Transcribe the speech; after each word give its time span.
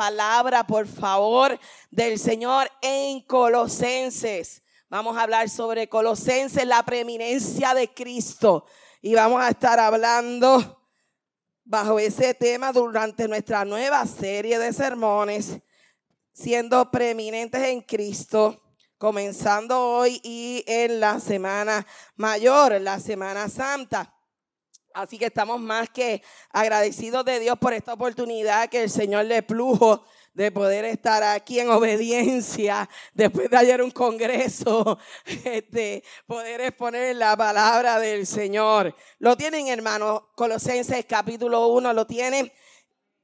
Palabra, 0.00 0.66
por 0.66 0.86
favor, 0.86 1.60
del 1.90 2.18
Señor 2.18 2.70
en 2.80 3.20
Colosenses. 3.20 4.62
Vamos 4.88 5.14
a 5.14 5.24
hablar 5.24 5.50
sobre 5.50 5.90
Colosenses, 5.90 6.66
la 6.66 6.82
preeminencia 6.82 7.74
de 7.74 7.92
Cristo. 7.92 8.64
Y 9.02 9.14
vamos 9.14 9.42
a 9.42 9.50
estar 9.50 9.78
hablando 9.78 10.82
bajo 11.64 11.98
ese 11.98 12.32
tema 12.32 12.72
durante 12.72 13.28
nuestra 13.28 13.66
nueva 13.66 14.06
serie 14.06 14.58
de 14.58 14.72
sermones, 14.72 15.58
siendo 16.32 16.90
preeminentes 16.90 17.62
en 17.62 17.82
Cristo, 17.82 18.58
comenzando 18.96 19.78
hoy 19.78 20.18
y 20.24 20.64
en 20.66 20.98
la 20.98 21.20
semana 21.20 21.86
mayor, 22.16 22.80
la 22.80 22.98
semana 23.00 23.50
santa. 23.50 24.14
Así 24.92 25.18
que 25.18 25.26
estamos 25.26 25.60
más 25.60 25.88
que 25.88 26.22
agradecidos 26.50 27.24
de 27.24 27.40
Dios 27.40 27.58
por 27.58 27.72
esta 27.72 27.92
oportunidad 27.92 28.68
que 28.68 28.82
el 28.82 28.90
Señor 28.90 29.24
le 29.26 29.42
plujo 29.42 30.04
de 30.34 30.52
poder 30.52 30.84
estar 30.84 31.22
aquí 31.22 31.60
en 31.60 31.70
obediencia 31.70 32.88
después 33.14 33.50
de 33.50 33.56
ayer 33.56 33.82
un 33.82 33.90
congreso, 33.90 34.98
este, 35.44 36.04
poder 36.26 36.60
exponer 36.60 37.16
la 37.16 37.36
palabra 37.36 37.98
del 37.98 38.26
Señor. 38.26 38.94
Lo 39.18 39.36
tienen, 39.36 39.68
hermanos, 39.68 40.22
Colosenses 40.34 41.04
capítulo 41.06 41.68
1, 41.68 41.92
lo 41.92 42.06
tienen, 42.06 42.52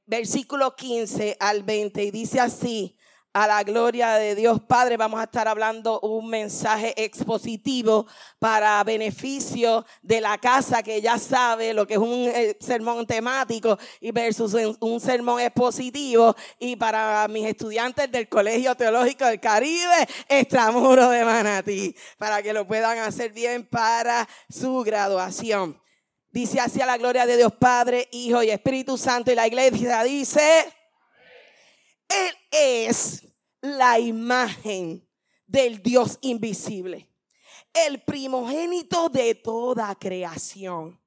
versículo 0.05 0.75
15 0.75 1.37
al 1.39 1.63
20, 1.63 2.03
y 2.03 2.11
dice 2.11 2.39
así, 2.39 2.96
a 3.33 3.45
la 3.45 3.63
gloria 3.63 4.15
de 4.15 4.35
Dios 4.35 4.59
Padre, 4.61 4.97
vamos 4.97 5.19
a 5.19 5.25
estar 5.25 5.47
hablando 5.47 5.99
un 5.99 6.29
mensaje 6.29 6.93
expositivo 7.03 8.07
para 8.39 8.83
beneficio 8.83 9.85
de 10.01 10.21
la 10.21 10.37
casa 10.37 10.81
que 10.81 11.01
ya 11.01 11.17
sabe 11.17 11.73
lo 11.73 11.85
que 11.85 11.95
es 11.95 11.99
un 11.99 12.27
eh, 12.33 12.57
sermón 12.59 13.05
temático 13.05 13.77
y 14.01 14.11
versus 14.11 14.55
un 14.79 14.99
sermón 14.99 15.39
expositivo 15.39 16.35
y 16.59 16.75
para 16.75 17.27
mis 17.27 17.45
estudiantes 17.45 18.11
del 18.11 18.27
Colegio 18.27 18.75
Teológico 18.75 19.25
del 19.25 19.39
Caribe, 19.39 20.07
Extramuro 20.27 21.09
de 21.09 21.23
Manatí, 21.23 21.95
para 22.17 22.41
que 22.41 22.53
lo 22.53 22.65
puedan 22.65 22.97
hacer 22.99 23.33
bien 23.33 23.65
para 23.65 24.27
su 24.49 24.83
graduación. 24.83 25.79
Dice 26.31 26.59
así 26.59 26.81
a 26.81 26.85
la 26.85 26.97
gloria 26.97 27.25
de 27.25 27.37
Dios 27.37 27.53
Padre, 27.53 28.07
Hijo 28.11 28.43
y 28.43 28.49
Espíritu 28.49 28.97
Santo 28.97 29.31
y 29.31 29.35
la 29.35 29.47
iglesia 29.47 30.03
dice, 30.03 30.41
Él 32.09 32.33
es 32.51 33.27
la 33.61 33.99
imagen 33.99 35.07
del 35.45 35.81
Dios 35.81 36.17
invisible, 36.21 37.09
el 37.73 38.01
primogénito 38.01 39.09
de 39.09 39.35
toda 39.35 39.95
creación. 39.95 40.99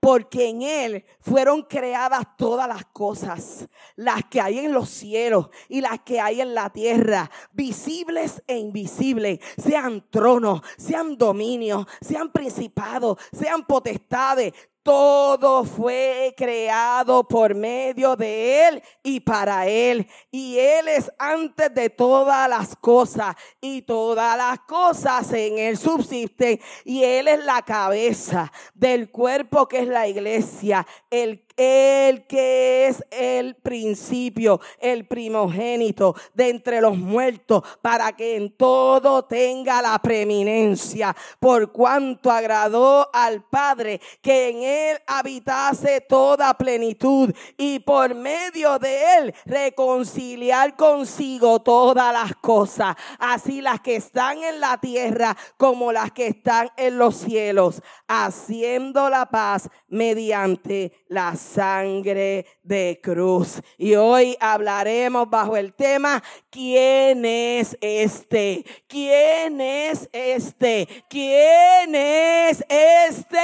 Porque 0.00 0.48
en 0.48 0.62
Él 0.62 1.04
fueron 1.20 1.62
creadas 1.62 2.24
todas 2.36 2.68
las 2.68 2.84
cosas, 2.86 3.66
las 3.96 4.24
que 4.26 4.40
hay 4.40 4.60
en 4.60 4.72
los 4.72 4.88
cielos 4.88 5.48
y 5.68 5.80
las 5.80 6.00
que 6.00 6.20
hay 6.20 6.40
en 6.40 6.54
la 6.54 6.70
tierra, 6.70 7.28
visibles 7.52 8.42
e 8.46 8.58
invisibles, 8.58 9.40
sean 9.56 10.08
tronos, 10.08 10.62
sean 10.76 11.16
dominios, 11.16 11.84
sean 12.00 12.30
principados, 12.30 13.18
sean 13.32 13.66
potestades 13.66 14.52
todo 14.88 15.64
fue 15.64 16.32
creado 16.34 17.22
por 17.22 17.54
medio 17.54 18.16
de 18.16 18.68
Él 18.68 18.82
y 19.02 19.20
para 19.20 19.66
Él. 19.66 20.08
Y 20.30 20.58
Él 20.58 20.88
es 20.88 21.12
antes 21.18 21.74
de 21.74 21.90
todas 21.90 22.48
las 22.48 22.74
cosas. 22.74 23.36
Y 23.60 23.82
todas 23.82 24.34
las 24.38 24.60
cosas 24.60 25.30
en 25.34 25.58
Él 25.58 25.76
subsisten. 25.76 26.58
Y 26.86 27.04
Él 27.04 27.28
es 27.28 27.44
la 27.44 27.60
cabeza 27.60 28.50
del 28.72 29.10
cuerpo 29.10 29.68
que 29.68 29.80
es 29.80 29.88
la 29.88 30.08
iglesia. 30.08 30.86
El 31.10 31.44
el 31.58 32.24
que 32.26 32.86
es 32.86 33.04
el 33.10 33.56
principio, 33.56 34.60
el 34.78 35.06
primogénito 35.06 36.14
de 36.32 36.50
entre 36.50 36.80
los 36.80 36.96
muertos, 36.96 37.62
para 37.82 38.12
que 38.12 38.36
en 38.36 38.52
todo 38.52 39.24
tenga 39.24 39.82
la 39.82 39.98
preeminencia, 39.98 41.14
por 41.40 41.72
cuanto 41.72 42.30
agradó 42.30 43.10
al 43.12 43.42
Padre 43.42 44.00
que 44.22 44.50
en 44.50 44.62
él 44.62 44.98
habitase 45.06 46.00
toda 46.00 46.54
plenitud 46.54 47.34
y 47.56 47.80
por 47.80 48.14
medio 48.14 48.78
de 48.78 49.16
él 49.18 49.34
reconciliar 49.44 50.76
consigo 50.76 51.60
todas 51.60 52.12
las 52.12 52.36
cosas, 52.36 52.94
así 53.18 53.60
las 53.60 53.80
que 53.80 53.96
están 53.96 54.42
en 54.44 54.60
la 54.60 54.78
tierra 54.78 55.36
como 55.56 55.90
las 55.92 56.12
que 56.12 56.28
están 56.28 56.70
en 56.76 56.98
los 56.98 57.16
cielos, 57.16 57.82
haciendo 58.06 59.10
la 59.10 59.26
paz 59.26 59.68
mediante 59.88 60.92
las 61.08 61.47
sangre 61.48 62.46
de 62.62 63.00
cruz. 63.02 63.60
Y 63.76 63.94
hoy 63.94 64.36
hablaremos 64.40 65.28
bajo 65.28 65.56
el 65.56 65.72
tema, 65.72 66.22
¿quién 66.50 67.24
es 67.24 67.76
este? 67.80 68.64
¿Quién 68.86 69.60
es 69.60 70.08
este? 70.12 70.86
¿Quién 71.08 71.94
es 71.94 72.64
este? 72.68 73.38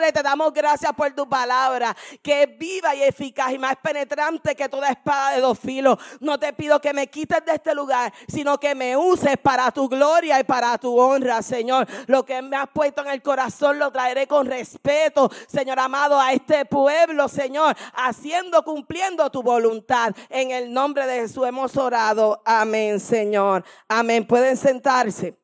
Te 0.00 0.22
damos 0.22 0.52
gracias 0.52 0.92
por 0.94 1.12
tu 1.12 1.28
palabra, 1.28 1.94
que 2.22 2.44
es 2.44 2.58
viva 2.58 2.94
y 2.94 3.02
eficaz 3.02 3.52
y 3.52 3.58
más 3.58 3.76
penetrante 3.76 4.56
que 4.56 4.68
toda 4.68 4.88
espada 4.88 5.32
de 5.32 5.42
dos 5.42 5.58
filos. 5.58 5.98
No 6.20 6.38
te 6.38 6.52
pido 6.54 6.80
que 6.80 6.94
me 6.94 7.06
quites 7.08 7.44
de 7.44 7.52
este 7.52 7.74
lugar, 7.74 8.12
sino 8.26 8.58
que 8.58 8.74
me 8.74 8.96
uses 8.96 9.36
para 9.36 9.70
tu 9.70 9.88
gloria 9.88 10.40
y 10.40 10.44
para 10.44 10.78
tu 10.78 10.98
honra, 10.98 11.42
Señor. 11.42 11.86
Lo 12.06 12.24
que 12.24 12.40
me 12.40 12.56
has 12.56 12.68
puesto 12.72 13.02
en 13.02 13.08
el 13.08 13.22
corazón 13.22 13.78
lo 13.78 13.92
traeré 13.92 14.26
con 14.26 14.46
respeto, 14.46 15.30
Señor 15.46 15.78
amado, 15.78 16.18
a 16.18 16.32
este 16.32 16.64
pueblo, 16.64 17.28
Señor, 17.28 17.76
haciendo, 17.92 18.64
cumpliendo 18.64 19.30
tu 19.30 19.42
voluntad. 19.42 20.14
En 20.30 20.50
el 20.50 20.72
nombre 20.72 21.06
de 21.06 21.20
Jesús 21.20 21.46
hemos 21.46 21.76
orado. 21.76 22.42
Amén, 22.44 22.98
Señor. 22.98 23.64
Amén. 23.86 24.26
Pueden 24.26 24.56
sentarse. 24.56 25.36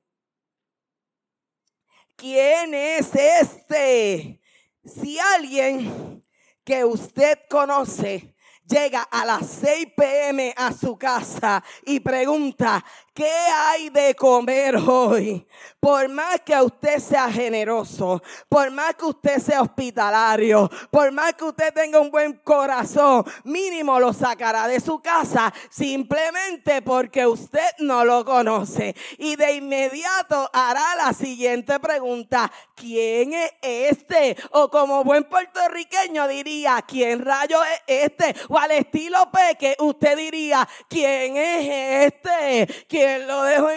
¿Quién 2.16 2.72
es 2.72 3.14
este? 3.14 4.40
Si 4.86 5.18
alguien 5.18 6.24
que 6.64 6.84
usted 6.84 7.40
conoce 7.50 8.36
llega 8.64 9.02
a 9.02 9.24
las 9.24 9.44
6 9.48 9.88
pm 9.96 10.54
a 10.56 10.72
su 10.72 10.96
casa 10.96 11.62
y 11.84 11.98
pregunta, 11.98 12.84
¿qué 13.16 13.30
hay 13.30 13.88
de 13.88 14.14
comer 14.14 14.76
hoy? 14.76 15.46
Por 15.80 16.08
más 16.08 16.40
que 16.44 16.60
usted 16.60 16.98
sea 16.98 17.30
generoso, 17.30 18.22
por 18.48 18.70
más 18.70 18.94
que 18.94 19.06
usted 19.06 19.38
sea 19.38 19.62
hospitalario, 19.62 20.68
por 20.90 21.10
más 21.12 21.32
que 21.34 21.44
usted 21.44 21.72
tenga 21.72 21.98
un 21.98 22.10
buen 22.10 22.34
corazón, 22.44 23.24
mínimo 23.44 23.98
lo 23.98 24.12
sacará 24.12 24.68
de 24.68 24.80
su 24.80 25.00
casa 25.00 25.52
simplemente 25.70 26.82
porque 26.82 27.26
usted 27.26 27.70
no 27.78 28.04
lo 28.04 28.24
conoce. 28.24 28.94
Y 29.16 29.36
de 29.36 29.54
inmediato 29.54 30.50
hará 30.52 30.96
la 30.96 31.12
siguiente 31.14 31.80
pregunta, 31.80 32.52
¿quién 32.74 33.32
es 33.32 33.52
este? 33.62 34.36
O 34.50 34.68
como 34.68 35.04
buen 35.04 35.24
puertorriqueño 35.24 36.28
diría, 36.28 36.84
¿quién 36.86 37.24
rayo 37.24 37.62
es 37.64 38.10
este? 38.10 38.34
O 38.48 38.58
al 38.58 38.72
estilo 38.72 39.30
Peque, 39.30 39.74
usted 39.78 40.16
diría, 40.18 40.68
¿quién 40.88 41.36
es 41.36 42.12
este? 42.12 42.86
¿Quién 42.88 43.05
lo 43.26 43.42
dejó 43.42 43.68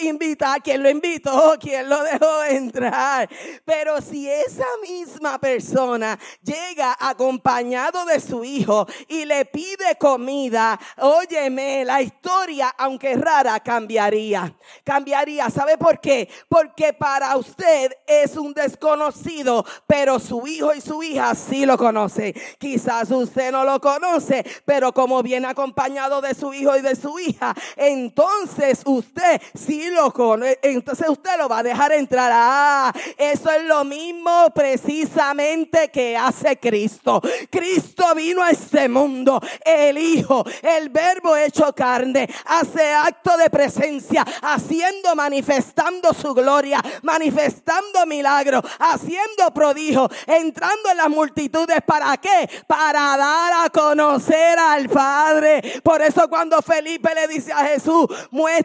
invitar? 0.00 0.62
¿Quién 0.62 0.82
lo 0.82 0.90
invitó? 0.90 1.56
¿Quién 1.60 1.88
lo 1.88 2.02
dejó 2.02 2.44
entrar? 2.44 3.28
Pero 3.64 4.00
si 4.00 4.28
esa 4.28 4.66
misma 4.82 5.38
persona 5.38 6.18
llega 6.42 6.96
acompañado 6.98 8.04
de 8.04 8.20
su 8.20 8.44
hijo 8.44 8.86
y 9.08 9.24
le 9.24 9.44
pide 9.44 9.96
comida, 9.98 10.78
óyeme, 10.98 11.84
la 11.84 12.02
historia, 12.02 12.74
aunque 12.78 13.16
rara, 13.16 13.60
cambiaría. 13.60 14.54
Cambiaría. 14.84 15.50
¿Sabe 15.50 15.78
por 15.78 16.00
qué? 16.00 16.28
Porque 16.48 16.92
para 16.92 17.36
usted 17.36 17.92
es 18.06 18.36
un 18.36 18.52
desconocido, 18.52 19.64
pero 19.86 20.18
su 20.18 20.46
hijo 20.46 20.74
y 20.74 20.80
su 20.80 21.02
hija 21.02 21.34
sí 21.34 21.66
lo 21.66 21.76
conocen. 21.76 22.34
Quizás 22.58 23.10
usted 23.10 23.52
no 23.52 23.64
lo 23.64 23.80
conoce, 23.80 24.44
pero 24.64 24.92
como 24.92 25.22
viene 25.22 25.46
acompañado 25.46 26.20
de 26.20 26.34
su 26.34 26.52
hijo 26.54 26.76
y 26.76 26.80
de 26.80 26.96
su 26.96 27.18
hija, 27.18 27.54
entonces 27.76 28.77
entonces 28.78 28.82
usted 28.84 29.40
sí 29.54 29.90
lo 29.90 30.12
conoce, 30.12 30.58
entonces 30.62 31.08
usted 31.08 31.38
lo 31.38 31.48
va 31.48 31.58
a 31.58 31.62
dejar 31.62 31.92
entrar. 31.92 32.30
Ah, 32.34 32.92
eso 33.16 33.50
es 33.50 33.64
lo 33.64 33.84
mismo 33.84 34.50
precisamente 34.54 35.88
que 35.90 36.16
hace 36.16 36.58
Cristo. 36.58 37.20
Cristo 37.50 38.14
vino 38.14 38.42
a 38.42 38.50
este 38.50 38.88
mundo, 38.88 39.40
el 39.64 39.98
Hijo, 39.98 40.44
el 40.62 40.88
Verbo 40.90 41.36
hecho 41.36 41.74
carne, 41.74 42.28
hace 42.46 42.92
acto 42.92 43.36
de 43.36 43.50
presencia, 43.50 44.24
haciendo, 44.42 45.14
manifestando 45.14 46.12
su 46.12 46.34
gloria, 46.34 46.82
manifestando 47.02 48.06
milagros, 48.06 48.62
haciendo 48.78 49.52
prodigio, 49.54 50.08
entrando 50.26 50.90
en 50.90 50.96
las 50.96 51.08
multitudes. 51.08 51.78
¿Para 51.86 52.16
qué? 52.18 52.48
Para 52.66 53.16
dar 53.16 53.66
a 53.66 53.70
conocer 53.70 54.58
al 54.58 54.88
Padre. 54.88 55.80
Por 55.82 56.02
eso 56.02 56.28
cuando 56.28 56.60
Felipe 56.62 57.14
le 57.14 57.28
dice 57.28 57.52
a 57.52 57.64
Jesús, 57.64 58.06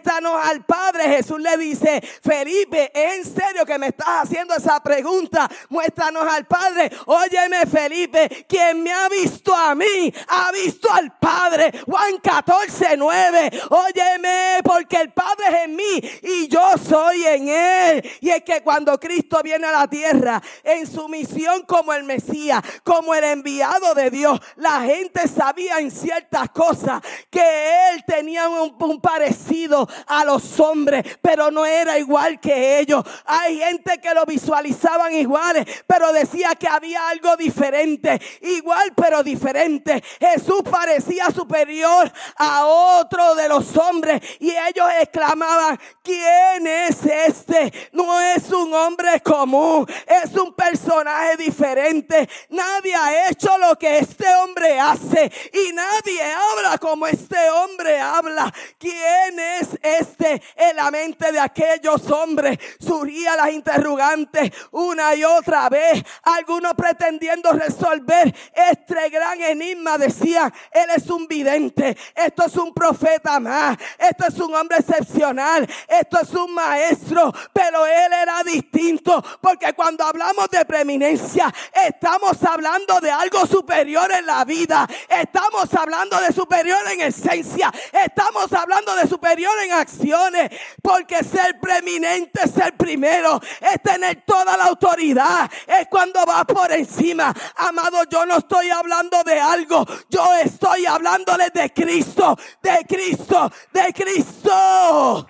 muéstranos 0.04 0.36
al 0.44 0.66
Padre, 0.66 1.04
Jesús 1.16 1.40
le 1.40 1.58
dice, 1.58 2.02
Felipe, 2.22 2.92
¿en 2.94 3.24
serio 3.24 3.66
que 3.66 3.80
me 3.80 3.88
estás 3.88 4.24
haciendo 4.24 4.54
esa 4.54 4.82
pregunta? 4.82 5.50
Muéstranos 5.70 6.28
al 6.28 6.46
Padre. 6.46 6.92
Óyeme, 7.06 7.66
Felipe, 7.66 8.46
quien 8.48 8.84
me 8.84 8.92
ha 8.92 9.08
visto 9.08 9.56
a 9.56 9.74
mí, 9.74 10.14
ha 10.28 10.52
visto 10.52 10.92
al 10.92 11.18
Padre. 11.18 11.72
Juan 11.86 12.18
14, 12.22 12.98
9. 12.98 13.52
Óyeme, 13.70 14.62
porque 14.64 14.98
el 14.98 15.14
Padre 15.14 15.46
es 15.48 15.64
en 15.64 15.76
mí 15.76 16.02
y 16.22 16.48
yo 16.50 16.74
soy 16.78 17.26
en 17.26 17.48
Él. 17.48 18.10
Y 18.20 18.30
es 18.30 18.44
que 18.44 18.62
cuando 18.62 19.00
Cristo 19.00 19.40
viene 19.42 19.68
a 19.68 19.72
la 19.72 19.88
tierra, 19.88 20.42
en 20.64 20.86
su 20.86 21.08
misión 21.08 21.64
como 21.66 21.94
el 21.94 22.04
Mesías, 22.04 22.62
como 22.84 23.16
el 23.16 23.24
enviado 23.24 23.96
de 23.96 24.10
Dios, 24.10 24.38
la 24.58 24.82
gente 24.82 25.30
sabía 25.30 25.80
en 25.80 25.92
ciertas 25.92 26.50
cosas 26.50 27.02
que 27.30 27.92
Él 27.94 28.04
tenía 28.06 28.50
un 28.50 29.00
parecido 29.00 29.88
a 30.08 30.26
los 30.26 30.60
hombres, 30.60 31.04
pero 31.22 31.52
no 31.52 31.66
era 31.66 31.98
igual 31.98 32.40
que 32.40 32.80
ellos. 32.80 33.04
Hay 33.26 33.60
gente 33.60 34.00
que 34.00 34.14
lo 34.14 34.26
visualizaban 34.26 35.14
iguales, 35.14 35.66
pero 35.88 36.12
decía 36.14 36.56
que 36.56 36.68
había 36.68 37.10
algo 37.10 37.36
diferente. 37.38 38.20
Igual, 38.42 38.94
pero 38.96 39.24
diferente. 39.24 40.04
Jesús 40.20 40.62
parecía 40.70 41.30
superior 41.32 42.12
a 42.38 42.66
otro 42.66 43.36
de 43.36 43.48
los 43.50 43.76
hombres 43.78 44.22
y 44.40 44.52
ellos 44.52 44.88
exclamaban, 45.02 45.80
¿quién 46.02 46.68
es 46.68 47.06
este? 47.06 47.74
No 47.92 48.20
es 48.20 48.50
un 48.52 48.74
hombre 48.74 49.22
común, 49.22 49.86
es 50.08 50.36
un 50.36 50.54
personaje 50.54 51.38
diferente. 51.38 52.28
Nadie 52.50 52.96
ha 52.96 53.30
hecho 53.30 53.58
lo 53.58 53.78
que 53.78 54.00
este 54.00 54.26
hombre 54.36 54.80
hace 54.80 55.32
y 55.54 55.74
nadie 55.74 56.22
habla 56.24 56.78
como 56.78 57.08
este 57.08 57.50
hombre 57.50 58.00
habla. 58.00 58.54
¿Quién 58.78 59.40
es 59.40 59.73
este? 59.82 60.42
En 60.56 60.76
la 60.76 60.92
mente 60.92 61.32
de 61.32 61.40
aquellos 61.40 62.10
hombres 62.12 62.58
surgía 62.80 63.36
las 63.36 63.52
interrogantes 63.52 64.52
una 64.72 65.16
y 65.16 65.24
otra 65.24 65.70
vez. 65.70 66.04
Algunos 66.24 66.74
pretendiendo 66.74 67.52
resolver 67.52 68.34
este 68.54 69.10
gran 69.10 69.42
enigma 69.42 69.98
decían, 69.98 70.54
él 70.72 70.90
es 70.96 71.10
un 71.10 71.28
vidente, 71.28 71.98
esto 72.16 72.46
es 72.46 72.56
un 72.56 72.74
profeta 72.74 73.40
más, 73.40 73.78
esto 73.98 74.26
es 74.28 74.40
un 74.40 74.54
hombre 74.56 74.78
excepcional, 74.78 75.68
esto 75.88 76.20
es 76.22 76.30
un 76.32 76.54
maestro, 76.54 77.34
pero 77.52 77.86
él 77.86 78.14
era 78.14 78.44
distinto 78.44 79.24
porque 79.42 79.74
cuando 79.74 80.04
hablamos 80.04 80.50
de 80.50 80.66
preeminencia 80.66 81.54
estamos 81.86 82.42
hablando 82.44 83.00
de 83.00 83.12
algo 83.12 83.46
superior 83.46 84.12
en 84.12 84.26
la 84.26 84.46
vida, 84.46 84.88
estamos 85.10 85.74
hablando 85.74 86.20
de 86.20 86.32
superior 86.34 86.80
en 86.92 87.02
esencia, 87.02 87.72
estamos 87.92 88.52
hablando 88.54 88.96
de 88.96 89.08
superior 89.08 89.54
en 89.63 89.63
acciones, 89.72 90.50
porque 90.82 91.24
ser 91.24 91.60
preeminente, 91.60 92.48
ser 92.48 92.76
primero, 92.76 93.40
es 93.62 93.82
tener 93.82 94.24
toda 94.26 94.58
la 94.58 94.66
autoridad, 94.66 95.50
es 95.68 95.88
cuando 95.90 96.26
va 96.26 96.44
por 96.46 96.72
encima. 96.72 97.34
Amado, 97.56 98.04
yo 98.10 98.26
no 98.26 98.38
estoy 98.38 98.70
hablando 98.70 99.24
de 99.24 99.40
algo, 99.40 99.86
yo 100.10 100.26
estoy 100.44 100.86
hablándole 100.86 101.50
de 101.52 101.72
Cristo, 101.72 102.38
de 102.62 102.86
Cristo, 102.88 103.52
de 103.72 103.94
Cristo. 103.94 105.28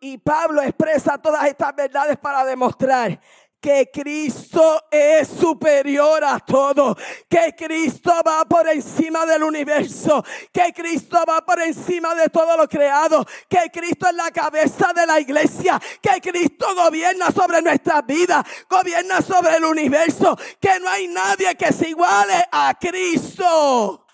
Y 0.00 0.18
Pablo 0.18 0.60
expresa 0.60 1.16
todas 1.16 1.46
estas 1.46 1.74
verdades 1.74 2.18
para 2.18 2.44
demostrar 2.44 3.18
que 3.64 3.90
Cristo 3.90 4.84
es 4.90 5.26
superior 5.26 6.22
a 6.22 6.38
todo, 6.38 6.94
que 7.26 7.54
Cristo 7.56 8.12
va 8.22 8.44
por 8.44 8.68
encima 8.68 9.24
del 9.24 9.42
universo, 9.42 10.22
que 10.52 10.70
Cristo 10.74 11.24
va 11.26 11.42
por 11.46 11.58
encima 11.62 12.14
de 12.14 12.28
todo 12.28 12.58
lo 12.58 12.68
creado, 12.68 13.24
que 13.48 13.70
Cristo 13.72 14.06
es 14.06 14.16
la 14.16 14.30
cabeza 14.30 14.92
de 14.94 15.06
la 15.06 15.18
iglesia, 15.18 15.80
que 16.02 16.20
Cristo 16.20 16.74
gobierna 16.74 17.30
sobre 17.30 17.62
nuestras 17.62 18.04
vidas, 18.04 18.44
gobierna 18.68 19.22
sobre 19.22 19.56
el 19.56 19.64
universo, 19.64 20.36
que 20.60 20.78
no 20.78 20.90
hay 20.90 21.08
nadie 21.08 21.54
que 21.54 21.72
se 21.72 21.88
iguale 21.88 22.44
a 22.52 22.76
Cristo. 22.78 24.06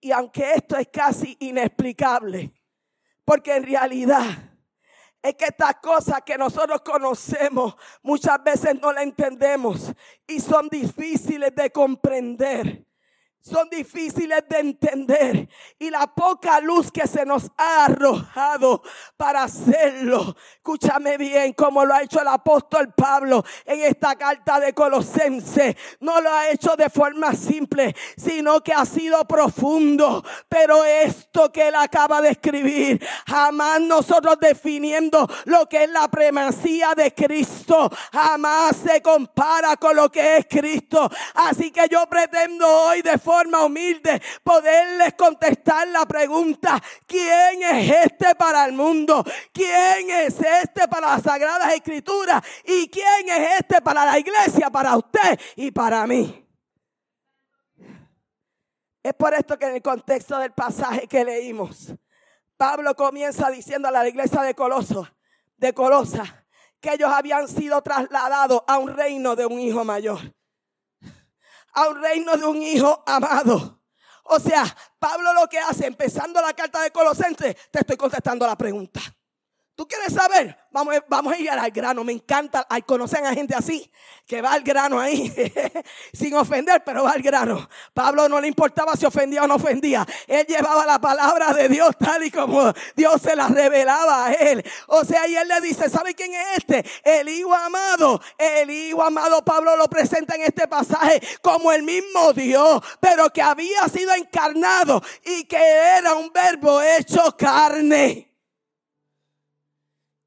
Y 0.00 0.12
aunque 0.12 0.52
esto 0.54 0.78
es 0.78 0.88
casi 0.90 1.36
inexplicable, 1.40 2.54
porque 3.22 3.54
en 3.54 3.64
realidad 3.64 4.53
es 5.24 5.36
que 5.36 5.46
estas 5.46 5.76
cosas 5.76 6.20
que 6.20 6.36
nosotros 6.36 6.82
conocemos 6.82 7.74
muchas 8.02 8.44
veces 8.44 8.78
no 8.78 8.92
las 8.92 9.04
entendemos 9.04 9.90
y 10.26 10.38
son 10.38 10.68
difíciles 10.68 11.54
de 11.56 11.70
comprender 11.70 12.83
son 13.44 13.68
difíciles 13.68 14.42
de 14.48 14.58
entender 14.58 15.48
y 15.78 15.90
la 15.90 16.06
poca 16.06 16.60
luz 16.60 16.90
que 16.90 17.06
se 17.06 17.26
nos 17.26 17.50
ha 17.58 17.84
arrojado 17.84 18.82
para 19.18 19.42
hacerlo. 19.42 20.34
Escúchame 20.56 21.18
bien, 21.18 21.52
como 21.52 21.84
lo 21.84 21.92
ha 21.92 22.02
hecho 22.02 22.22
el 22.22 22.28
apóstol 22.28 22.94
Pablo 22.94 23.44
en 23.66 23.82
esta 23.82 24.16
carta 24.16 24.58
de 24.60 24.72
Colosense. 24.72 25.76
No 26.00 26.22
lo 26.22 26.32
ha 26.32 26.48
hecho 26.48 26.74
de 26.74 26.88
forma 26.88 27.34
simple, 27.34 27.94
sino 28.16 28.62
que 28.62 28.72
ha 28.72 28.86
sido 28.86 29.22
profundo. 29.26 30.24
Pero 30.48 30.82
esto 30.82 31.52
que 31.52 31.68
él 31.68 31.74
acaba 31.74 32.22
de 32.22 32.30
escribir, 32.30 33.06
jamás 33.26 33.78
nosotros 33.82 34.38
definiendo 34.40 35.28
lo 35.44 35.68
que 35.68 35.84
es 35.84 35.90
la 35.90 36.08
primacía 36.08 36.94
de 36.94 37.12
Cristo, 37.12 37.90
jamás 38.10 38.76
se 38.76 39.02
compara 39.02 39.76
con 39.76 39.96
lo 39.96 40.10
que 40.10 40.38
es 40.38 40.46
Cristo. 40.48 41.10
Así 41.34 41.70
que 41.70 41.86
yo 41.90 42.06
pretendo 42.06 42.66
hoy 42.66 43.02
de 43.02 43.18
forma 43.18 43.33
forma 43.34 43.64
humilde 43.64 44.22
poderles 44.44 45.14
contestar 45.14 45.88
la 45.88 46.06
pregunta, 46.06 46.80
¿quién 47.06 47.62
es 47.62 48.06
este 48.06 48.34
para 48.36 48.64
el 48.64 48.72
mundo? 48.72 49.24
¿Quién 49.52 50.10
es 50.10 50.38
este 50.40 50.86
para 50.86 51.08
las 51.08 51.22
sagradas 51.22 51.74
escrituras? 51.74 52.42
¿Y 52.64 52.88
quién 52.88 53.28
es 53.28 53.60
este 53.60 53.82
para 53.82 54.06
la 54.06 54.18
iglesia, 54.18 54.70
para 54.70 54.96
usted 54.96 55.38
y 55.56 55.72
para 55.72 56.06
mí? 56.06 56.46
Es 59.02 59.14
por 59.14 59.34
esto 59.34 59.58
que 59.58 59.66
en 59.66 59.74
el 59.74 59.82
contexto 59.82 60.38
del 60.38 60.52
pasaje 60.52 61.08
que 61.08 61.24
leímos, 61.24 61.92
Pablo 62.56 62.94
comienza 62.94 63.50
diciendo 63.50 63.88
a 63.88 63.90
la 63.90 64.08
iglesia 64.08 64.42
de 64.42 64.54
Coloso, 64.54 65.08
de 65.56 65.74
Colosa, 65.74 66.46
que 66.80 66.94
ellos 66.94 67.10
habían 67.10 67.48
sido 67.48 67.82
trasladados 67.82 68.62
a 68.68 68.78
un 68.78 68.94
reino 68.96 69.34
de 69.34 69.44
un 69.44 69.58
hijo 69.58 69.84
mayor 69.84 70.20
a 71.74 71.88
un 71.88 72.00
reino 72.02 72.36
de 72.36 72.46
un 72.46 72.62
hijo 72.62 73.02
amado. 73.06 73.80
O 74.24 74.40
sea, 74.40 74.64
Pablo 74.98 75.34
lo 75.34 75.48
que 75.48 75.58
hace, 75.58 75.86
empezando 75.86 76.40
la 76.40 76.54
carta 76.54 76.80
de 76.82 76.90
Colosenses, 76.90 77.56
te 77.70 77.80
estoy 77.80 77.96
contestando 77.96 78.46
la 78.46 78.56
pregunta. 78.56 79.00
¿Tú 79.76 79.88
quieres 79.88 80.12
saber? 80.12 80.56
Vamos, 80.70 80.94
vamos 81.08 81.32
a 81.32 81.36
ir 81.36 81.50
al 81.50 81.70
grano. 81.72 82.04
Me 82.04 82.12
encanta. 82.12 82.64
Conocen 82.86 83.26
a 83.26 83.34
gente 83.34 83.54
así, 83.56 83.90
que 84.24 84.40
va 84.40 84.52
al 84.52 84.62
grano 84.62 85.00
ahí, 85.00 85.32
sin 86.12 86.34
ofender, 86.34 86.82
pero 86.84 87.02
va 87.02 87.10
al 87.10 87.22
grano. 87.22 87.68
Pablo 87.92 88.28
no 88.28 88.40
le 88.40 88.46
importaba 88.46 88.94
si 88.94 89.04
ofendía 89.04 89.42
o 89.42 89.48
no 89.48 89.56
ofendía. 89.56 90.06
Él 90.28 90.46
llevaba 90.46 90.86
la 90.86 91.00
palabra 91.00 91.52
de 91.52 91.68
Dios 91.68 91.96
tal 91.98 92.22
y 92.22 92.30
como 92.30 92.72
Dios 92.94 93.20
se 93.20 93.34
la 93.34 93.48
revelaba 93.48 94.26
a 94.26 94.32
él. 94.32 94.64
O 94.86 95.04
sea, 95.04 95.26
y 95.26 95.34
él 95.34 95.48
le 95.48 95.60
dice, 95.60 95.90
¿sabe 95.90 96.14
quién 96.14 96.32
es 96.34 96.58
este? 96.58 96.84
El 97.02 97.28
hijo 97.28 97.52
amado. 97.52 98.20
El 98.38 98.70
hijo 98.70 99.02
amado, 99.02 99.44
Pablo 99.44 99.76
lo 99.76 99.88
presenta 99.88 100.36
en 100.36 100.42
este 100.42 100.68
pasaje 100.68 101.20
como 101.42 101.72
el 101.72 101.82
mismo 101.82 102.32
Dios, 102.32 102.80
pero 103.00 103.28
que 103.30 103.42
había 103.42 103.88
sido 103.88 104.14
encarnado 104.14 105.02
y 105.24 105.44
que 105.44 105.58
era 105.98 106.14
un 106.14 106.32
verbo 106.32 106.80
hecho 106.80 107.36
carne. 107.36 108.33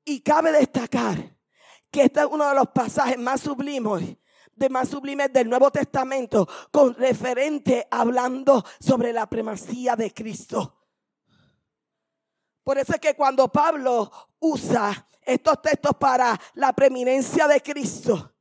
Y 0.10 0.22
cabe 0.22 0.54
destacar 0.54 1.36
que 1.92 2.04
este 2.04 2.22
es 2.22 2.26
uno 2.26 2.48
de 2.48 2.56
los 2.56 2.70
pasajes 2.70 3.18
más 3.18 3.42
sublimes 3.42 4.18
de 4.56 4.70
más 4.70 4.88
sublimes 4.88 5.32
del 5.34 5.50
Nuevo 5.50 5.70
Testamento 5.70 6.48
con 6.72 6.96
referente 6.96 7.86
hablando 7.92 8.64
sobre 8.80 9.12
la 9.12 9.28
primacía 9.28 9.98
de 9.98 10.14
Cristo. 10.14 10.86
Por 12.64 12.78
eso 12.78 12.94
es 12.94 13.00
que 13.02 13.16
cuando 13.16 13.50
Pablo 13.50 14.10
usa 14.40 15.10
estos 15.22 15.62
textos 15.62 15.92
para 16.00 16.40
la 16.54 16.72
preeminencia 16.72 17.46
de 17.46 17.62
Cristo 17.62 18.34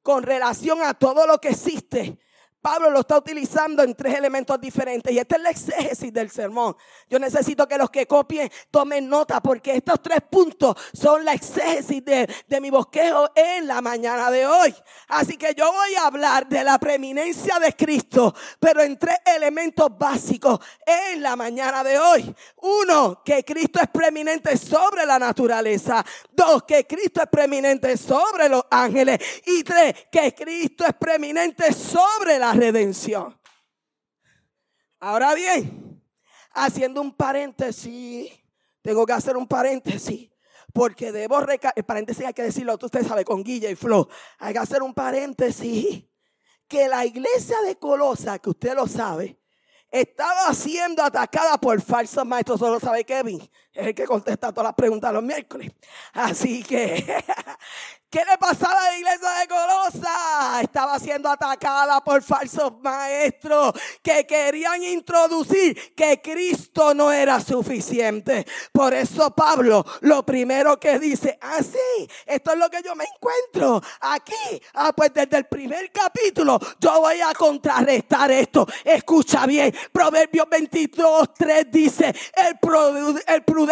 con 0.00 0.22
relación 0.22 0.80
a 0.80 0.94
todo 0.94 1.26
lo 1.26 1.40
que 1.40 1.48
existe, 1.48 2.20
Pablo 2.60 2.90
lo 2.90 3.00
está 3.00 3.16
utilizando 3.16 3.82
en 3.82 3.94
tres 3.94 4.14
elementos 4.14 4.60
diferentes 4.60 5.10
y 5.12 5.18
este 5.18 5.36
es 5.36 5.40
el 5.40 5.46
exégesis 5.46 6.12
del 6.12 6.30
sermón. 6.30 6.76
Yo 7.08 7.18
necesito 7.18 7.66
que 7.66 7.78
los 7.78 7.90
que 7.90 8.06
copien 8.06 8.50
tomen 8.70 9.08
nota 9.08 9.40
porque 9.40 9.76
estos 9.76 10.02
tres 10.02 10.20
puntos 10.30 10.76
son 10.92 11.24
la 11.24 11.32
exégesis 11.32 12.04
de, 12.04 12.28
de, 12.46 12.60
mi 12.60 12.68
bosquejo 12.68 13.30
en 13.34 13.66
la 13.66 13.80
mañana 13.80 14.30
de 14.30 14.46
hoy. 14.46 14.74
Así 15.08 15.38
que 15.38 15.54
yo 15.54 15.72
voy 15.72 15.94
a 15.94 16.06
hablar 16.06 16.48
de 16.48 16.62
la 16.62 16.78
preeminencia 16.78 17.58
de 17.58 17.72
Cristo, 17.74 18.34
pero 18.58 18.82
en 18.82 18.98
tres 18.98 19.16
elementos 19.24 19.88
básicos 19.96 20.60
en 20.84 21.22
la 21.22 21.36
mañana 21.36 21.82
de 21.82 21.98
hoy. 21.98 22.34
Uno, 22.56 23.22
que 23.24 23.42
Cristo 23.42 23.80
es 23.80 23.88
preeminente 23.88 24.56
sobre 24.58 25.06
la 25.06 25.18
naturaleza. 25.18 26.04
Dos, 26.30 26.64
que 26.64 26.86
Cristo 26.86 27.22
es 27.22 27.28
preeminente 27.28 27.96
sobre 27.96 28.50
los 28.50 28.64
ángeles. 28.70 29.18
Y 29.46 29.62
tres, 29.62 29.94
que 30.12 30.34
Cristo 30.34 30.84
es 30.86 30.94
preeminente 30.94 31.72
sobre 31.72 32.38
la 32.38 32.49
redención. 32.54 33.38
Ahora 34.98 35.34
bien, 35.34 36.02
haciendo 36.52 37.00
un 37.00 37.14
paréntesis, 37.14 38.30
tengo 38.82 39.06
que 39.06 39.12
hacer 39.12 39.36
un 39.36 39.46
paréntesis. 39.46 40.30
Porque 40.72 41.10
debo 41.10 41.40
el 41.74 41.84
paréntesis 41.84 42.24
hay 42.24 42.32
que 42.32 42.42
decirlo, 42.42 42.78
usted 42.80 43.06
sabe, 43.06 43.24
con 43.24 43.42
Guilla 43.42 43.70
y 43.70 43.74
Flo. 43.74 44.08
Hay 44.38 44.52
que 44.52 44.60
hacer 44.60 44.82
un 44.82 44.94
paréntesis. 44.94 46.04
Que 46.68 46.86
la 46.86 47.04
iglesia 47.04 47.56
de 47.62 47.76
Colosa, 47.76 48.38
que 48.38 48.50
usted 48.50 48.74
lo 48.76 48.86
sabe, 48.86 49.40
estaba 49.90 50.54
siendo 50.54 51.02
atacada 51.02 51.58
por 51.58 51.80
falsos 51.82 52.24
maestros. 52.24 52.60
Solo 52.60 52.78
sabe 52.78 53.04
Kevin, 53.04 53.40
es 53.72 53.86
el 53.86 53.94
que 53.94 54.04
contesta 54.04 54.52
todas 54.52 54.64
las 54.64 54.74
preguntas 54.74 55.12
los 55.12 55.22
miércoles. 55.22 55.72
Así 56.12 56.62
que 56.62 57.04
¿Qué 58.10 58.24
le 58.28 58.36
pasaba 58.38 58.72
a 58.76 58.90
la 58.90 58.98
iglesia 58.98 59.28
de 59.40 59.46
Colosa? 59.46 60.60
Estaba 60.62 60.98
siendo 60.98 61.28
atacada 61.28 62.00
por 62.00 62.24
falsos 62.24 62.72
maestros 62.82 63.72
que 64.02 64.26
querían 64.26 64.82
introducir 64.82 65.94
que 65.94 66.20
Cristo 66.20 66.92
no 66.92 67.12
era 67.12 67.38
suficiente. 67.38 68.44
Por 68.72 68.94
eso 68.94 69.30
Pablo 69.30 69.86
lo 70.00 70.26
primero 70.26 70.80
que 70.80 70.98
dice, 70.98 71.38
ah, 71.40 71.58
esto 72.26 72.52
es 72.52 72.58
lo 72.58 72.68
que 72.68 72.82
yo 72.82 72.96
me 72.96 73.04
encuentro 73.04 73.80
aquí. 74.00 74.60
Ah, 74.74 74.92
pues 74.92 75.14
desde 75.14 75.36
el 75.36 75.44
primer 75.44 75.92
capítulo 75.92 76.58
yo 76.80 77.02
voy 77.02 77.20
a 77.20 77.32
contrarrestar 77.32 78.32
esto. 78.32 78.66
Escucha 78.82 79.46
bien, 79.46 79.72
Proverbios 79.92 80.48
22, 80.50 81.32
3 81.34 81.66
dice, 81.70 82.12
el, 82.34 82.58
el 83.28 83.44
prudente 83.44 83.69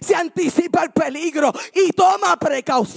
se 0.00 0.14
anticipa 0.14 0.82
al 0.82 0.92
peligro 0.92 1.52
y 1.74 1.92
toma 1.92 2.36
precauciones 2.38 2.92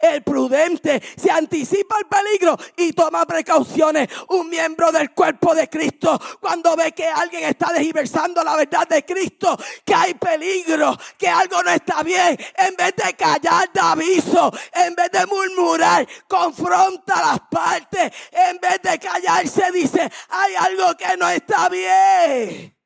el 0.00 0.22
prudente 0.22 1.02
se 1.16 1.30
anticipa 1.30 1.96
al 1.96 2.06
peligro 2.06 2.56
y 2.76 2.92
toma 2.92 3.26
precauciones. 3.26 4.08
Un 4.28 4.48
miembro 4.48 4.92
del 4.92 5.12
cuerpo 5.12 5.54
de 5.54 5.68
Cristo, 5.68 6.20
cuando 6.40 6.76
ve 6.76 6.92
que 6.92 7.06
alguien 7.06 7.44
está 7.44 7.72
desversando 7.72 8.42
la 8.42 8.56
verdad 8.56 8.86
de 8.88 9.04
Cristo, 9.04 9.58
que 9.84 9.94
hay 9.94 10.14
peligro, 10.14 10.96
que 11.16 11.28
algo 11.28 11.62
no 11.62 11.70
está 11.70 12.02
bien, 12.02 12.38
en 12.56 12.76
vez 12.76 12.94
de 12.96 13.14
callar, 13.14 13.70
da 13.72 13.92
aviso, 13.92 14.52
en 14.72 14.94
vez 14.94 15.10
de 15.10 15.26
murmurar, 15.26 16.06
confronta 16.26 17.20
las 17.20 17.40
partes, 17.50 18.12
en 18.32 18.58
vez 18.58 18.80
de 18.82 18.98
callarse, 18.98 19.72
dice, 19.72 20.10
hay 20.28 20.54
algo 20.54 20.96
que 20.96 21.16
no 21.16 21.28
está 21.28 21.68
bien. 21.68 22.77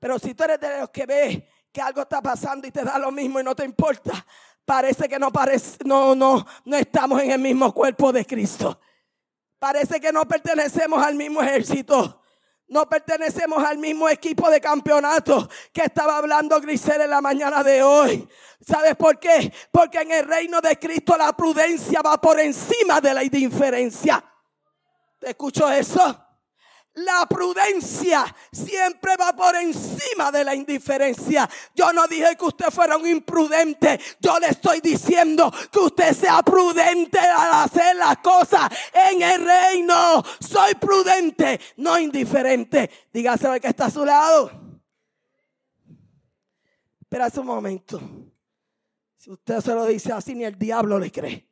Pero 0.00 0.18
si 0.18 0.34
tú 0.34 0.44
eres 0.44 0.58
de 0.58 0.80
los 0.80 0.90
que 0.90 1.06
ve 1.06 1.48
que 1.70 1.80
algo 1.80 2.00
está 2.00 2.20
pasando 2.20 2.66
y 2.66 2.72
te 2.72 2.82
da 2.82 2.98
lo 2.98 3.12
mismo 3.12 3.38
y 3.38 3.44
no 3.44 3.54
te 3.54 3.64
importa, 3.64 4.26
parece 4.64 5.08
que 5.08 5.18
no 5.18 5.30
parece, 5.30 5.76
no, 5.84 6.14
no, 6.14 6.44
no 6.64 6.76
estamos 6.76 7.22
en 7.22 7.30
el 7.30 7.38
mismo 7.38 7.72
cuerpo 7.72 8.10
de 8.12 8.24
Cristo. 8.24 8.80
Parece 9.58 10.00
que 10.00 10.10
no 10.10 10.26
pertenecemos 10.26 11.04
al 11.04 11.14
mismo 11.14 11.42
ejército. 11.42 12.16
No 12.66 12.88
pertenecemos 12.88 13.62
al 13.64 13.78
mismo 13.78 14.08
equipo 14.08 14.48
de 14.48 14.60
campeonato 14.60 15.48
que 15.72 15.82
estaba 15.82 16.16
hablando 16.16 16.60
Grisel 16.60 17.00
en 17.02 17.10
la 17.10 17.20
mañana 17.20 17.64
de 17.64 17.82
hoy. 17.82 18.26
¿Sabes 18.60 18.94
por 18.94 19.18
qué? 19.18 19.52
Porque 19.72 19.98
en 19.98 20.12
el 20.12 20.24
reino 20.24 20.60
de 20.60 20.78
Cristo 20.78 21.16
la 21.16 21.32
prudencia 21.32 22.00
va 22.00 22.20
por 22.20 22.38
encima 22.38 23.00
de 23.00 23.12
la 23.12 23.24
indiferencia. 23.24 24.24
¿Te 25.18 25.30
escucho 25.30 25.68
eso? 25.68 26.29
La 26.94 27.24
prudencia 27.26 28.24
siempre 28.50 29.16
va 29.16 29.32
por 29.32 29.54
encima 29.54 30.32
de 30.32 30.42
la 30.42 30.56
indiferencia. 30.56 31.48
Yo 31.72 31.92
no 31.92 32.08
dije 32.08 32.36
que 32.36 32.44
usted 32.44 32.66
fuera 32.70 32.96
un 32.96 33.06
imprudente. 33.06 34.00
Yo 34.18 34.38
le 34.40 34.48
estoy 34.48 34.80
diciendo 34.80 35.52
que 35.70 35.78
usted 35.78 36.12
sea 36.12 36.42
prudente 36.42 37.18
al 37.18 37.64
hacer 37.64 37.94
las 37.94 38.18
cosas 38.18 38.68
en 38.92 39.22
el 39.22 39.44
reino. 39.44 40.22
Soy 40.40 40.74
prudente, 40.74 41.60
no 41.76 41.96
indiferente. 41.96 42.90
Dígase 43.12 43.60
que 43.60 43.68
está 43.68 43.84
a 43.86 43.90
su 43.90 44.04
lado. 44.04 44.50
Espera 47.00 47.28
un 47.36 47.46
momento. 47.46 48.00
Si 49.16 49.30
usted 49.30 49.60
se 49.60 49.74
lo 49.74 49.86
dice 49.86 50.12
así, 50.12 50.34
ni 50.34 50.44
el 50.44 50.58
diablo 50.58 50.98
le 50.98 51.12
cree. 51.12 51.48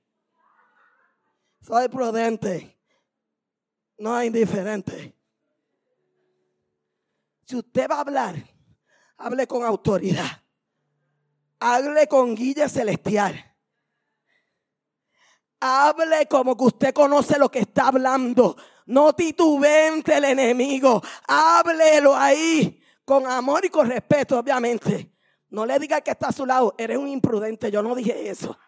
Soy 1.60 1.88
prudente, 1.88 2.76
no 3.98 4.22
indiferente. 4.22 5.17
Si 7.48 7.56
usted 7.56 7.88
va 7.90 7.96
a 7.96 8.00
hablar, 8.00 8.36
hable 9.16 9.46
con 9.46 9.64
autoridad. 9.64 10.42
Hable 11.60 12.06
con 12.06 12.34
guía 12.34 12.68
celestial. 12.68 13.42
Hable 15.58 16.28
como 16.28 16.54
que 16.58 16.64
usted 16.64 16.92
conoce 16.92 17.38
lo 17.38 17.50
que 17.50 17.60
está 17.60 17.88
hablando. 17.88 18.54
No 18.84 19.14
titubente 19.14 20.18
el 20.18 20.24
enemigo. 20.24 21.00
Háblelo 21.26 22.14
ahí 22.14 22.82
con 23.02 23.26
amor 23.26 23.64
y 23.64 23.70
con 23.70 23.88
respeto, 23.88 24.38
obviamente. 24.38 25.16
No 25.48 25.64
le 25.64 25.78
diga 25.78 26.02
que 26.02 26.10
está 26.10 26.28
a 26.28 26.32
su 26.32 26.44
lado. 26.44 26.74
Eres 26.76 26.98
un 26.98 27.08
imprudente. 27.08 27.70
Yo 27.70 27.82
no 27.82 27.94
dije 27.94 28.28
eso. 28.28 28.58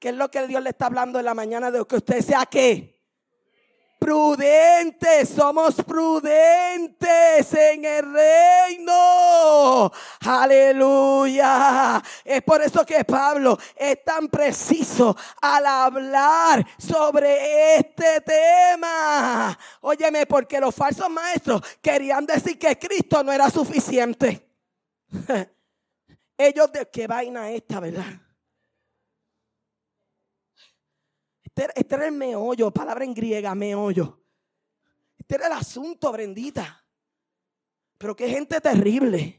¿Qué 0.00 0.08
es 0.08 0.16
lo 0.16 0.28
que 0.32 0.48
Dios 0.48 0.64
le 0.64 0.70
está 0.70 0.86
hablando 0.86 1.20
en 1.20 1.26
la 1.26 1.34
mañana 1.34 1.70
de 1.70 1.86
que 1.86 1.94
usted 1.94 2.22
sea 2.22 2.44
qué? 2.46 2.93
Prudentes, 4.04 5.30
somos 5.30 5.76
prudentes 5.76 7.54
en 7.54 7.84
el 7.86 8.12
reino. 8.12 9.90
Aleluya. 10.20 12.02
Es 12.22 12.42
por 12.42 12.60
eso 12.60 12.84
que 12.84 13.02
Pablo 13.02 13.58
es 13.74 14.04
tan 14.04 14.28
preciso 14.28 15.16
al 15.40 15.64
hablar 15.64 16.66
sobre 16.76 17.76
este 17.76 18.20
tema. 18.20 19.58
Óyeme, 19.80 20.26
porque 20.26 20.60
los 20.60 20.74
falsos 20.74 21.08
maestros 21.08 21.62
querían 21.80 22.26
decir 22.26 22.58
que 22.58 22.78
Cristo 22.78 23.24
no 23.24 23.32
era 23.32 23.48
suficiente. 23.48 24.46
Ellos 26.36 26.70
de 26.72 26.90
qué 26.90 27.06
vaina 27.06 27.50
esta, 27.50 27.80
¿verdad? 27.80 28.20
Este, 31.56 31.80
este, 31.80 31.94
era 31.94 32.06
el 32.06 32.12
meollo, 32.12 32.72
palabra 32.72 33.04
en 33.04 33.14
griega, 33.14 33.54
meollo. 33.54 34.20
Este 35.16 35.36
era 35.36 35.46
el 35.46 35.52
asunto, 35.52 36.10
Brendita. 36.10 36.84
Pero 37.96 38.16
qué 38.16 38.28
gente 38.28 38.60
terrible. 38.60 39.38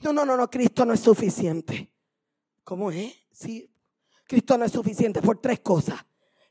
No, 0.00 0.12
no, 0.12 0.24
no, 0.24 0.36
no, 0.36 0.50
Cristo 0.50 0.84
no 0.84 0.92
es 0.92 1.00
suficiente. 1.00 1.92
¿Cómo 2.64 2.90
es? 2.90 3.14
Sí, 3.30 3.72
Cristo 4.26 4.58
no 4.58 4.64
es 4.64 4.72
suficiente 4.72 5.22
por 5.22 5.38
tres 5.38 5.60
cosas. 5.60 6.04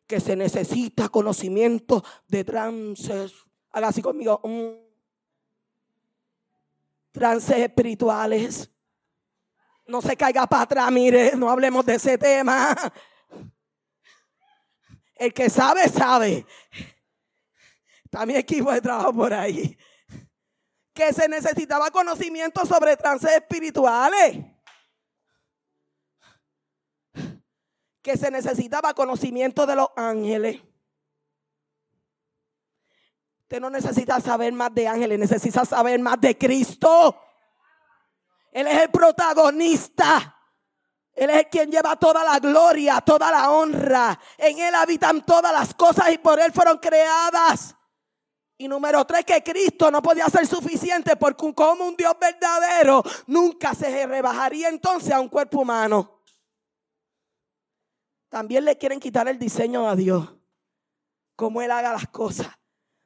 Que 0.07 0.21
se 0.21 0.35
necesita 0.35 1.09
conocimiento 1.09 2.03
de 2.27 2.45
trances. 2.45 3.33
Haga 3.71 3.89
así 3.89 4.01
conmigo. 4.01 4.39
Mm. 4.43 4.89
trances 7.11 7.57
espirituales. 7.57 8.71
No 9.85 10.01
se 10.01 10.15
caiga 10.15 10.47
para 10.47 10.63
atrás, 10.63 10.91
mire, 10.91 11.35
no 11.35 11.49
hablemos 11.49 11.85
de 11.85 11.95
ese 11.95 12.17
tema. 12.17 12.75
El 15.19 15.33
que 15.33 15.49
sabe, 15.49 15.89
sabe. 15.89 16.45
Mi 18.25 18.35
equipo 18.35 18.71
de 18.71 18.81
trabajo 18.81 19.13
por 19.13 19.33
ahí. 19.33 19.77
Que 20.93 21.11
se 21.13 21.27
necesitaba 21.27 21.91
conocimiento 21.91 22.65
sobre 22.65 22.95
trances 22.95 23.31
espirituales. 23.31 24.45
Que 28.01 28.15
se 28.15 28.31
necesitaba 28.31 28.93
conocimiento 28.93 29.65
de 29.65 29.75
los 29.75 29.89
ángeles. 29.97 30.61
Usted 33.41 33.59
no 33.59 33.69
necesita 33.69 34.21
saber 34.21 34.53
más 34.53 34.73
de 34.73 34.87
ángeles, 34.87 35.19
necesita 35.19 35.65
saber 35.65 35.99
más 35.99 36.19
de 36.21 36.37
Cristo. 36.37 37.19
Él 38.53 38.67
es 38.67 38.83
el 38.83 38.89
protagonista. 38.89 40.38
Él 41.19 41.31
es 41.31 41.47
quien 41.47 41.69
lleva 41.69 41.97
toda 41.97 42.23
la 42.23 42.39
gloria, 42.39 43.01
toda 43.01 43.29
la 43.29 43.51
honra. 43.51 44.17
En 44.37 44.57
Él 44.57 44.73
habitan 44.73 45.25
todas 45.25 45.51
las 45.51 45.73
cosas 45.73 46.13
y 46.13 46.17
por 46.17 46.39
Él 46.39 46.53
fueron 46.53 46.77
creadas. 46.77 47.75
Y 48.57 48.69
número 48.69 49.03
tres, 49.03 49.25
que 49.25 49.43
Cristo 49.43 49.91
no 49.91 50.01
podía 50.01 50.29
ser 50.29 50.47
suficiente 50.47 51.17
porque 51.17 51.53
como 51.53 51.83
un 51.83 51.97
Dios 51.97 52.13
verdadero 52.17 53.03
nunca 53.27 53.75
se 53.75 54.07
rebajaría 54.07 54.69
entonces 54.69 55.11
a 55.11 55.19
un 55.19 55.27
cuerpo 55.27 55.59
humano. 55.59 56.21
También 58.29 58.63
le 58.63 58.77
quieren 58.77 59.01
quitar 59.01 59.27
el 59.27 59.37
diseño 59.37 59.89
a 59.89 59.97
Dios, 59.97 60.25
como 61.35 61.61
Él 61.61 61.71
haga 61.71 61.91
las 61.91 62.07
cosas. 62.07 62.47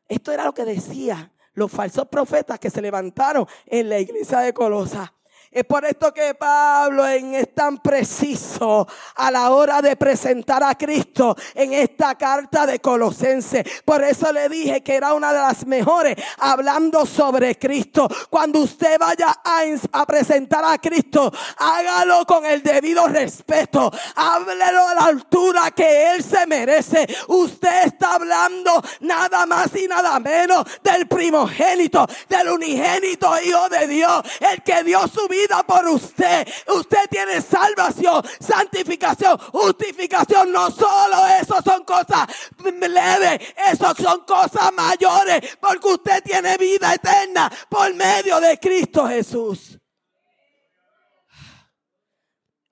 Esto 0.08 0.32
era 0.32 0.44
lo 0.44 0.54
que 0.54 0.66
decían 0.66 1.34
los 1.54 1.72
falsos 1.72 2.08
profetas 2.10 2.60
que 2.60 2.70
se 2.70 2.80
levantaron 2.80 3.48
en 3.66 3.90
la 3.90 3.98
iglesia 3.98 4.38
de 4.42 4.54
Colosa. 4.54 5.16
Es 5.54 5.66
por 5.66 5.86
esto 5.86 6.12
que 6.12 6.34
Pablo 6.34 7.06
es 7.06 7.54
tan 7.54 7.78
preciso 7.78 8.88
a 9.16 9.30
la 9.30 9.52
hora 9.52 9.84
de 9.84 9.96
presentar 9.96 10.64
a 10.64 10.74
Cristo 10.74 11.36
en 11.54 11.74
esta 11.74 12.16
carta 12.16 12.66
de 12.66 12.80
Colosense. 12.80 13.64
Por 13.86 14.04
eso 14.04 14.34
le 14.34 14.50
dije 14.50 14.82
que 14.82 14.96
era 14.96 15.14
una 15.14 15.32
de 15.32 15.38
las 15.38 15.68
mejores 15.68 16.16
hablando 16.40 17.06
sobre 17.06 17.60
Cristo. 17.60 18.08
Cuando 18.32 18.62
usted 18.62 18.98
vaya 18.98 19.28
a, 19.44 20.06
presentar 20.08 20.66
a 20.66 20.80
Cristo, 20.80 21.32
hágalo 21.58 22.26
con 22.26 22.48
el 22.48 22.64
debido 22.64 23.08
respeto. 23.08 23.92
Háblelo 24.16 24.88
a 24.88 24.96
la 24.96 25.06
altura 25.06 25.70
que 25.70 26.16
Él 26.16 26.24
se 26.24 26.48
merece. 26.48 27.06
Usted 27.28 27.86
está 27.86 28.16
hablando 28.16 28.82
nada 29.02 29.46
más 29.46 29.76
y 29.76 29.88
nada 29.88 30.20
menos 30.20 30.66
del 30.82 31.08
primogénito, 31.08 32.08
del 32.28 32.50
unigénito 32.50 33.40
Hijo 33.40 33.70
de 33.70 33.86
Dios, 33.86 34.24
el 34.52 34.64
que 34.64 34.84
dio 34.84 35.08
su 35.08 35.28
vida 35.28 35.43
por 35.66 35.86
usted. 35.88 36.48
Usted 36.76 37.08
tiene 37.10 37.42
salvación, 37.42 38.24
santificación, 38.40 39.38
justificación. 39.38 40.52
No 40.52 40.72
solo 40.72 41.28
eso 41.40 41.62
son 41.64 41.84
cosas 41.84 42.28
leves, 42.64 43.54
eso 43.72 43.94
son 43.96 44.22
cosas 44.26 44.72
mayores. 44.74 45.58
Porque 45.60 45.88
usted 45.88 46.24
tiene 46.24 46.58
vida 46.58 46.94
eterna 46.94 47.52
por 47.70 47.94
medio 47.94 48.40
de 48.40 48.58
Cristo 48.60 49.08
Jesús. 49.08 49.80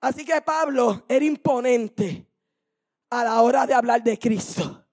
Así 0.00 0.24
que 0.24 0.40
Pablo 0.42 1.04
era 1.08 1.24
imponente 1.24 2.26
a 3.10 3.22
la 3.22 3.42
hora 3.42 3.66
de 3.66 3.74
hablar 3.74 4.02
de 4.02 4.18
Cristo, 4.18 4.84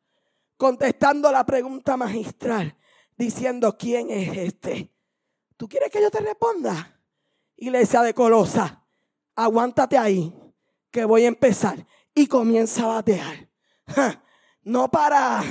contestando 0.56 1.32
la 1.32 1.44
pregunta 1.46 1.98
magistral, 1.98 2.78
diciendo, 3.18 3.76
¿quién 3.76 4.12
es 4.12 4.38
este? 4.38 4.94
¿Tú 5.58 5.68
quieres 5.68 5.90
que 5.90 6.02
yo 6.02 6.12
te 6.12 6.20
responda? 6.20 6.99
Iglesia 7.60 8.02
de 8.02 8.14
Colosa, 8.14 8.86
aguántate 9.36 9.98
ahí, 9.98 10.34
que 10.92 11.06
voy 11.06 11.26
a 11.26 11.28
empezar. 11.28 11.86
Y 12.16 12.28
comienza 12.28 12.84
a 12.84 12.88
batear. 12.88 13.50
No 14.64 14.92
para 14.92 15.42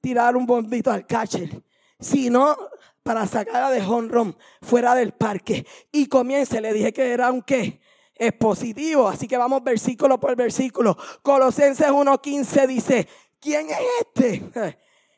tirar 0.00 0.36
un 0.36 0.46
bombito 0.46 0.90
al 0.90 1.06
catcher, 1.06 1.62
sino 1.98 2.56
para 3.02 3.26
sacarla 3.26 3.70
de 3.70 3.82
home 3.82 4.34
fuera 4.62 4.94
del 4.94 5.12
parque. 5.12 5.66
Y 5.92 6.06
comience, 6.06 6.60
le 6.60 6.72
dije 6.72 6.92
que 6.92 7.12
era 7.12 7.30
un 7.30 7.42
qué. 7.42 7.80
Es 8.14 8.32
positivo, 8.32 9.08
así 9.08 9.26
que 9.26 9.36
vamos 9.36 9.62
versículo 9.62 10.20
por 10.20 10.36
versículo. 10.36 10.96
Colosenses 11.22 11.88
1.15 11.88 12.66
dice, 12.66 13.08
¿quién 13.38 13.68
es 13.70 13.78
este? 14.00 14.76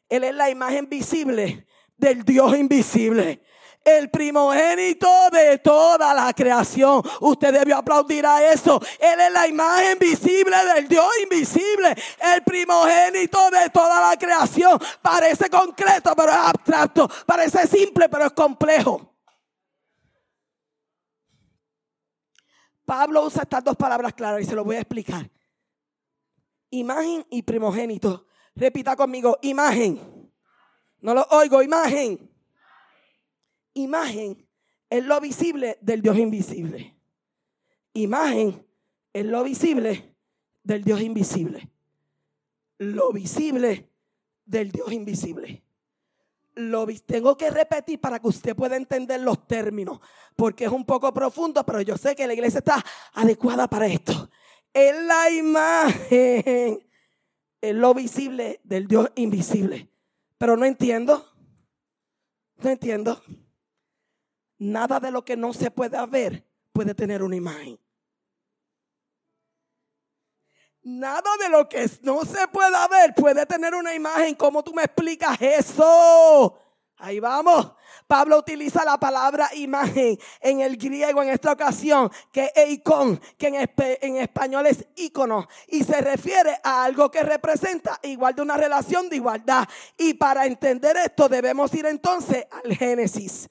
Él 0.09 0.25
es 0.25 0.35
la 0.35 0.50
imagen 0.50 0.88
visible 0.88 1.67
del 1.97 2.25
Dios 2.25 2.57
invisible 2.57 3.43
el 3.85 4.11
primogénito 4.11 5.09
de 5.31 5.59
toda 5.59 6.15
la 6.15 6.33
creación. 6.33 7.03
Usted 7.21 7.53
debió 7.53 7.77
aplaudir 7.77 8.25
a 8.27 8.53
eso. 8.53 8.81
Él 8.99 9.21
es 9.21 9.33
la 9.33 9.47
imagen 9.47 9.99
visible 9.99 10.57
del 10.75 10.89
Dios 10.89 11.07
invisible. 11.23 11.95
El 12.35 12.43
primogénito 12.43 13.51
de 13.51 13.71
toda 13.71 14.09
la 14.09 14.17
creación. 14.17 14.79
Parece 15.01 15.50
concreto, 15.50 16.15
pero 16.17 16.30
es 16.30 16.39
abstracto. 16.39 17.09
Parece 17.26 17.67
simple, 17.67 18.09
pero 18.09 18.26
es 18.26 18.33
complejo. 18.33 19.09
Pablo 22.85 23.25
usa 23.25 23.43
estas 23.43 23.65
dos 23.65 23.76
palabras 23.76 24.13
claras 24.13 24.43
y 24.43 24.45
se 24.45 24.54
lo 24.54 24.65
voy 24.65 24.76
a 24.76 24.80
explicar. 24.80 25.30
Imagen 26.71 27.25
y 27.30 27.43
primogénito. 27.43 28.26
Repita 28.54 28.97
conmigo, 28.97 29.39
imagen. 29.43 30.30
No 31.00 31.15
lo 31.15 31.23
oigo, 31.30 31.63
imagen 31.63 32.31
Imagen 33.75 34.47
es 34.91 35.04
lo 35.04 35.21
visible 35.21 35.78
del 35.80 36.02
Dios 36.02 36.19
invisible. 36.19 36.95
Imagen 37.95 38.67
es 39.13 39.25
lo 39.25 39.43
visible 39.43 40.15
del 40.63 40.85
Dios 40.85 41.00
invisible. 41.00 41.71
Lo 42.78 43.13
visible 43.13 43.91
del 44.45 44.71
Dios 44.71 44.93
invisible. 44.93 45.63
Lo 46.54 46.87
tengo 47.06 47.37
que 47.37 47.50
repetir 47.50 48.00
para 48.00 48.19
que 48.19 48.28
usted 48.28 48.54
pueda 48.54 48.76
entender 48.76 49.21
los 49.21 49.47
términos, 49.47 50.00
porque 50.37 50.67
es 50.67 50.71
un 50.71 50.85
poco 50.85 51.13
profundo, 51.15 51.65
pero 51.65 51.80
yo 51.80 51.97
sé 51.97 52.15
que 52.15 52.26
la 52.26 52.35
iglesia 52.35 52.58
está 52.58 52.85
adecuada 53.15 53.69
para 53.69 53.87
esto. 53.87 54.28
Es 54.75 54.95
la 55.04 55.30
imagen, 55.30 56.87
es 57.61 57.75
lo 57.75 57.95
visible 57.95 58.61
del 58.65 58.87
Dios 58.87 59.11
invisible. 59.15 59.89
Pero 60.37 60.56
no 60.56 60.67
entiendo, 60.67 61.26
no 62.58 62.71
entiendo. 62.71 63.23
Nada 64.63 65.01
de 65.01 65.11
lo 65.11 65.25
que 65.25 65.37
no 65.37 65.53
se 65.53 65.73
puede 65.73 66.07
ver 66.07 66.47
puede 66.73 66.95
tener 66.95 67.25
una 67.25 67.35
imagen. 67.35 67.81
Nada 70.85 71.31
de 71.41 71.49
lo 71.49 71.69
que 71.69 71.91
no 72.03 72.25
se 72.25 72.47
pueda 72.47 72.87
ver 72.87 73.13
puede 73.13 73.45
tener 73.45 73.75
una 73.75 73.93
imagen. 73.93 74.37
¿Cómo 74.37 74.63
tú 74.63 74.73
me 74.73 74.85
explicas 74.85 75.37
eso? 75.43 76.57
Ahí 76.99 77.19
vamos. 77.19 77.73
Pablo 78.07 78.39
utiliza 78.39 78.85
la 78.85 78.99
palabra 78.99 79.51
imagen 79.57 80.17
en 80.41 80.61
el 80.61 80.77
griego 80.77 81.25
en 81.25 81.31
esta 81.31 81.51
ocasión, 81.51 82.09
que 82.31 82.45
es 82.45 82.53
eikon, 82.55 83.21
que 83.37 83.49
en, 83.49 83.69
en, 83.77 84.17
español 84.19 84.67
es 84.69 84.87
ícono, 84.95 85.49
y 85.67 85.83
se 85.83 86.01
refiere 86.01 86.57
a 86.63 86.85
algo 86.85 87.11
que 87.11 87.25
representa 87.25 87.99
igual 88.05 88.37
de 88.37 88.43
una 88.43 88.57
relación 88.57 89.09
de 89.09 89.17
igualdad. 89.17 89.69
Y 89.99 90.15
para 90.15 90.47
entender 90.47 90.97
esto 90.99 91.29
debemos 91.29 91.75
ir 91.75 91.87
entonces 91.87 92.47
al 92.65 92.77
Génesis 92.77 93.49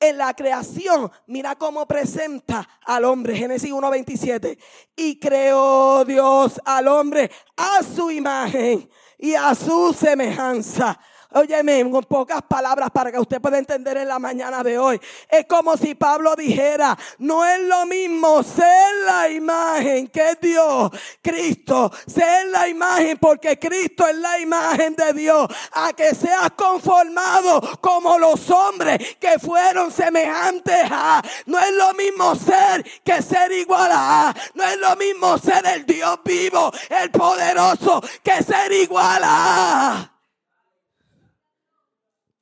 en 0.00 0.18
la 0.18 0.34
creación, 0.34 1.10
mira 1.26 1.56
cómo 1.56 1.86
presenta 1.86 2.68
al 2.84 3.04
hombre. 3.04 3.36
Génesis 3.36 3.70
1.27. 3.70 4.58
Y 4.96 5.18
creó 5.18 6.04
Dios 6.04 6.60
al 6.64 6.88
hombre 6.88 7.30
a 7.56 7.82
su 7.82 8.10
imagen 8.10 8.88
y 9.18 9.34
a 9.34 9.54
su 9.54 9.94
semejanza. 9.98 10.98
Óyeme, 11.32 11.90
con 11.90 12.04
pocas 12.04 12.40
palabras 12.42 12.90
para 12.90 13.10
que 13.10 13.18
usted 13.18 13.40
pueda 13.40 13.58
entender 13.58 13.96
en 13.96 14.08
la 14.08 14.18
mañana 14.18 14.62
de 14.62 14.78
hoy. 14.78 15.00
Es 15.28 15.44
como 15.46 15.76
si 15.76 15.94
Pablo 15.94 16.36
dijera, 16.36 16.96
no 17.18 17.44
es 17.44 17.60
lo 17.62 17.84
mismo 17.86 18.42
ser 18.44 18.94
la 19.04 19.28
imagen 19.28 20.06
que 20.08 20.38
Dios, 20.40 20.90
Cristo, 21.20 21.90
ser 22.06 22.46
la 22.48 22.68
imagen 22.68 23.18
porque 23.18 23.58
Cristo 23.58 24.06
es 24.06 24.16
la 24.16 24.38
imagen 24.38 24.94
de 24.94 25.12
Dios, 25.12 25.48
a 25.72 25.92
que 25.92 26.14
seas 26.14 26.50
conformado 26.52 27.60
como 27.80 28.18
los 28.18 28.48
hombres 28.50 29.16
que 29.16 29.38
fueron 29.40 29.90
semejantes 29.90 30.84
a. 30.90 31.22
No 31.46 31.58
es 31.58 31.72
lo 31.72 31.92
mismo 31.94 32.34
ser 32.36 32.84
que 33.04 33.20
ser 33.20 33.50
igual 33.52 33.90
a. 33.92 34.34
No 34.54 34.62
es 34.62 34.78
lo 34.78 34.94
mismo 34.96 35.38
ser 35.38 35.66
el 35.66 35.84
Dios 35.84 36.20
vivo, 36.24 36.70
el 36.88 37.10
poderoso, 37.10 38.00
que 38.22 38.42
ser 38.42 38.72
igual 38.72 39.22
a. 39.24 40.15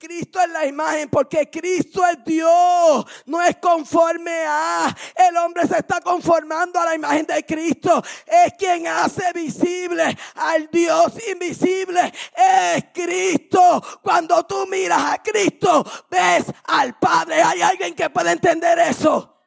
Cristo 0.04 0.38
es 0.38 0.50
la 0.50 0.66
imagen 0.66 1.08
porque 1.08 1.48
Cristo 1.48 2.06
es 2.06 2.22
Dios, 2.26 3.06
no 3.24 3.40
es 3.40 3.56
conforme 3.56 4.44
a. 4.46 4.94
El 5.16 5.34
hombre 5.38 5.66
se 5.66 5.78
está 5.78 5.98
conformando 6.02 6.78
a 6.78 6.84
la 6.84 6.94
imagen 6.94 7.24
de 7.24 7.42
Cristo. 7.46 8.02
Es 8.26 8.52
quien 8.58 8.86
hace 8.86 9.32
visible 9.32 10.14
al 10.34 10.68
Dios 10.70 11.14
invisible. 11.26 12.12
Es 12.36 12.84
Cristo. 12.92 13.82
Cuando 14.02 14.44
tú 14.44 14.66
miras 14.66 15.00
a 15.10 15.22
Cristo, 15.22 15.82
ves 16.10 16.52
al 16.64 16.98
Padre. 16.98 17.42
¿Hay 17.42 17.62
alguien 17.62 17.94
que 17.94 18.10
pueda 18.10 18.30
entender 18.30 18.78
eso? 18.80 19.38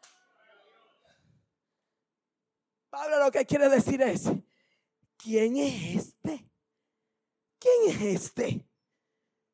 Pablo 2.90 3.20
lo 3.20 3.32
que 3.32 3.46
quiere 3.46 3.70
decir 3.70 4.02
es, 4.02 4.24
¿quién 5.18 5.56
es 5.58 5.98
este? 5.98 6.50
¿Quién 7.60 7.96
es 7.96 8.02
este? 8.02 8.67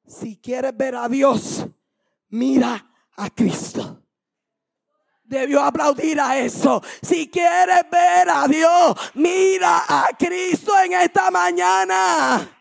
Si 0.05 0.37
quieres 0.37 0.75
ver 0.75 0.95
a 0.95 1.07
Dios, 1.07 1.65
mira 2.29 2.85
a 3.15 3.29
Cristo. 3.29 4.01
Debió 5.23 5.61
aplaudir 5.61 6.19
a 6.19 6.37
eso. 6.37 6.81
Si 7.01 7.29
quieres 7.29 7.89
ver 7.89 8.29
a 8.29 8.47
Dios, 8.47 8.95
mira 9.15 9.83
a 9.87 10.09
Cristo 10.17 10.73
en 10.83 10.93
esta 10.93 11.31
mañana. 11.31 12.59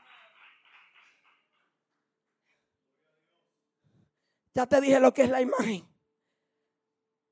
Ya 4.55 4.67
te 4.67 4.81
dije 4.81 5.01
lo 5.01 5.13
que 5.13 5.23
es 5.23 5.31
la 5.31 5.41
imagen. 5.41 5.87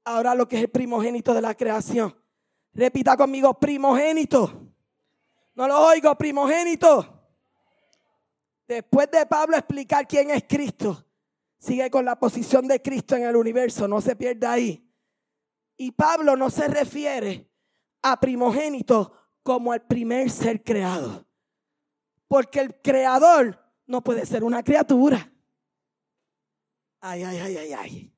Ahora 0.04 0.34
lo 0.34 0.48
que 0.48 0.56
es 0.56 0.62
el 0.62 0.70
primogénito 0.70 1.32
de 1.32 1.42
la 1.42 1.54
creación. 1.54 2.16
Repita 2.72 3.16
conmigo, 3.16 3.54
primogénito. 3.58 4.72
No 5.54 5.68
lo 5.68 5.78
oigo, 5.86 6.16
primogénito 6.16 7.19
Después 8.70 9.10
de 9.10 9.26
Pablo 9.26 9.56
explicar 9.56 10.06
quién 10.06 10.30
es 10.30 10.44
Cristo, 10.48 11.04
sigue 11.58 11.90
con 11.90 12.04
la 12.04 12.16
posición 12.16 12.68
de 12.68 12.80
Cristo 12.80 13.16
en 13.16 13.24
el 13.24 13.34
universo, 13.34 13.88
no 13.88 14.00
se 14.00 14.14
pierda 14.14 14.52
ahí. 14.52 14.88
Y 15.76 15.90
Pablo 15.90 16.36
no 16.36 16.50
se 16.50 16.68
refiere 16.68 17.50
a 18.00 18.20
primogénito 18.20 19.12
como 19.42 19.74
el 19.74 19.82
primer 19.82 20.30
ser 20.30 20.62
creado. 20.62 21.26
Porque 22.28 22.60
el 22.60 22.80
creador 22.80 23.60
no 23.86 24.04
puede 24.04 24.24
ser 24.24 24.44
una 24.44 24.62
criatura. 24.62 25.32
Ay, 27.00 27.24
ay, 27.24 27.38
ay, 27.38 27.56
ay, 27.56 27.72
ay. 27.72 28.14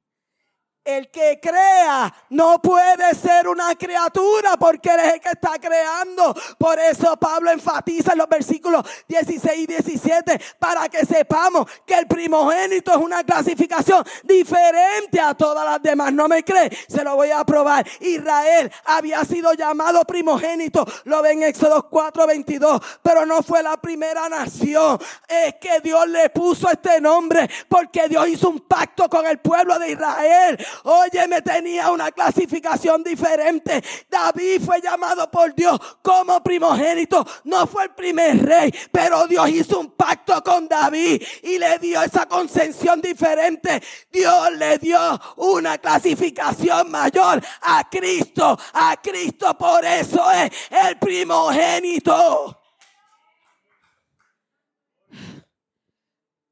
El 0.85 1.11
que 1.11 1.39
crea 1.41 2.13
no 2.31 2.61
puede 2.61 3.15
ser 3.15 3.47
una 3.47 3.73
criatura 3.77 4.57
porque 4.59 4.89
es 4.89 5.15
el 5.15 5.21
que 5.21 5.29
está 5.29 5.53
creando. 5.61 6.35
Por 6.59 6.77
eso 6.81 7.17
Pablo 7.17 7.53
enfatiza 7.53 8.13
en 8.13 8.19
los 8.19 8.29
versículos 8.29 8.85
16 9.07 9.59
y 9.59 9.67
17 9.67 10.41
para 10.59 10.89
que 10.89 11.07
sepamos 11.07 11.71
que 11.87 11.95
el 11.95 12.09
primogénito 12.09 12.91
es 12.91 12.97
una 12.97 13.23
clasificación 13.23 14.05
diferente 14.25 15.21
a 15.21 15.35
todas 15.35 15.65
las 15.65 15.81
demás. 15.81 16.13
¿No 16.13 16.27
me 16.27 16.43
cree? 16.43 16.77
Se 16.89 17.05
lo 17.05 17.15
voy 17.15 17.31
a 17.31 17.45
probar. 17.45 17.87
Israel 18.01 18.73
había 18.85 19.25
sido 19.25 19.53
llamado 19.55 20.05
primogénito. 20.05 20.85
Lo 21.05 21.23
ven 21.23 21.45
en 21.45 21.49
Éxodo 21.51 21.89
4, 21.89 22.27
22. 22.27 22.83
Pero 23.03 23.25
no 23.25 23.41
fue 23.45 23.63
la 23.63 23.77
primera 23.77 24.29
nación. 24.29 24.99
Es 25.29 25.55
que 25.61 25.79
Dios 25.81 26.09
le 26.09 26.29
puso 26.31 26.69
este 26.69 27.01
nombre 27.01 27.49
porque 27.69 28.09
Dios 28.09 28.27
hizo 28.27 28.49
un 28.49 28.61
pacto 28.61 29.09
con 29.09 29.25
el 29.29 29.39
pueblo 29.39 29.79
de 29.79 29.93
Israel 29.93 30.59
Oye, 30.85 31.27
me 31.29 31.43
tenía 31.43 31.91
una 31.91 32.11
clasificación 32.11 33.03
diferente. 33.03 33.83
David 34.09 34.63
fue 34.65 34.81
llamado 34.81 35.31
por 35.31 35.55
Dios 35.55 35.79
como 36.03 36.43
primogénito. 36.43 37.27
No 37.45 37.67
fue 37.67 37.85
el 37.85 37.91
primer 37.91 38.45
rey, 38.45 38.75
pero 38.91 39.27
Dios 39.27 39.49
hizo 39.51 39.81
un 39.81 39.91
pacto 39.93 40.43
con 40.43 40.69
David 40.69 41.23
y 41.43 41.59
le 41.59 41.79
dio 41.79 42.03
esa 42.03 42.27
concesión 42.27 43.01
diferente. 43.01 43.83
Dios 44.11 44.53
le 44.53 44.79
dio 44.79 44.99
una 45.37 45.79
clasificación 45.79 46.91
mayor 46.91 47.43
a 47.63 47.89
Cristo. 47.89 48.59
A 48.73 48.97
Cristo 49.03 49.57
por 49.57 49.85
eso 49.85 50.31
es 50.31 50.51
el 50.71 50.99
primogénito. 50.99 52.59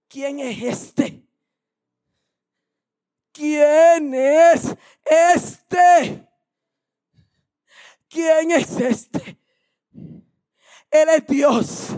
¿Quién 0.09 0.41
es 0.41 0.61
este? 0.63 1.30
¿Quién 3.41 4.13
es 4.15 4.77
este? 5.07 6.29
¿Quién 8.09 8.51
es 8.51 8.71
este? 8.79 9.39
Él 10.91 11.09
es 11.09 11.27
Dios 11.27 11.89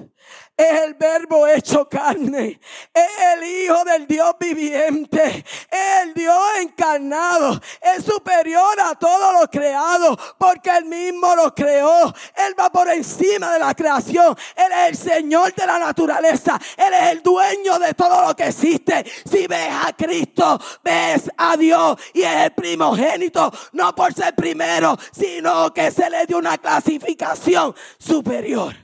es 0.63 0.83
el 0.83 0.95
verbo 0.95 1.47
hecho 1.47 1.89
carne, 1.89 2.61
es 2.93 3.11
el 3.35 3.45
Hijo 3.45 3.85
del 3.85 4.07
Dios 4.07 4.35
viviente, 4.39 5.45
es 5.71 6.03
el 6.03 6.15
Dios 6.15 6.41
encarnado, 6.61 7.61
es 7.81 8.05
superior 8.05 8.81
a 8.81 8.95
todo 8.95 9.41
lo 9.41 9.49
creado, 9.49 10.17
porque 10.39 10.71
Él 10.71 10.85
mismo 10.87 11.35
lo 11.35 11.55
creó, 11.55 12.13
Él 12.37 12.55
va 12.59 12.71
por 12.71 12.89
encima 12.89 13.53
de 13.53 13.59
la 13.59 13.75
creación, 13.75 14.37
Él 14.57 14.73
es 14.73 14.89
el 14.89 15.13
Señor 15.13 15.55
de 15.55 15.67
la 15.67 15.79
naturaleza, 15.79 16.59
Él 16.77 16.95
es 16.95 17.13
el 17.13 17.23
dueño 17.23 17.79
de 17.79 17.95
todo 17.95 18.27
lo 18.27 18.37
que 18.37 18.49
existe. 18.49 19.05
Si 19.29 19.47
ves 19.47 19.71
a 19.71 19.93
Cristo, 19.93 20.61
ves 20.83 21.31
a 21.37 21.57
Dios 21.57 21.97
y 22.15 22.23
es 22.23 22.37
el 22.45 22.53
primogénito, 22.53 23.53
no 23.73 23.95
por 23.95 24.13
ser 24.13 24.35
primero, 24.35 24.97
sino 25.13 25.73
que 25.73 25.91
se 25.91 26.09
le 26.09 26.27
dio 26.27 26.39
una 26.39 26.59
clasificación 26.59 27.75
superior. 27.99 28.82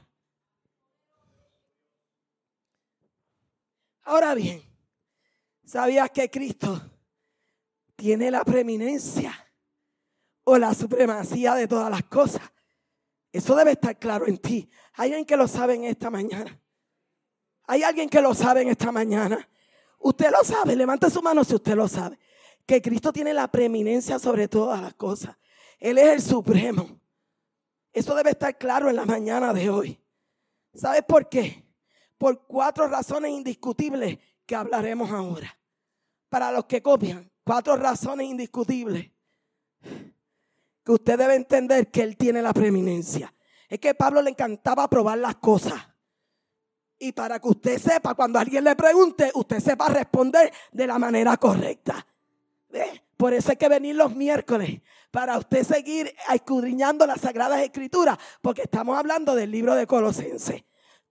Ahora 4.08 4.34
bien, 4.34 4.62
¿sabías 5.66 6.10
que 6.10 6.30
Cristo 6.30 6.80
tiene 7.94 8.30
la 8.30 8.42
preeminencia 8.42 9.34
o 10.44 10.56
la 10.56 10.72
supremacía 10.72 11.54
de 11.54 11.68
todas 11.68 11.90
las 11.90 12.04
cosas? 12.04 12.40
Eso 13.30 13.54
debe 13.54 13.72
estar 13.72 13.98
claro 13.98 14.26
en 14.26 14.38
ti. 14.38 14.70
Hay 14.94 15.10
alguien 15.10 15.26
que 15.26 15.36
lo 15.36 15.46
sabe 15.46 15.74
en 15.74 15.84
esta 15.84 16.08
mañana. 16.08 16.58
Hay 17.64 17.82
alguien 17.82 18.08
que 18.08 18.22
lo 18.22 18.32
sabe 18.32 18.62
en 18.62 18.68
esta 18.68 18.90
mañana. 18.90 19.46
Usted 19.98 20.30
lo 20.30 20.42
sabe, 20.42 20.74
levante 20.74 21.10
su 21.10 21.20
mano 21.20 21.44
si 21.44 21.56
usted 21.56 21.74
lo 21.74 21.86
sabe. 21.86 22.18
Que 22.64 22.80
Cristo 22.80 23.12
tiene 23.12 23.34
la 23.34 23.46
preeminencia 23.48 24.18
sobre 24.18 24.48
todas 24.48 24.80
las 24.80 24.94
cosas. 24.94 25.36
Él 25.78 25.98
es 25.98 26.06
el 26.06 26.22
supremo. 26.22 26.98
Eso 27.92 28.14
debe 28.14 28.30
estar 28.30 28.56
claro 28.56 28.88
en 28.88 28.96
la 28.96 29.04
mañana 29.04 29.52
de 29.52 29.68
hoy. 29.68 30.02
¿Sabes 30.72 31.02
por 31.02 31.28
qué? 31.28 31.67
Por 32.18 32.46
cuatro 32.46 32.88
razones 32.88 33.30
indiscutibles 33.30 34.18
que 34.44 34.56
hablaremos 34.56 35.10
ahora. 35.10 35.56
Para 36.28 36.52
los 36.52 36.66
que 36.66 36.82
copian, 36.82 37.30
cuatro 37.44 37.76
razones 37.76 38.26
indiscutibles 38.26 39.10
que 40.84 40.92
usted 40.92 41.18
debe 41.18 41.36
entender 41.36 41.90
que 41.90 42.02
Él 42.02 42.16
tiene 42.16 42.42
la 42.42 42.52
preeminencia. 42.52 43.32
Es 43.68 43.78
que 43.78 43.90
a 43.90 43.94
Pablo 43.94 44.20
le 44.20 44.30
encantaba 44.30 44.88
probar 44.88 45.18
las 45.18 45.36
cosas. 45.36 45.74
Y 46.98 47.12
para 47.12 47.38
que 47.38 47.48
usted 47.48 47.78
sepa, 47.78 48.14
cuando 48.14 48.38
alguien 48.38 48.64
le 48.64 48.74
pregunte, 48.74 49.30
usted 49.34 49.60
sepa 49.60 49.88
responder 49.88 50.52
de 50.72 50.86
la 50.86 50.98
manera 50.98 51.36
correcta. 51.36 52.04
Por 53.16 53.34
eso 53.34 53.50
hay 53.50 53.56
que 53.56 53.68
venir 53.68 53.94
los 53.94 54.14
miércoles, 54.14 54.80
para 55.10 55.38
usted 55.38 55.62
seguir 55.64 56.14
escudriñando 56.32 57.06
las 57.06 57.20
Sagradas 57.20 57.60
Escrituras, 57.62 58.18
porque 58.42 58.62
estamos 58.62 58.98
hablando 58.98 59.34
del 59.34 59.50
libro 59.50 59.74
de 59.74 59.86
Colosenses. 59.86 60.64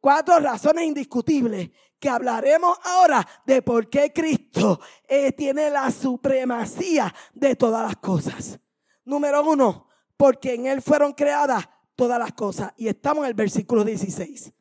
Cuatro 0.07 0.39
razones 0.39 0.85
indiscutibles 0.85 1.69
que 1.99 2.07
hablaremos 2.07 2.77
ahora 2.85 3.27
de 3.45 3.61
por 3.61 3.89
qué 3.89 4.13
Cristo 4.13 4.79
eh, 5.05 5.33
tiene 5.33 5.69
la 5.69 5.91
supremacía 5.91 7.13
de 7.33 7.57
todas 7.57 7.85
las 7.85 7.97
cosas. 7.97 8.57
Número 9.03 9.43
uno, 9.43 9.89
porque 10.15 10.53
en 10.53 10.67
Él 10.67 10.81
fueron 10.81 11.11
creadas 11.11 11.67
todas 11.93 12.17
las 12.17 12.31
cosas. 12.31 12.71
Y 12.77 12.87
estamos 12.87 13.25
en 13.25 13.31
el 13.31 13.33
versículo 13.33 13.83
16. 13.83 14.53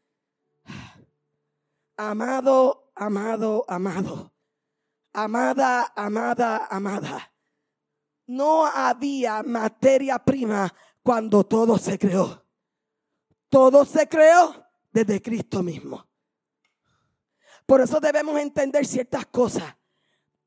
Amado, 1.97 2.91
amado, 2.97 3.65
amado. 3.69 4.33
Amada, 5.13 5.93
amada, 5.95 6.67
amada. 6.69 7.33
No 8.27 8.67
había 8.67 9.45
materia 9.45 10.19
prima 10.19 10.75
cuando 11.05 11.47
todo 11.47 11.79
se 11.79 11.97
creó. 12.01 12.45
Todo 13.49 13.85
se 13.85 14.09
creó 14.09 14.66
desde 14.97 15.21
Cristo 15.21 15.63
mismo. 15.63 16.07
Por 17.67 17.83
eso 17.83 18.01
debemos 18.01 18.41
entender 18.41 18.87
ciertas 18.87 19.27
cosas. 19.27 19.77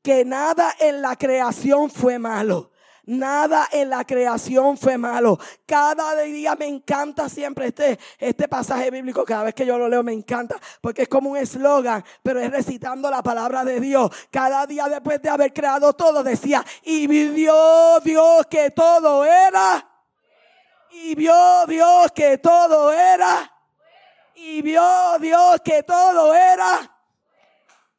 Que 0.02 0.26
nada 0.26 0.74
en 0.80 1.04
la 1.04 1.16
creación 1.16 1.92
fue 1.92 2.18
malo. 2.18 2.72
Nada 3.06 3.68
en 3.72 3.92
la 3.92 4.06
creación 4.06 4.76
fue 4.76 4.98
malo. 4.98 5.38
Cada 5.68 6.16
día 6.22 6.56
me 6.56 6.66
encanta 6.66 7.30
siempre 7.30 7.68
este, 7.68 8.00
este 8.18 8.48
pasaje 8.48 8.90
bíblico. 8.90 9.24
Cada 9.24 9.44
vez 9.44 9.54
que 9.54 9.68
yo 9.68 9.78
lo 9.78 9.88
leo 9.88 10.02
me 10.02 10.14
encanta. 10.14 10.56
Porque 10.82 11.04
es 11.04 11.08
como 11.10 11.30
un 11.32 11.38
eslogan. 11.38 12.04
Pero 12.24 12.40
es 12.40 12.50
recitando 12.50 13.12
la 13.12 13.22
palabra 13.22 13.64
de 13.64 13.80
Dios. 13.80 14.10
Cada 14.32 14.66
día 14.66 14.88
después 14.88 15.22
de 15.22 15.30
haber 15.30 15.54
creado 15.54 15.94
todo 15.94 16.24
decía. 16.24 16.66
Y 16.84 17.06
vio 17.06 18.00
Dios 18.00 18.48
que 18.50 18.72
todo 18.72 19.26
era. 19.26 19.88
Y 20.92 21.14
vio 21.14 21.36
Dios 21.68 22.12
que 22.16 22.40
todo 22.40 22.92
era 22.92 23.58
y 24.40 24.62
vio 24.62 25.18
Dios 25.20 25.62
que 25.64 25.84
todo 25.84 26.34
era. 26.34 26.96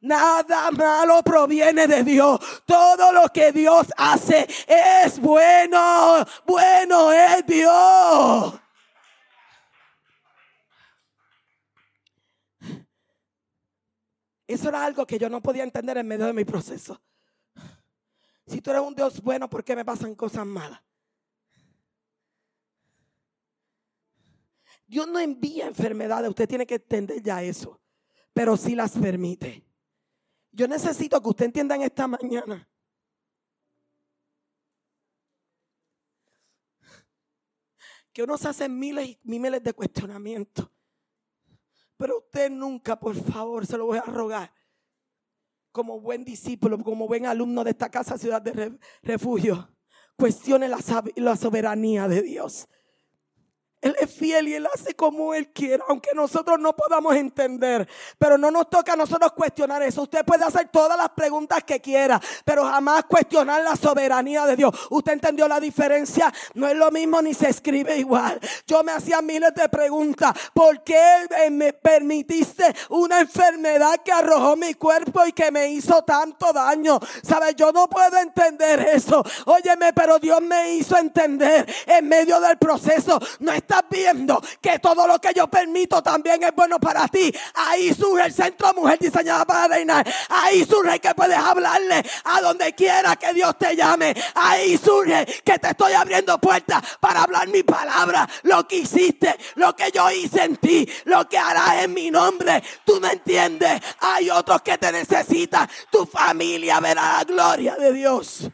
Nada 0.01 0.71
malo 0.71 1.21
proviene 1.21 1.87
de 1.87 2.03
Dios. 2.03 2.39
Todo 2.65 3.11
lo 3.11 3.29
que 3.29 3.51
Dios 3.51 3.87
hace 3.95 4.47
es 4.67 5.19
bueno. 5.19 6.25
Bueno 6.45 7.11
es 7.11 7.45
Dios. 7.45 8.59
Eso 14.47 14.69
era 14.69 14.83
algo 14.83 15.05
que 15.05 15.17
yo 15.17 15.29
no 15.29 15.41
podía 15.41 15.63
entender 15.63 15.97
en 15.97 16.07
medio 16.07 16.25
de 16.25 16.33
mi 16.33 16.43
proceso. 16.43 16.99
Si 18.47 18.59
tú 18.59 18.71
eres 18.71 18.81
un 18.81 18.95
Dios 18.95 19.21
bueno, 19.21 19.49
¿por 19.49 19.63
qué 19.63 19.75
me 19.75 19.85
pasan 19.85 20.15
cosas 20.15 20.45
malas? 20.45 20.81
Dios 24.91 25.07
no 25.07 25.19
envía 25.19 25.67
enfermedades, 25.67 26.29
usted 26.29 26.49
tiene 26.49 26.67
que 26.67 26.75
entender 26.75 27.23
ya 27.23 27.41
eso, 27.41 27.79
pero 28.33 28.57
sí 28.57 28.75
las 28.75 28.91
permite. 28.91 29.65
Yo 30.51 30.67
necesito 30.67 31.21
que 31.21 31.29
usted 31.29 31.45
entienda 31.45 31.75
en 31.75 31.83
esta 31.83 32.09
mañana. 32.09 32.69
Que 38.11 38.23
uno 38.23 38.37
se 38.37 38.49
hace 38.49 38.67
miles 38.67 39.17
y 39.23 39.39
miles 39.39 39.63
de 39.63 39.71
cuestionamientos. 39.71 40.69
Pero 41.95 42.17
usted 42.17 42.51
nunca, 42.51 42.99
por 42.99 43.15
favor, 43.15 43.65
se 43.65 43.77
lo 43.77 43.85
voy 43.85 43.99
a 43.99 44.01
rogar. 44.01 44.53
Como 45.71 46.01
buen 46.01 46.25
discípulo, 46.25 46.77
como 46.83 47.07
buen 47.07 47.27
alumno 47.27 47.63
de 47.63 47.71
esta 47.71 47.89
casa, 47.89 48.17
ciudad 48.17 48.41
de 48.41 48.77
refugio, 49.03 49.73
cuestione 50.17 50.67
la 50.67 51.35
soberanía 51.37 52.09
de 52.09 52.21
Dios. 52.23 52.67
Él 53.81 53.95
es 53.99 54.11
fiel 54.11 54.47
y 54.47 54.53
Él 54.53 54.67
hace 54.71 54.93
como 54.93 55.33
Él 55.33 55.47
quiera, 55.49 55.83
aunque 55.87 56.11
nosotros 56.13 56.59
no 56.59 56.75
podamos 56.75 57.15
entender. 57.15 57.87
Pero 58.19 58.37
no 58.37 58.51
nos 58.51 58.69
toca 58.69 58.93
a 58.93 58.95
nosotros 58.95 59.31
cuestionar 59.31 59.81
eso. 59.81 60.03
Usted 60.03 60.23
puede 60.23 60.45
hacer 60.45 60.69
todas 60.69 60.95
las 60.95 61.09
preguntas 61.09 61.63
que 61.63 61.81
quiera, 61.81 62.21
pero 62.45 62.63
jamás 62.63 63.05
cuestionar 63.05 63.63
la 63.63 63.75
soberanía 63.75 64.45
de 64.45 64.55
Dios. 64.55 64.73
¿Usted 64.91 65.13
entendió 65.13 65.47
la 65.47 65.59
diferencia? 65.59 66.31
No 66.53 66.67
es 66.67 66.75
lo 66.75 66.91
mismo 66.91 67.21
ni 67.23 67.33
se 67.33 67.49
escribe 67.49 67.97
igual. 67.97 68.39
Yo 68.67 68.83
me 68.83 68.91
hacía 68.91 69.21
miles 69.21 69.53
de 69.55 69.67
preguntas. 69.67 70.33
¿Por 70.53 70.83
qué 70.83 71.27
me 71.49 71.73
permitiste 71.73 72.63
una 72.89 73.21
enfermedad 73.21 74.01
que 74.05 74.11
arrojó 74.11 74.55
mi 74.55 74.75
cuerpo 74.75 75.25
y 75.25 75.33
que 75.33 75.49
me 75.49 75.71
hizo 75.71 76.03
tanto 76.03 76.53
daño? 76.53 76.99
¿Sabes? 77.23 77.55
Yo 77.55 77.71
no 77.71 77.89
puedo 77.89 78.17
entender 78.17 78.89
eso. 78.93 79.23
Óyeme, 79.45 79.91
pero 79.93 80.19
Dios 80.19 80.39
me 80.41 80.73
hizo 80.73 80.97
entender 80.97 81.65
en 81.87 82.07
medio 82.07 82.39
del 82.39 82.59
proceso. 82.59 83.19
No 83.39 83.51
está 83.51 83.70
estás 83.71 83.85
viendo 83.89 84.41
que 84.59 84.79
todo 84.79 85.07
lo 85.07 85.19
que 85.19 85.33
yo 85.33 85.47
permito 85.47 86.03
también 86.03 86.43
es 86.43 86.53
bueno 86.53 86.79
para 86.79 87.07
ti. 87.07 87.33
Ahí 87.53 87.93
surge 87.93 88.25
el 88.25 88.33
centro 88.33 88.73
mujer 88.73 88.99
diseñada 88.99 89.45
para 89.45 89.75
reinar. 89.75 90.05
Ahí 90.29 90.65
surge 90.65 90.99
que 90.99 91.15
puedes 91.15 91.37
hablarle 91.37 92.03
a 92.25 92.41
donde 92.41 92.73
quiera 92.73 93.15
que 93.15 93.33
Dios 93.33 93.57
te 93.57 93.75
llame. 93.75 94.13
Ahí 94.35 94.77
surge 94.77 95.25
que 95.43 95.57
te 95.57 95.69
estoy 95.69 95.93
abriendo 95.93 96.37
puertas 96.37 96.83
para 96.99 97.23
hablar 97.23 97.47
mi 97.47 97.63
palabra. 97.63 98.27
Lo 98.43 98.67
que 98.67 98.77
hiciste, 98.77 99.37
lo 99.55 99.73
que 99.75 99.89
yo 99.91 100.09
hice 100.11 100.43
en 100.43 100.57
ti, 100.57 100.87
lo 101.05 101.27
que 101.29 101.37
harás 101.37 101.83
en 101.83 101.93
mi 101.93 102.11
nombre. 102.11 102.61
Tú 102.85 102.99
me 102.99 103.13
entiendes. 103.13 103.81
Hay 104.01 104.29
otros 104.29 104.61
que 104.61 104.77
te 104.77 104.91
necesitan. 104.91 105.69
Tu 105.89 106.05
familia 106.05 106.79
verá 106.81 107.19
la 107.19 107.23
gloria 107.23 107.75
de 107.75 107.93
Dios. 107.93 108.49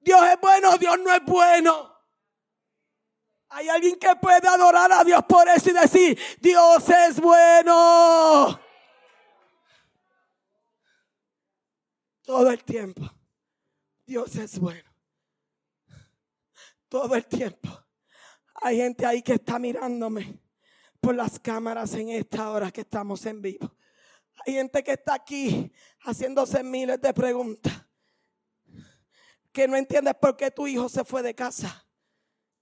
Dios 0.00 0.22
es 0.32 0.40
bueno, 0.40 0.78
Dios 0.78 0.98
no 1.00 1.12
es 1.12 1.22
bueno. 1.24 1.97
Hay 3.50 3.68
alguien 3.68 3.98
que 3.98 4.14
puede 4.16 4.46
adorar 4.46 4.92
a 4.92 5.04
Dios 5.04 5.24
por 5.26 5.48
eso 5.48 5.70
y 5.70 5.72
decir, 5.72 6.18
Dios 6.40 6.88
es 6.88 7.18
bueno. 7.18 8.60
Todo 12.22 12.50
el 12.50 12.62
tiempo. 12.62 13.10
Dios 14.04 14.36
es 14.36 14.58
bueno. 14.58 14.88
Todo 16.88 17.14
el 17.14 17.26
tiempo. 17.26 17.68
Hay 18.54 18.76
gente 18.76 19.06
ahí 19.06 19.22
que 19.22 19.34
está 19.34 19.58
mirándome 19.58 20.38
por 21.00 21.14
las 21.14 21.38
cámaras 21.38 21.94
en 21.94 22.10
esta 22.10 22.50
hora 22.50 22.70
que 22.70 22.82
estamos 22.82 23.24
en 23.24 23.40
vivo. 23.40 23.74
Hay 24.46 24.54
gente 24.54 24.82
que 24.82 24.92
está 24.92 25.14
aquí 25.14 25.72
haciéndose 26.00 26.62
miles 26.62 27.00
de 27.00 27.14
preguntas. 27.14 27.72
Que 29.52 29.66
no 29.66 29.76
entiendes 29.76 30.14
por 30.20 30.36
qué 30.36 30.50
tu 30.50 30.66
hijo 30.66 30.88
se 30.88 31.02
fue 31.04 31.22
de 31.22 31.34
casa 31.34 31.87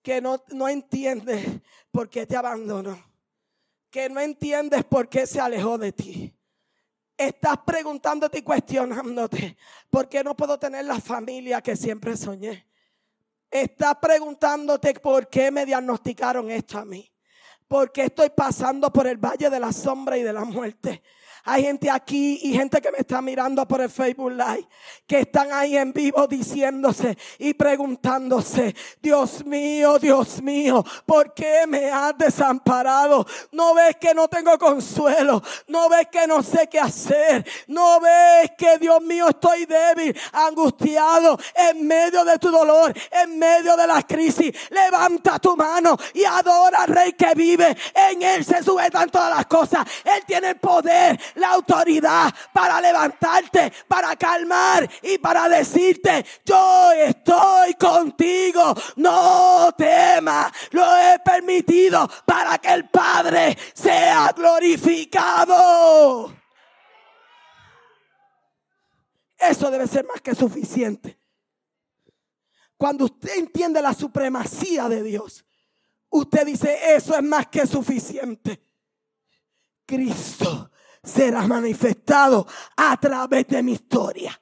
que 0.07 0.21
no, 0.21 0.41
no 0.53 0.69
entiendes 0.69 1.45
por 1.91 2.09
qué 2.09 2.29
te 2.29 2.37
abandonó, 2.37 2.97
que 3.91 4.09
no 4.09 4.21
entiendes 4.21 4.85
por 4.85 5.09
qué 5.09 5.27
se 5.27 5.41
alejó 5.41 5.79
de 5.79 5.91
ti. 5.91 6.33
Estás 7.19 7.59
preguntándote 7.67 8.39
y 8.39 8.43
cuestionándote, 8.43 9.57
¿por 9.91 10.09
qué 10.09 10.23
no 10.23 10.37
puedo 10.37 10.61
tener 10.61 10.85
la 10.85 11.01
familia 11.01 11.61
que 11.61 11.75
siempre 11.75 12.17
soñé? 12.17 12.69
Estás 13.51 13.97
preguntándote 13.97 14.95
por 14.95 15.29
qué 15.29 15.51
me 15.51 15.67
diagnosticaron 15.67 16.53
esto 16.53 16.79
a 16.79 16.85
mí. 16.85 17.13
¿Por 17.67 17.91
qué 17.91 18.05
estoy 18.05 18.31
pasando 18.31 18.93
por 18.93 19.09
el 19.09 19.17
valle 19.17 19.51
de 19.51 19.59
la 19.59 19.73
sombra 19.73 20.17
y 20.17 20.23
de 20.23 20.33
la 20.33 20.45
muerte? 20.45 21.03
Hay 21.49 21.63
gente 21.63 21.89
aquí 21.89 22.41
y 22.43 22.53
gente 22.53 22.81
que 22.81 22.91
me 22.91 22.99
está 22.99 23.23
mirando 23.23 23.67
por 23.69 23.81
el 23.81 23.89
Facebook 23.89 24.33
Live 24.33 24.67
que 25.07 25.21
están 25.21 25.53
ahí 25.53 25.77
en 25.77 25.93
vivo 25.93 26.27
diciéndose 26.27 27.17
y 27.39 27.55
preguntándose, 27.55 28.75
Dios 29.01 29.45
mío, 29.47 30.01
Dios 30.01 30.43
mío, 30.43 30.85
¿por 31.07 31.33
qué 31.35 31.65
me 31.69 31.89
has 31.89 32.19
desamparado? 32.19 33.25
No 33.53 33.75
ves 33.75 33.97
que 34.01 34.13
no 34.13 34.27
tengo 34.27 34.59
consuelo, 34.59 35.41
no 35.69 35.89
ves 35.89 36.09
que 36.11 36.27
no 36.27 36.43
sé 36.43 36.69
qué 36.69 36.81
hacer, 36.81 37.47
no 37.69 38.01
ves 38.01 38.51
que 38.59 38.79
Dios 38.79 39.01
mío 39.03 39.29
estoy 39.29 39.67
débil, 39.67 40.19
angustiado 40.33 41.39
en 41.55 41.87
medio 41.87 42.25
de 42.25 42.39
tu 42.39 42.51
dolor, 42.51 42.93
en 43.13 43.39
medio 43.39 43.77
de 43.77 43.87
la 43.87 44.03
crisis. 44.03 44.53
Levanta 44.71 45.39
tu 45.39 45.57
mano 45.57 45.97
y 46.13 46.25
adora 46.25 46.83
al 46.83 46.89
Rey 46.89 47.13
que 47.13 47.33
vive. 47.37 47.77
En 47.95 48.21
Él 48.21 48.45
se 48.45 48.63
sujetan 48.65 49.11
todas 49.11 49.31
las 49.31 49.47
cosas. 49.47 49.87
Él 50.05 50.25
tiene 50.27 50.51
el 50.51 50.57
poder 50.57 51.21
la 51.37 51.53
autoridad 51.53 52.35
para 52.53 52.81
levantarte, 52.81 53.73
para 53.89 54.17
calmar 54.17 54.89
y 55.03 55.19
para 55.19 55.49
decirte, 55.49 56.25
yo 56.45 56.93
estoy 56.93 57.75
contigo, 57.75 58.75
no 58.97 59.73
temas, 59.77 60.53
lo 60.73 60.85
he 60.97 61.19
permitido 61.21 62.09
para 62.27 62.59
que 62.59 62.73
el 62.73 62.89
Padre 62.89 63.57
sea 63.75 64.33
glorificado. 64.37 66.35
Eso 69.39 69.71
debe 69.71 69.87
ser 69.87 70.05
más 70.07 70.21
que 70.21 70.35
suficiente. 70.35 71.19
Cuando 72.77 73.05
usted 73.07 73.37
entiende 73.37 73.81
la 73.81 73.95
supremacía 73.95 74.89
de 74.89 75.03
Dios, 75.03 75.45
usted 76.11 76.47
dice, 76.47 76.95
eso 76.95 77.17
es 77.17 77.23
más 77.23 77.47
que 77.49 77.67
suficiente. 77.67 78.63
Cristo 79.87 80.71
será 81.07 81.47
manifestado 81.47 82.47
a 82.77 82.97
través 82.99 83.47
de 83.47 83.63
mi 83.63 83.73
historia. 83.73 84.39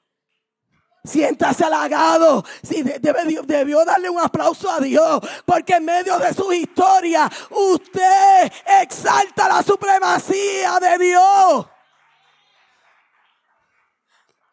Siéntase 1.04 1.64
halagado. 1.64 2.42
Si 2.62 2.82
debió 2.82 3.84
darle 3.84 4.08
un 4.08 4.18
aplauso 4.18 4.70
a 4.70 4.80
Dios. 4.80 5.20
Porque 5.44 5.74
en 5.74 5.84
medio 5.84 6.18
de 6.18 6.32
su 6.32 6.50
historia 6.52 7.30
usted 7.50 8.50
exalta 8.80 9.48
la 9.48 9.62
supremacía 9.62 10.80
de 10.80 10.98
Dios. 11.04 11.66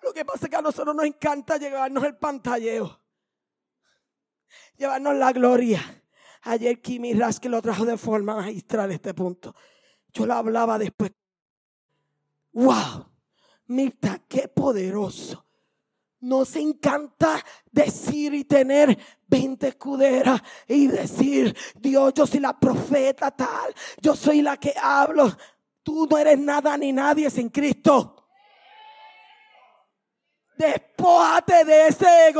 Lo 0.04 0.13
que 0.13 0.26
pasa 0.26 0.45
es 0.45 0.50
que 0.50 0.58
a 0.58 0.62
nosotros 0.62 0.93
nos 0.93 1.06
encanta 1.06 1.58
llevarnos 1.58 2.04
el 2.04 2.17
pantalleo. 2.17 3.00
Llevarnos 4.76 5.15
la 5.15 5.32
gloria. 5.32 6.04
Ayer 6.41 6.82
Kimi 6.82 7.13
Rasky 7.13 7.47
lo 7.47 7.62
trajo 7.62 7.86
de 7.86 7.97
forma 7.97 8.36
magistral 8.36 8.91
este 8.91 9.13
punto. 9.13 9.56
Yo 10.12 10.26
lo 10.26 10.34
hablaba 10.34 10.78
después 10.78 11.13
wow, 12.53 13.05
Mirta, 13.67 14.21
qué 14.27 14.47
poderoso. 14.47 15.45
Nos 16.19 16.55
encanta 16.55 17.43
decir 17.71 18.33
y 18.33 18.43
tener 18.43 18.97
20 19.27 19.69
escuderas 19.69 20.41
y 20.67 20.87
decir, 20.87 21.55
Dios, 21.79 22.13
yo 22.13 22.27
soy 22.27 22.39
la 22.41 22.59
profeta 22.59 23.31
tal, 23.31 23.73
yo 23.99 24.15
soy 24.15 24.41
la 24.41 24.57
que 24.57 24.73
hablo. 24.79 25.35
Tú 25.81 26.07
no 26.09 26.17
eres 26.17 26.37
nada 26.37 26.77
ni 26.77 26.91
nadie 26.91 27.29
sin 27.31 27.49
Cristo. 27.49 28.20
Despójate 30.62 31.65
de 31.65 31.88
ese 31.88 32.32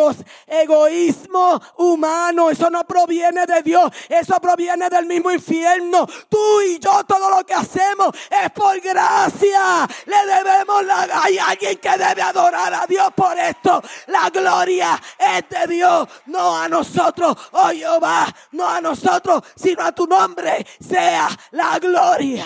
egoísmo 0.46 1.60
humano. 1.78 2.52
Eso 2.52 2.70
no 2.70 2.84
proviene 2.84 3.48
de 3.48 3.64
Dios. 3.64 3.92
Eso 4.08 4.40
proviene 4.40 4.92
del 4.92 5.08
mismo 5.08 5.32
infierno. 5.32 6.06
Tú 6.30 6.62
y 6.62 6.78
yo 6.78 7.04
todo 7.06 7.36
lo 7.36 7.44
que 7.44 7.56
hacemos 7.56 8.16
es 8.30 8.52
por 8.52 8.80
gracia. 8.80 9.88
Le 10.06 10.26
debemos 10.36 10.86
la... 10.86 11.08
Hay 11.24 11.40
alguien 11.40 11.80
que 11.80 11.98
debe 11.98 12.22
adorar 12.22 12.72
a 12.72 12.86
Dios 12.86 13.12
por 13.16 13.36
esto. 13.40 13.82
La 14.06 14.30
gloria 14.30 15.02
es 15.18 15.50
de 15.50 15.74
Dios. 15.74 16.08
No 16.28 16.56
a 16.56 16.70
nosotros, 16.70 17.36
oh 17.54 17.70
Jehová. 17.70 18.28
No 18.52 18.70
a 18.70 18.80
nosotros, 18.82 19.42
sino 19.56 19.84
a 19.84 19.94
tu 19.94 20.06
nombre 20.06 20.64
sea 20.80 21.28
la 21.52 21.80
gloria. 21.80 22.46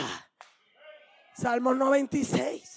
Salmo 1.33 1.73
96. 1.73 2.74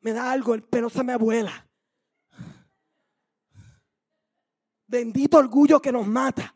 Me 0.00 0.12
da 0.12 0.30
algo, 0.30 0.54
el 0.54 0.62
pelo 0.62 0.90
se 0.90 1.02
me 1.02 1.16
vuela. 1.16 1.66
Bendito 4.86 5.38
orgullo 5.38 5.80
que 5.80 5.90
nos 5.90 6.06
mata. 6.06 6.54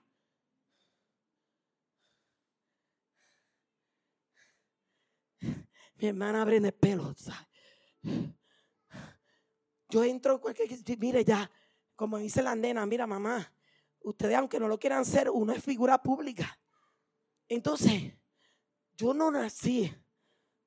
Mi 5.96 6.08
hermana 6.08 6.42
abre 6.42 6.58
el 6.58 6.72
pelo. 6.72 7.14
Yo 9.88 10.04
entro, 10.04 10.40
mire 10.98 11.24
ya, 11.24 11.50
como 11.96 12.18
dice 12.18 12.42
la 12.42 12.54
nena, 12.54 12.84
mira 12.84 13.06
mamá, 13.06 13.52
ustedes 14.00 14.36
aunque 14.36 14.60
no 14.60 14.68
lo 14.68 14.78
quieran 14.78 15.04
ser, 15.04 15.30
uno 15.30 15.52
es 15.52 15.64
figura 15.64 16.00
pública. 16.00 16.60
Entonces, 17.48 18.17
yo 18.98 19.14
no 19.14 19.30
nací, 19.30 19.94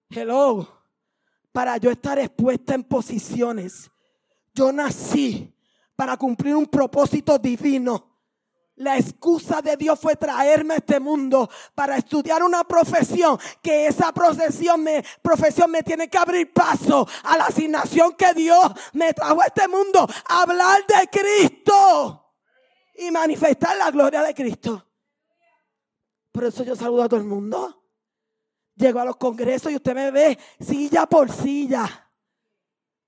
hello, 0.09 0.65
para 1.51 1.75
yo 1.77 1.91
estar 1.91 2.17
expuesta 2.17 2.73
en 2.73 2.83
posiciones. 2.85 3.91
Yo 4.53 4.71
nací 4.71 5.53
para 5.97 6.15
cumplir 6.15 6.55
un 6.55 6.65
propósito 6.65 7.37
divino. 7.37 8.07
La 8.75 8.97
excusa 8.97 9.61
de 9.61 9.75
Dios 9.75 9.99
fue 9.99 10.15
traerme 10.15 10.75
a 10.75 10.77
este 10.77 10.99
mundo 10.99 11.49
para 11.75 11.97
estudiar 11.97 12.41
una 12.41 12.63
profesión, 12.63 13.37
que 13.61 13.87
esa 13.87 14.13
profesión 14.13 14.81
me, 14.81 15.03
profesión 15.21 15.69
me 15.69 15.83
tiene 15.83 16.09
que 16.09 16.17
abrir 16.17 16.53
paso 16.53 17.05
a 17.23 17.37
la 17.37 17.47
asignación 17.47 18.13
que 18.13 18.33
Dios 18.33 18.71
me 18.93 19.13
trajo 19.13 19.41
a 19.41 19.47
este 19.47 19.67
mundo, 19.67 20.07
hablar 20.25 20.85
de 20.87 21.09
Cristo 21.09 22.33
y 22.95 23.11
manifestar 23.11 23.75
la 23.75 23.91
gloria 23.91 24.23
de 24.23 24.33
Cristo. 24.33 24.87
Por 26.31 26.45
eso 26.45 26.63
yo 26.63 26.77
saludo 26.77 27.03
a 27.03 27.09
todo 27.09 27.19
el 27.19 27.25
mundo. 27.25 27.80
Llego 28.75 28.99
a 28.99 29.05
los 29.05 29.17
congresos 29.17 29.71
y 29.71 29.75
usted 29.75 29.93
me 29.93 30.11
ve 30.11 30.37
silla 30.59 31.05
por 31.05 31.31
silla. 31.31 32.09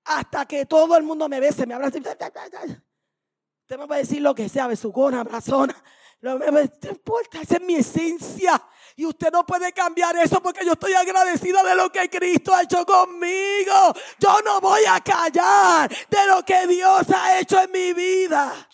Hasta 0.04 0.46
que 0.46 0.66
todo 0.66 0.96
el 0.96 1.02
mundo 1.02 1.28
me 1.28 1.40
ve, 1.40 1.52
se 1.52 1.66
me 1.66 1.74
así. 1.74 1.98
Usted 1.98 3.78
me 3.78 3.86
puede 3.86 4.00
decir 4.00 4.20
lo 4.20 4.34
que 4.34 4.48
sea, 4.48 4.66
besucona, 4.66 5.20
abrazona. 5.20 5.74
No 6.20 6.38
me 6.38 6.70
importa, 6.88 7.42
esa 7.42 7.56
es 7.56 7.60
mi 7.60 7.74
esencia. 7.74 8.62
Y 8.96 9.04
usted 9.04 9.30
no 9.30 9.44
puede 9.44 9.72
cambiar 9.72 10.16
eso 10.16 10.40
porque 10.42 10.64
yo 10.64 10.72
estoy 10.72 10.94
agradecida 10.94 11.62
de 11.62 11.74
lo 11.74 11.90
que 11.90 12.08
Cristo 12.08 12.54
ha 12.54 12.62
hecho 12.62 12.86
conmigo. 12.86 13.92
Yo 14.18 14.40
no 14.42 14.60
voy 14.60 14.82
a 14.88 15.00
callar 15.00 15.90
de 15.90 16.26
lo 16.26 16.42
que 16.42 16.66
Dios 16.66 17.02
ha 17.14 17.38
hecho 17.38 17.60
en 17.60 17.72
mi 17.72 17.92
vida. 17.92 18.68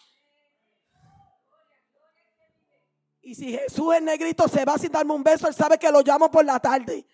Y 3.31 3.35
si 3.37 3.53
Jesús 3.53 3.95
es 3.95 4.03
negrito 4.03 4.49
se 4.49 4.65
va 4.65 4.77
sin 4.77 4.91
darme 4.91 5.15
un 5.15 5.23
beso, 5.23 5.47
él 5.47 5.55
sabe 5.55 5.79
que 5.79 5.89
lo 5.93 6.03
llamo 6.03 6.29
por 6.29 6.45
la 6.45 6.59
tarde. 6.59 7.07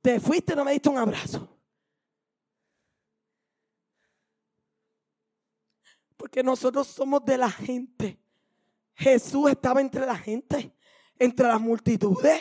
Te 0.00 0.18
fuiste 0.20 0.56
no 0.56 0.64
me 0.64 0.72
diste 0.72 0.88
un 0.88 0.96
abrazo. 0.96 1.46
Porque 6.16 6.42
nosotros 6.42 6.86
somos 6.86 7.22
de 7.26 7.36
la 7.36 7.50
gente. 7.50 8.18
Jesús 8.94 9.50
estaba 9.50 9.82
entre 9.82 10.06
la 10.06 10.16
gente, 10.16 10.74
entre 11.18 11.48
las 11.48 11.60
multitudes. 11.60 12.40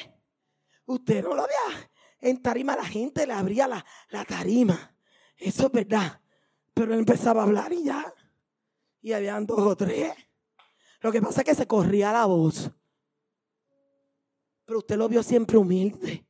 Usted 0.85 1.21
no 1.21 1.35
lo 1.35 1.45
veía. 1.45 1.91
En 2.21 2.41
tarima 2.41 2.73
la 2.73 2.85
gente 2.85 3.27
le 3.27 3.33
abría 3.33 3.67
la, 3.67 3.85
la 4.11 4.23
tarima. 4.23 4.95
Eso 5.35 5.65
es 5.65 5.71
verdad. 5.73 6.21
Pero 6.73 6.93
él 6.93 6.99
empezaba 6.99 7.41
a 7.41 7.43
hablar 7.43 7.73
y 7.73 7.83
ya. 7.83 8.13
Y 9.01 9.11
habían 9.11 9.45
dos 9.45 9.59
o 9.59 9.75
tres. 9.75 10.13
Lo 11.01 11.11
que 11.11 11.21
pasa 11.21 11.41
es 11.41 11.45
que 11.45 11.55
se 11.55 11.67
corría 11.67 12.11
la 12.11 12.25
voz. 12.25 12.71
Pero 14.65 14.79
usted 14.79 14.97
lo 14.97 15.09
vio 15.09 15.23
siempre 15.23 15.57
humilde. 15.57 16.25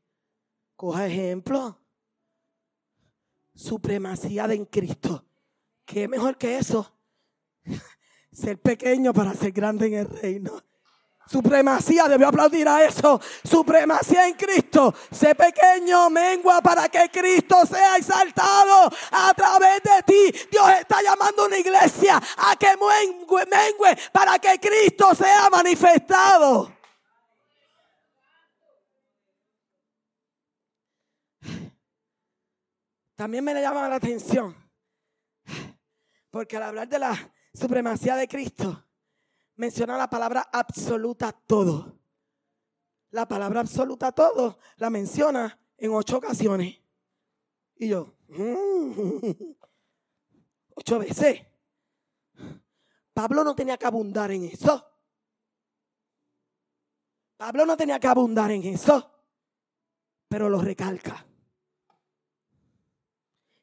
Coja 0.75 1.07
ejemplo. 1.07 1.77
Supremacía 3.53 4.47
de 4.47 4.55
en 4.55 4.65
Cristo. 4.65 5.25
¿Qué 5.85 6.07
mejor 6.07 6.37
que 6.37 6.57
eso? 6.57 6.97
Ser 8.31 8.59
pequeño 8.59 9.13
para 9.13 9.33
ser 9.33 9.51
grande 9.51 9.87
en 9.87 9.93
el 9.93 10.07
reino. 10.07 10.63
Supremacía, 11.31 12.09
debió 12.09 12.27
aplaudir 12.27 12.67
a 12.67 12.83
eso. 12.83 13.21
Supremacía 13.41 14.27
en 14.27 14.33
Cristo. 14.33 14.93
Sé 15.09 15.33
pequeño, 15.33 16.09
mengua 16.09 16.61
para 16.61 16.89
que 16.89 17.09
Cristo 17.09 17.65
sea 17.65 17.95
exaltado 17.95 18.91
a 19.11 19.33
través 19.33 19.81
de 19.81 20.03
ti. 20.03 20.47
Dios 20.51 20.69
está 20.77 21.01
llamando 21.01 21.43
a 21.43 21.45
una 21.45 21.57
iglesia 21.57 22.21
a 22.37 22.57
que 22.57 22.67
mengue, 22.75 23.45
mengue 23.45 24.01
para 24.11 24.39
que 24.39 24.59
Cristo 24.59 25.15
sea 25.15 25.49
manifestado. 25.49 26.73
También 33.15 33.45
me 33.45 33.53
le 33.53 33.61
llama 33.61 33.87
la 33.87 33.95
atención. 33.95 34.53
Porque 36.29 36.57
al 36.57 36.63
hablar 36.63 36.89
de 36.89 36.99
la 36.99 37.31
supremacía 37.53 38.17
de 38.17 38.27
Cristo, 38.27 38.83
menciona 39.61 39.95
la 39.95 40.09
palabra 40.09 40.49
absoluta 40.51 41.31
todo. 41.31 41.99
La 43.11 43.27
palabra 43.27 43.59
absoluta 43.59 44.11
todo 44.11 44.57
la 44.77 44.89
menciona 44.89 45.59
en 45.77 45.93
ocho 45.93 46.17
ocasiones. 46.17 46.81
Y 47.75 47.89
yo, 47.89 48.15
mm, 48.29 49.31
ocho 50.75 50.97
veces. 50.97 51.41
Pablo 53.13 53.43
no 53.43 53.53
tenía 53.53 53.77
que 53.77 53.85
abundar 53.85 54.31
en 54.31 54.45
eso. 54.45 54.83
Pablo 57.37 57.63
no 57.63 57.77
tenía 57.77 57.99
que 57.99 58.07
abundar 58.07 58.49
en 58.49 58.63
eso, 58.63 59.11
pero 60.27 60.49
lo 60.49 60.59
recalca. 60.59 61.23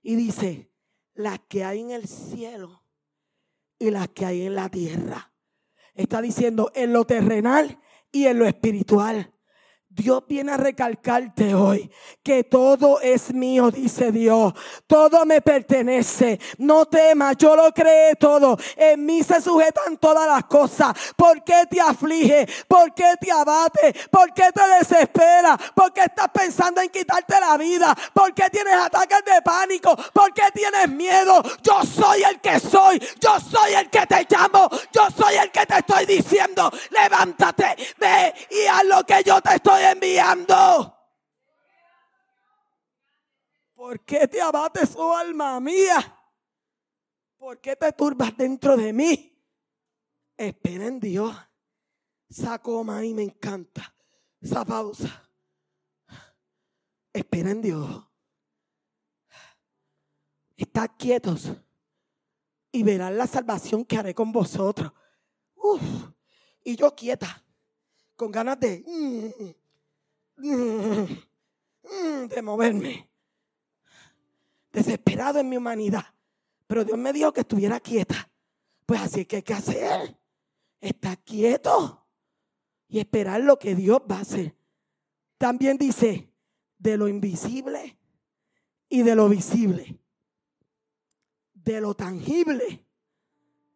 Y 0.02 0.14
dice, 0.14 0.72
las 1.14 1.40
que 1.48 1.64
hay 1.64 1.80
en 1.80 1.90
el 1.90 2.06
cielo 2.06 2.84
y 3.80 3.90
las 3.90 4.08
que 4.10 4.26
hay 4.26 4.42
en 4.46 4.54
la 4.54 4.68
tierra. 4.68 5.32
Está 5.98 6.22
diciendo 6.22 6.70
en 6.76 6.92
lo 6.92 7.04
terrenal 7.06 7.80
y 8.12 8.26
en 8.26 8.38
lo 8.38 8.46
espiritual. 8.46 9.34
Dios 9.98 10.22
viene 10.28 10.52
a 10.52 10.56
recalcarte 10.56 11.56
hoy 11.56 11.90
que 12.22 12.44
todo 12.44 13.00
es 13.00 13.34
mío, 13.34 13.68
dice 13.72 14.12
Dios. 14.12 14.52
Todo 14.86 15.26
me 15.26 15.40
pertenece. 15.40 16.38
No 16.58 16.86
temas, 16.86 17.36
yo 17.36 17.56
lo 17.56 17.72
creé 17.72 18.14
todo. 18.14 18.56
En 18.76 19.04
mí 19.04 19.24
se 19.24 19.40
sujetan 19.40 19.96
todas 19.96 20.28
las 20.28 20.44
cosas. 20.44 20.94
¿Por 21.16 21.42
qué 21.42 21.64
te 21.68 21.80
aflige? 21.80 22.46
¿Por 22.68 22.94
qué 22.94 23.14
te 23.20 23.32
abate? 23.32 23.92
¿Por 24.08 24.32
qué 24.32 24.52
te 24.54 24.62
desespera? 24.78 25.58
¿Por 25.74 25.92
qué 25.92 26.02
estás 26.02 26.28
pensando 26.32 26.80
en 26.80 26.90
quitarte 26.90 27.34
la 27.40 27.56
vida? 27.56 27.92
¿Por 28.14 28.32
qué 28.32 28.48
tienes 28.50 28.74
ataques 28.74 29.24
de 29.24 29.42
pánico? 29.42 29.96
¿Por 30.12 30.32
qué 30.32 30.44
tienes 30.54 30.88
miedo? 30.90 31.42
Yo 31.60 31.82
soy 31.82 32.22
el 32.22 32.40
que 32.40 32.60
soy. 32.60 33.02
Yo 33.20 33.40
soy 33.40 33.74
el 33.74 33.90
que 33.90 34.06
te 34.06 34.24
llamo. 34.30 34.70
Yo 34.92 35.08
soy 35.10 35.34
el 35.42 35.50
que 35.50 35.66
te 35.66 35.78
estoy 35.78 36.06
diciendo. 36.06 36.70
Levántate, 36.90 37.74
ve 37.98 38.32
y 38.48 38.66
haz 38.66 38.84
lo 38.84 39.04
que 39.04 39.24
yo 39.24 39.40
te 39.40 39.56
estoy 39.56 39.87
enviando. 39.92 40.94
¿Por 43.74 44.04
qué 44.04 44.26
te 44.26 44.40
abates, 44.40 44.94
oh 44.96 45.16
alma 45.16 45.60
mía? 45.60 46.14
¿Por 47.36 47.60
qué 47.60 47.76
te 47.76 47.92
turbas 47.92 48.36
dentro 48.36 48.76
de 48.76 48.92
mí? 48.92 49.40
Espera 50.36 50.86
en 50.86 50.98
Dios. 50.98 51.36
Esa 52.28 52.58
coma 52.58 53.04
y 53.04 53.14
me 53.14 53.22
encanta. 53.22 53.94
Esa 54.40 54.64
pausa. 54.64 55.30
Espera 57.12 57.50
en 57.50 57.62
Dios. 57.62 58.04
Estad 60.56 60.90
quietos 60.98 61.52
y 62.72 62.82
verán 62.82 63.16
la 63.16 63.26
salvación 63.26 63.84
que 63.84 63.96
haré 63.96 64.14
con 64.14 64.32
vosotros. 64.32 64.92
y 66.64 66.76
yo 66.76 66.94
quieta, 66.94 67.44
con 68.16 68.30
ganas 68.30 68.58
de... 68.58 68.84
Mm, 68.86 69.67
de 70.38 72.42
moverme. 72.42 73.10
Desesperado 74.72 75.40
en 75.40 75.48
mi 75.48 75.56
humanidad. 75.56 76.04
Pero 76.66 76.84
Dios 76.84 76.98
me 76.98 77.12
dijo 77.12 77.32
que 77.32 77.40
estuviera 77.40 77.80
quieta. 77.80 78.30
Pues 78.86 79.00
así 79.00 79.20
es 79.20 79.26
que 79.26 79.36
hay 79.36 79.42
que 79.42 79.54
hacer. 79.54 80.16
Estar 80.80 81.18
quieto 81.18 82.06
y 82.88 83.00
esperar 83.00 83.40
lo 83.40 83.58
que 83.58 83.74
Dios 83.74 84.00
va 84.10 84.18
a 84.18 84.20
hacer. 84.20 84.54
También 85.36 85.78
dice 85.78 86.32
de 86.78 86.96
lo 86.96 87.08
invisible 87.08 87.98
y 88.88 89.02
de 89.02 89.14
lo 89.14 89.28
visible. 89.28 89.98
De 91.54 91.80
lo 91.80 91.94
tangible 91.94 92.86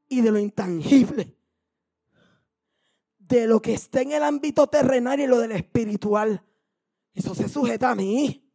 y 0.09 0.21
de 0.21 0.31
lo 0.31 0.39
intangible. 0.39 1.37
De 3.19 3.47
lo 3.47 3.61
que 3.61 3.75
está 3.75 4.03
en 4.03 4.13
el 4.13 4.23
ámbito 4.23 4.67
terrenal 4.67 5.21
y 5.21 5.27
lo 5.27 5.39
del 5.39 5.53
espiritual. 5.53 6.45
Eso 7.15 7.35
se 7.35 7.49
sujeta 7.49 7.91
a 7.91 7.95
mí. 7.95 8.49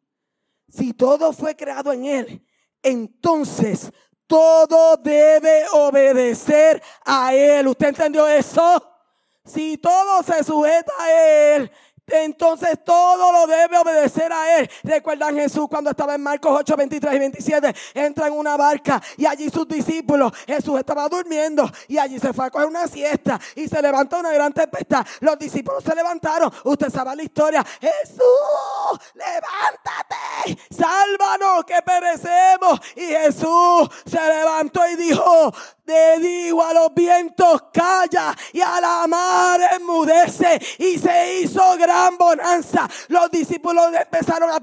Si 0.69 0.93
todo 0.93 1.31
fue 1.31 1.55
creado 1.55 1.93
en 1.93 2.05
Él, 2.05 2.45
entonces 2.81 3.91
todo 4.25 4.97
debe 4.97 5.65
obedecer 5.71 6.81
a 7.05 7.33
Él. 7.33 7.67
¿Usted 7.67 7.87
entendió 7.87 8.27
eso? 8.27 8.83
Si 9.45 9.77
todo 9.77 10.21
se 10.23 10.43
sujeta 10.43 10.91
a 10.99 11.11
Él, 11.55 11.71
entonces 12.07 12.79
todo 12.85 13.31
lo 13.31 13.47
debe 13.47 13.77
obedecer 13.77 14.31
a 14.31 14.59
Él. 14.59 14.69
Recuerdan 14.83 15.35
Jesús 15.35 15.67
cuando 15.69 15.89
estaba 15.89 16.15
en 16.15 16.23
Marcos 16.23 16.51
8, 16.59 16.75
23 16.77 17.13
y 17.13 17.19
27. 17.19 17.75
Entra 17.93 18.27
en 18.27 18.33
una 18.33 18.55
barca 18.55 19.01
y 19.17 19.25
allí 19.25 19.49
sus 19.49 19.67
discípulos, 19.67 20.31
Jesús 20.45 20.79
estaba 20.79 21.09
durmiendo 21.09 21.69
y 21.87 21.97
allí 21.97 22.19
se 22.19 22.31
fue 22.33 22.45
a 22.45 22.49
coger 22.49 22.67
una 22.67 22.87
siesta 22.87 23.39
y 23.55 23.67
se 23.67 23.81
levantó 23.81 24.19
una 24.19 24.31
gran 24.31 24.53
tempestad. 24.53 25.05
Los 25.19 25.37
discípulos 25.37 25.83
se 25.83 25.93
levantaron. 25.93 26.51
Usted 26.63 26.89
sabe 26.89 27.15
la 27.15 27.23
historia. 27.23 27.65
Jesús, 27.81 28.99
levántate, 29.13 30.61
sálvanos 30.69 31.65
que 31.65 31.81
perecemos. 31.81 32.79
Y 32.95 33.01
Jesús 33.01 33.89
se 34.05 34.19
levantó 34.19 34.87
y 34.87 34.95
dijo, 34.95 35.53
Le 35.87 36.19
digo 36.19 36.61
a 36.61 36.73
los 36.73 36.93
vientos, 36.93 37.63
calla, 37.71 38.35
y 38.51 38.59
a 38.59 38.81
la 38.81 39.07
mar 39.07 39.61
enmudece. 39.73 40.59
Y 40.79 40.99
se 40.99 41.37
hizo 41.37 41.77
gran 41.77 42.17
bonanza. 42.17 42.89
Los 43.07 43.31
discípulos 43.31 43.85
empezaron 43.93 44.49
a, 44.51 44.59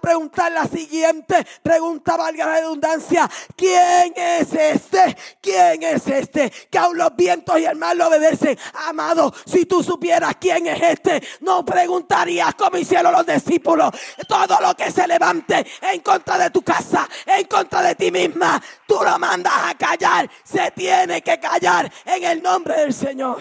preguntar 0.00 0.50
la 0.50 0.66
siguiente 0.66 1.46
pregunta, 1.62 2.16
valga 2.16 2.46
la 2.46 2.52
redundancia. 2.54 3.30
¿Quién 3.54 4.12
es 4.16 4.52
este? 4.52 5.16
¿Quién 5.40 5.84
es 5.84 6.08
este? 6.08 6.50
Que 6.68 6.78
aún 6.78 6.98
los 6.98 7.14
vientos 7.14 7.56
y 7.60 7.66
el 7.66 7.76
mar 7.76 7.96
le 7.96 8.02
obedecen. 8.02 8.58
Amado, 8.88 9.32
si 9.46 9.66
tú 9.66 9.84
supieras 9.84 10.34
quién 10.40 10.66
es 10.66 10.82
este, 10.82 11.22
no 11.42 11.64
preguntarías 11.64 12.56
como 12.56 12.76
hicieron 12.76 13.12
los 13.12 13.24
discípulos. 13.24 13.92
Todo 14.26 14.58
lo 14.60 14.74
que 14.74 14.90
se 14.90 15.06
levante 15.06 15.64
en 15.80 16.00
contra 16.00 16.36
de 16.38 16.50
tu 16.50 16.62
casa, 16.62 17.08
en 17.24 17.46
contra 17.46 17.82
de 17.82 17.94
ti 17.94 18.10
misma, 18.10 18.60
tú 18.90 19.04
lo 19.04 19.18
mandas 19.20 19.52
a 19.66 19.78
callar 19.78 20.28
se 20.42 20.68
tiene 20.72 21.22
que 21.22 21.38
callar 21.38 21.92
en 22.04 22.24
el 22.24 22.42
nombre 22.42 22.76
del 22.76 22.92
Señor. 22.92 23.40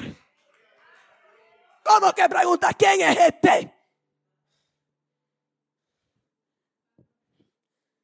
¿Cómo 1.83 2.13
que 2.13 2.29
pregunta 2.29 2.71
quién 2.75 3.01
es 3.01 3.17
este? 3.17 3.73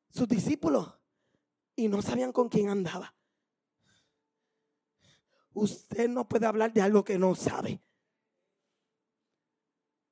Sus 0.10 0.28
discípulos 0.28 0.92
y 1.76 1.88
no 1.88 2.02
sabían 2.02 2.32
con 2.32 2.50
quién 2.50 2.70
andaba. 2.70 3.14
Usted 5.54 6.10
no 6.10 6.28
puede 6.28 6.48
hablar 6.48 6.74
de 6.74 6.82
algo 6.82 7.04
que 7.04 7.20
no 7.20 7.36
sabe. 7.36 7.80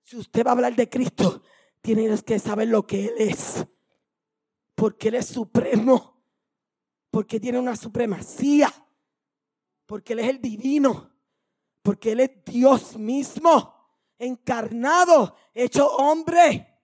Si 0.04 0.18
usted 0.18 0.46
va 0.46 0.52
a 0.52 0.54
hablar 0.54 0.76
de 0.76 0.88
Cristo, 0.88 1.42
tiene 1.82 2.16
que 2.22 2.38
saber 2.38 2.68
lo 2.68 2.86
que 2.86 3.06
Él 3.08 3.16
es. 3.18 3.66
Porque 4.76 5.08
Él 5.08 5.16
es 5.16 5.26
supremo. 5.26 6.13
Porque 7.14 7.40
tiene 7.40 7.60
una 7.60 7.76
supremacía 7.76 8.74
porque 9.86 10.14
Él 10.14 10.20
es 10.22 10.30
el 10.30 10.42
divino, 10.42 11.12
porque 11.84 12.14
Él 12.14 12.22
es 12.22 12.32
Dios 12.44 12.98
mismo, 12.98 13.72
encarnado, 14.18 15.36
hecho 15.54 15.88
hombre. 15.96 16.82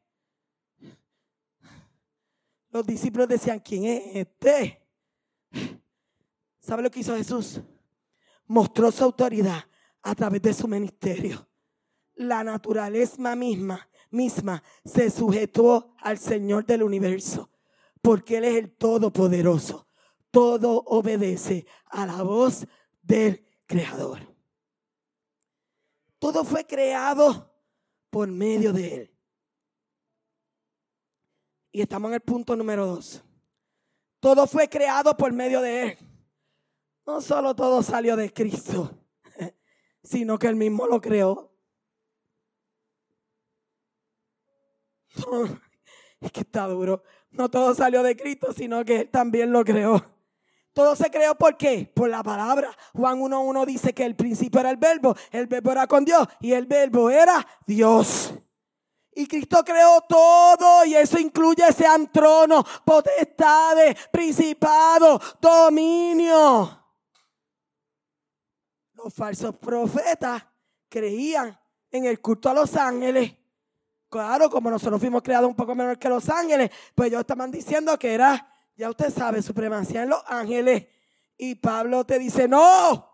Los 2.69 2.85
discípulos 2.85 3.27
decían, 3.27 3.59
¿quién 3.59 3.85
es 3.85 4.15
este? 4.17 4.87
¿Sabe 6.59 6.83
lo 6.83 6.91
que 6.91 6.99
hizo 6.99 7.15
Jesús? 7.15 7.59
Mostró 8.45 8.91
su 8.91 9.03
autoridad 9.03 9.63
a 10.03 10.13
través 10.13 10.43
de 10.43 10.53
su 10.53 10.67
ministerio. 10.67 11.47
La 12.13 12.43
naturaleza 12.43 13.35
misma, 13.35 13.89
misma 14.11 14.61
se 14.85 15.09
sujetó 15.09 15.95
al 15.97 16.19
Señor 16.19 16.67
del 16.67 16.83
universo, 16.83 17.49
porque 17.99 18.37
Él 18.37 18.43
es 18.43 18.57
el 18.57 18.75
Todopoderoso. 18.75 19.88
Todo 20.31 20.83
obedece 20.85 21.65
a 21.85 22.05
la 22.05 22.21
voz 22.21 22.67
del 23.01 23.45
Creador. 23.65 24.19
Todo 26.19 26.43
fue 26.43 26.65
creado 26.65 27.53
por 28.09 28.27
medio 28.27 28.73
de 28.73 28.95
Él. 28.95 29.17
Y 31.71 31.81
estamos 31.81 32.09
en 32.09 32.15
el 32.15 32.21
punto 32.21 32.55
número 32.55 32.85
dos. 32.85 33.23
Todo 34.19 34.45
fue 34.47 34.67
creado 34.67 35.15
por 35.15 35.31
medio 35.31 35.61
de 35.61 35.83
Él. 35.83 35.97
No 37.05 37.21
solo 37.21 37.55
todo 37.55 37.81
salió 37.81 38.15
de 38.15 38.33
Cristo, 38.33 38.91
sino 40.03 40.37
que 40.37 40.47
Él 40.47 40.55
mismo 40.55 40.85
lo 40.87 40.99
creó. 40.99 41.51
es 46.19 46.31
que 46.31 46.41
está 46.41 46.67
duro. 46.67 47.03
No 47.31 47.49
todo 47.49 47.73
salió 47.73 48.03
de 48.03 48.15
Cristo, 48.15 48.51
sino 48.53 48.83
que 48.83 49.01
Él 49.01 49.09
también 49.09 49.51
lo 49.51 49.63
creó. 49.63 50.18
Todo 50.79 50.95
se 50.95 51.11
creó 51.11 51.35
por 51.35 51.57
qué? 51.57 51.91
Por 51.93 52.09
la 52.09 52.23
palabra. 52.23 52.71
Juan 52.93 53.19
1.1 53.19 53.65
dice 53.65 53.93
que 53.93 54.05
el 54.05 54.15
principio 54.15 54.61
era 54.61 54.69
el 54.69 54.77
verbo, 54.77 55.13
el 55.29 55.45
verbo 55.45 55.73
era 55.73 55.85
con 55.87 56.05
Dios 56.05 56.25
y 56.39 56.53
el 56.53 56.67
verbo 56.67 57.09
era 57.09 57.45
Dios. 57.67 58.33
Y 59.11 59.27
Cristo 59.27 59.61
creó 59.65 59.99
todo 60.07 60.85
y 60.85 60.95
eso 60.95 61.19
incluye 61.19 61.69
sean 61.73 62.09
tronos, 62.09 62.63
potestades, 62.85 64.07
principados, 64.07 65.35
dominio. 65.41 66.81
Los 68.93 69.13
falsos 69.13 69.57
profetas 69.57 70.45
creían 70.87 71.59
en 71.91 72.05
el 72.05 72.21
culto 72.21 72.49
a 72.51 72.53
los 72.53 72.73
ángeles. 72.77 73.35
Claro, 74.07 74.49
como 74.49 74.71
nosotros 74.71 75.01
fuimos 75.01 75.23
creados 75.23 75.49
un 75.49 75.57
poco 75.57 75.75
menor 75.75 75.99
que 75.99 76.07
los 76.07 76.29
ángeles, 76.29 76.71
pues 76.95 77.09
ellos 77.09 77.19
estaban 77.19 77.51
diciendo 77.51 77.99
que 77.99 78.13
era 78.13 78.49
ya 78.79 78.89
usted 78.89 79.13
sabe, 79.13 79.41
supremacía 79.41 80.03
en 80.03 80.09
los 80.09 80.23
ángeles. 80.25 80.87
Y 81.37 81.55
Pablo 81.55 82.05
te 82.05 82.17
dice, 82.17 82.47
no, 82.47 83.08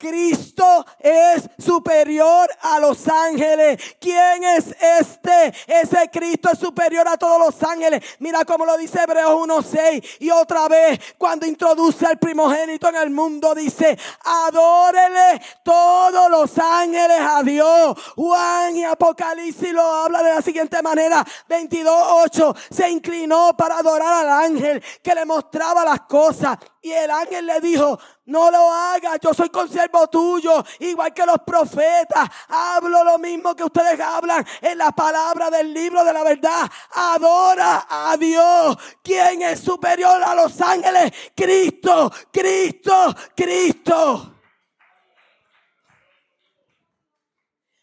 Cristo 0.00 0.86
es 0.98 1.48
superior 1.62 2.48
a 2.62 2.80
los 2.80 3.06
ángeles. 3.06 3.96
¿Quién 4.00 4.42
es 4.44 4.74
este? 4.98 5.52
Ese 5.66 6.08
Cristo 6.10 6.48
es 6.50 6.58
superior 6.58 7.06
a 7.06 7.18
todos 7.18 7.38
los 7.38 7.62
ángeles. 7.62 8.02
Mira 8.18 8.46
cómo 8.46 8.64
lo 8.64 8.78
dice 8.78 9.02
Hebreos 9.02 9.30
1.6. 9.32 10.16
Y 10.20 10.30
otra 10.30 10.68
vez, 10.68 10.98
cuando 11.18 11.44
introduce 11.44 12.06
al 12.06 12.18
primogénito 12.18 12.88
en 12.88 12.96
el 12.96 13.10
mundo, 13.10 13.54
dice, 13.54 13.98
adórele 14.24 15.42
todos 15.62 16.30
los 16.30 16.58
ángeles 16.58 17.20
a 17.20 17.42
Dios. 17.42 17.98
Juan 18.16 18.76
y 18.78 18.84
Apocalipsis 18.84 19.72
lo 19.74 19.82
habla 19.82 20.22
de 20.22 20.34
la 20.34 20.40
siguiente 20.40 20.80
manera. 20.80 21.22
22.8. 21.46 22.56
Se 22.70 22.88
inclinó 22.88 23.54
para 23.54 23.76
adorar 23.76 24.26
al 24.26 24.44
ángel 24.44 24.82
que 25.02 25.14
le 25.14 25.26
mostraba 25.26 25.84
las 25.84 26.00
cosas. 26.02 26.56
Y 26.82 26.92
el 26.92 27.10
ángel 27.10 27.44
le 27.44 27.60
dijo, 27.60 27.98
no 28.24 28.50
lo 28.50 28.70
hagas, 28.70 29.18
yo 29.20 29.34
soy 29.34 29.50
consiervo 29.50 30.06
tuyo, 30.08 30.64
igual 30.78 31.12
que 31.12 31.26
los 31.26 31.38
profetas. 31.44 32.26
Hablo 32.48 33.04
lo 33.04 33.18
mismo 33.18 33.54
que 33.54 33.64
ustedes 33.64 34.00
hablan 34.00 34.46
en 34.62 34.78
la 34.78 34.90
palabra 34.90 35.50
del 35.50 35.74
libro 35.74 36.02
de 36.02 36.12
la 36.14 36.24
verdad. 36.24 36.70
Adora 36.92 37.86
a 37.86 38.16
Dios. 38.16 38.78
¿Quién 39.02 39.42
es 39.42 39.60
superior 39.60 40.22
a 40.22 40.34
los 40.34 40.58
ángeles? 40.62 41.12
Cristo, 41.36 42.10
Cristo, 42.32 43.14
Cristo. 43.36 44.36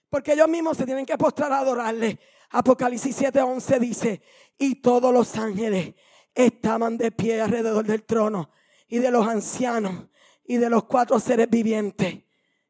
Porque 0.09 0.33
ellos 0.33 0.47
mismos 0.47 0.75
se 0.75 0.85
tienen 0.85 1.05
que 1.05 1.19
postrar 1.19 1.53
a 1.53 1.59
adorarle. 1.59 2.17
Apocalipsis 2.49 3.15
7:11 3.21 3.79
dice, 3.79 4.21
y 4.57 4.81
todos 4.81 5.13
los 5.13 5.37
ángeles 5.37 5.93
estaban 6.33 6.97
de 6.97 7.11
pie 7.11 7.41
alrededor 7.41 7.85
del 7.85 8.03
trono 8.03 8.56
y 8.87 8.99
de 8.99 9.11
los 9.11 9.27
ancianos 9.27 10.05
y 10.43 10.57
de 10.57 10.69
los 10.69 10.85
cuatro 10.85 11.19
seres 11.19 11.49
vivientes 11.49 12.23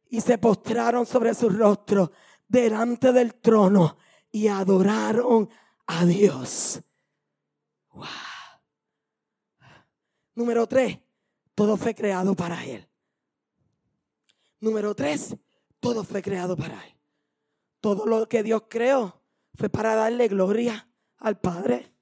y 0.10 0.22
se 0.22 0.38
postraron 0.38 1.06
sobre 1.06 1.34
su 1.34 1.50
rostro 1.50 2.12
delante 2.48 3.12
del 3.12 3.36
trono 3.36 3.98
y 4.32 4.48
adoraron 4.48 5.50
a 5.86 6.06
Dios. 6.06 6.82
Número 10.36 10.68
tres, 10.68 11.00
todo 11.56 11.78
fue 11.78 11.96
creado 11.96 12.36
para 12.36 12.64
Él. 12.66 12.88
Número 14.60 14.96
tres, 14.96 15.36
todo 15.80 16.04
fue 16.04 16.22
creado 16.22 16.56
para 16.56 16.86
Él. 16.86 16.94
Todo 17.80 18.06
lo 18.06 18.28
que 18.28 18.44
Dios 18.44 18.64
creó 18.70 19.22
fue 19.56 19.70
para 19.70 19.96
darle 19.96 20.28
gloria 20.28 20.88
al 21.18 21.40
Padre. 21.40 21.94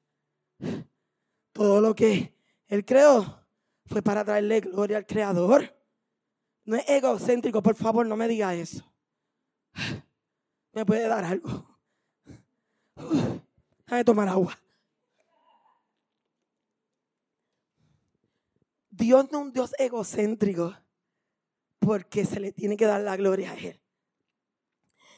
Todo 1.54 1.80
lo 1.80 1.96
que 1.96 2.36
Él 2.68 2.84
creó 2.86 3.45
fue 3.86 4.02
para 4.02 4.24
traerle 4.24 4.62
gloria 4.62 4.98
al 4.98 5.06
Creador. 5.06 5.76
No 6.64 6.76
es 6.76 6.88
egocéntrico, 6.90 7.62
por 7.62 7.76
favor, 7.76 8.06
no 8.06 8.18
me 8.18 8.28
diga 8.28 8.56
eso. 8.56 8.84
¿Me 10.74 10.86
puede 10.86 11.08
dar 11.08 11.24
algo? 11.24 11.80
Déjame 13.86 14.04
tomar 14.04 14.28
agua. 14.30 14.58
Dios 18.90 19.28
no 19.32 19.40
es 19.40 19.46
un 19.46 19.54
Dios 19.54 19.76
egocéntrico 19.78 20.76
porque 21.80 22.26
se 22.26 22.40
le 22.40 22.52
tiene 22.52 22.78
que 22.78 22.86
dar 22.86 23.02
la 23.02 23.16
gloria 23.16 23.52
a 23.52 23.56
Él. 23.56 23.80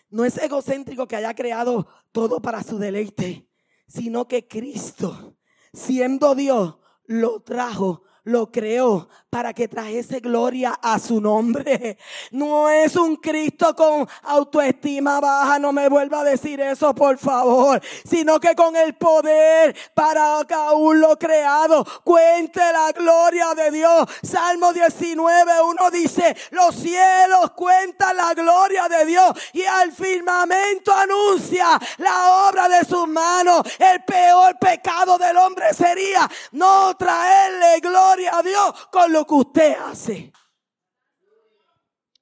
No 0.10 0.26
es 0.26 0.38
egocéntrico 0.38 1.08
que 1.08 1.16
haya 1.16 1.34
creado 1.34 1.88
todo 2.12 2.42
para 2.42 2.64
su 2.64 2.78
deleite, 2.78 3.48
sino 3.88 4.28
que 4.28 4.48
Cristo, 4.48 5.38
siendo 5.74 6.34
Dios, 6.34 6.78
lo 7.06 7.42
trajo 7.42 8.04
lo 8.28 8.52
creó 8.52 9.08
para 9.30 9.54
que 9.54 9.68
trajese 9.68 10.20
gloria 10.20 10.78
a 10.82 11.00
su 11.00 11.22
nombre. 11.22 11.98
No 12.32 12.70
es 12.70 12.96
un 12.96 13.16
Cristo 13.16 13.76
con 13.76 14.08
autoestima 14.24 15.20
baja, 15.20 15.60
no 15.60 15.72
me 15.72 15.88
vuelva 15.88 16.22
a 16.22 16.24
decir 16.24 16.60
eso 16.60 16.94
por 16.94 17.18
favor, 17.18 17.82
sino 18.06 18.40
que 18.40 18.54
con 18.56 18.76
el 18.76 18.96
poder 18.96 19.76
para 19.94 20.40
aún 20.42 21.00
lo 21.00 21.18
creado 21.18 21.86
cuente 22.04 22.60
la 22.60 22.92
gloria 22.92 23.54
de 23.56 23.72
Dios. 23.72 24.10
Salmo 24.24 24.74
19, 24.74 25.52
uno 25.62 25.90
dice, 25.92 26.36
los 26.52 26.76
cielos 26.76 27.52
cuentan 27.56 28.18
la 28.18 28.34
gloria 28.34 28.88
de 28.90 29.06
Dios 29.06 29.32
y 29.54 29.64
al 29.64 29.92
firmamento 29.92 30.94
anuncia 30.94 31.80
la 31.98 32.50
obra 32.50 32.68
de 32.68 32.84
sus 32.86 33.08
manos. 33.08 33.62
El 33.80 34.04
peor 34.04 34.58
pecado 34.60 35.18
del 35.18 35.38
hombre 35.38 35.74
sería 35.74 36.30
no 36.52 36.96
traerle 36.96 37.80
gloria 37.80 38.17
a 38.26 38.42
Dios 38.42 38.88
con 38.92 39.12
lo 39.12 39.26
que 39.26 39.34
usted 39.36 39.76
hace. 39.78 40.32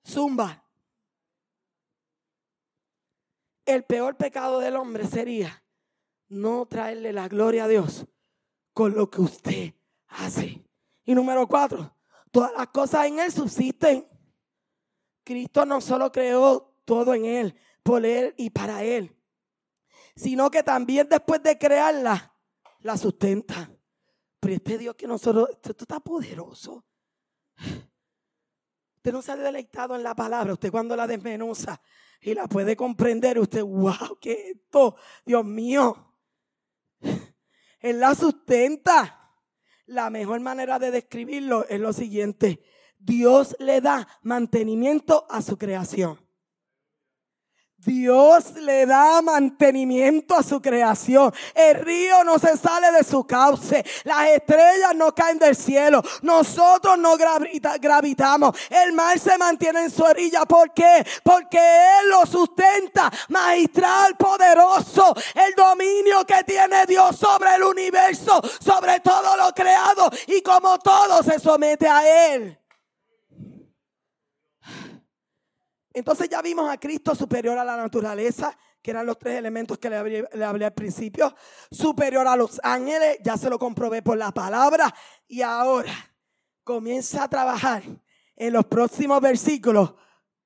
Zumba. 0.06 0.64
El 3.66 3.84
peor 3.84 4.16
pecado 4.16 4.60
del 4.60 4.76
hombre 4.76 5.08
sería 5.08 5.64
no 6.28 6.66
traerle 6.68 7.14
la 7.14 7.28
gloria 7.28 7.66
a 7.66 7.68
Dios 7.68 8.06
con 8.74 8.94
lo 8.94 9.10
que 9.10 9.22
usted 9.22 9.74
hace. 10.08 10.64
Y 11.04 11.16
número 11.16 11.48
cuatro, 11.48 11.96
todas 12.32 12.52
las 12.54 12.68
cosas 12.68 13.06
en 13.08 13.20
Él 13.20 13.32
subsisten. 13.32 14.08
Cristo 15.24 15.66
no 15.66 15.82
solo 15.82 16.12
creó 16.12 16.76
todo 16.86 17.14
en 17.14 17.26
Él, 17.26 17.60
por 17.82 18.06
Él 18.06 18.34
y 18.38 18.52
para 18.52 18.84
Él, 18.84 19.16
sino 20.16 20.52
que 20.52 20.62
también 20.62 21.10
después 21.10 21.42
de 21.42 21.58
crearla, 21.58 22.36
la 22.80 22.98
sustenta. 22.98 23.75
Este 24.54 24.78
Dios 24.78 24.96
que 24.96 25.08
nosotros, 25.08 25.50
esto 25.52 25.72
está 25.78 26.00
poderoso. 26.00 26.86
Usted 28.96 29.14
no 29.14 29.22
se 29.22 29.32
ha 29.32 29.36
deleitado 29.36 29.96
en 29.96 30.04
la 30.04 30.16
palabra. 30.16 30.54
Usted 30.54 30.72
cuando 30.72 30.96
la 30.96 31.06
desmenuza 31.06 31.80
y 32.22 32.34
la 32.34 32.48
puede 32.48 32.76
comprender, 32.76 33.38
usted, 33.38 33.64
wow, 33.64 34.18
¿qué 34.20 34.32
es 34.32 34.56
esto? 34.56 34.96
Dios 35.26 35.46
mío. 35.46 36.16
Él 37.80 38.00
la 38.00 38.16
sustenta. 38.16 39.22
La 39.86 40.10
mejor 40.10 40.40
manera 40.40 40.80
de 40.80 40.90
describirlo 40.90 41.68
es 41.68 41.80
lo 41.80 41.94
siguiente. 41.94 42.64
Dios 42.98 43.56
le 43.60 43.82
da 43.82 44.08
mantenimiento 44.24 45.28
a 45.30 45.44
su 45.44 45.58
creación. 45.58 46.25
Dios 47.86 48.56
le 48.56 48.86
da 48.86 49.22
mantenimiento 49.22 50.36
a 50.36 50.44
su 50.44 50.60
creación. 50.62 51.34
El 51.54 51.76
río 51.76 52.24
no 52.24 52.40
se 52.40 52.58
sale 52.58 52.92
de 52.92 53.04
su 53.04 53.24
cauce. 53.26 53.86
Las 54.04 54.30
estrellas 54.30 54.96
no 54.96 55.14
caen 55.14 55.38
del 55.38 55.56
cielo. 55.56 56.02
Nosotros 56.24 56.98
no 56.98 57.16
gravitamos. 57.16 58.58
El 58.70 58.94
mar 58.94 59.20
se 59.20 59.38
mantiene 59.38 59.84
en 59.84 59.92
su 59.92 60.04
orilla. 60.04 60.46
¿Por 60.46 60.74
qué? 60.74 61.06
Porque 61.24 61.60
Él 61.60 62.10
lo 62.10 62.26
sustenta. 62.26 63.12
Magistral, 63.30 64.16
poderoso. 64.18 65.14
El 65.36 65.54
dominio 65.54 66.26
que 66.26 66.44
tiene 66.44 66.86
Dios 66.88 67.16
sobre 67.18 67.56
el 67.56 67.64
universo, 67.64 68.42
sobre 68.60 69.00
todo 69.00 69.38
lo 69.38 69.54
creado. 69.54 70.10
Y 70.28 70.42
como 70.42 70.80
todo 70.80 71.22
se 71.22 71.40
somete 71.40 71.88
a 71.88 72.34
Él. 72.34 72.65
Entonces 75.96 76.28
ya 76.28 76.42
vimos 76.42 76.70
a 76.70 76.78
Cristo 76.78 77.16
superior 77.16 77.58
a 77.58 77.64
la 77.64 77.78
naturaleza, 77.78 78.56
que 78.82 78.92
eran 78.92 79.06
los 79.06 79.18
tres 79.18 79.40
elementos 79.40 79.78
que 79.80 79.90
le 79.90 79.96
hablé, 79.96 80.66
al 80.66 80.74
principio. 80.74 81.34
Superior 81.72 82.28
a 82.28 82.36
los 82.36 82.60
ángeles, 82.62 83.20
ya 83.24 83.38
se 83.38 83.50
lo 83.50 83.58
comprobé 83.58 84.02
por 84.02 84.18
la 84.18 84.34
palabra. 84.34 84.94
Y 85.26 85.42
ahora 85.42 85.94
comienza 86.66 87.24
a 87.24 87.30
trabajar 87.30 87.82
en 88.36 88.54
los 88.54 88.66
próximos 88.66 89.22
versículos 89.22 89.94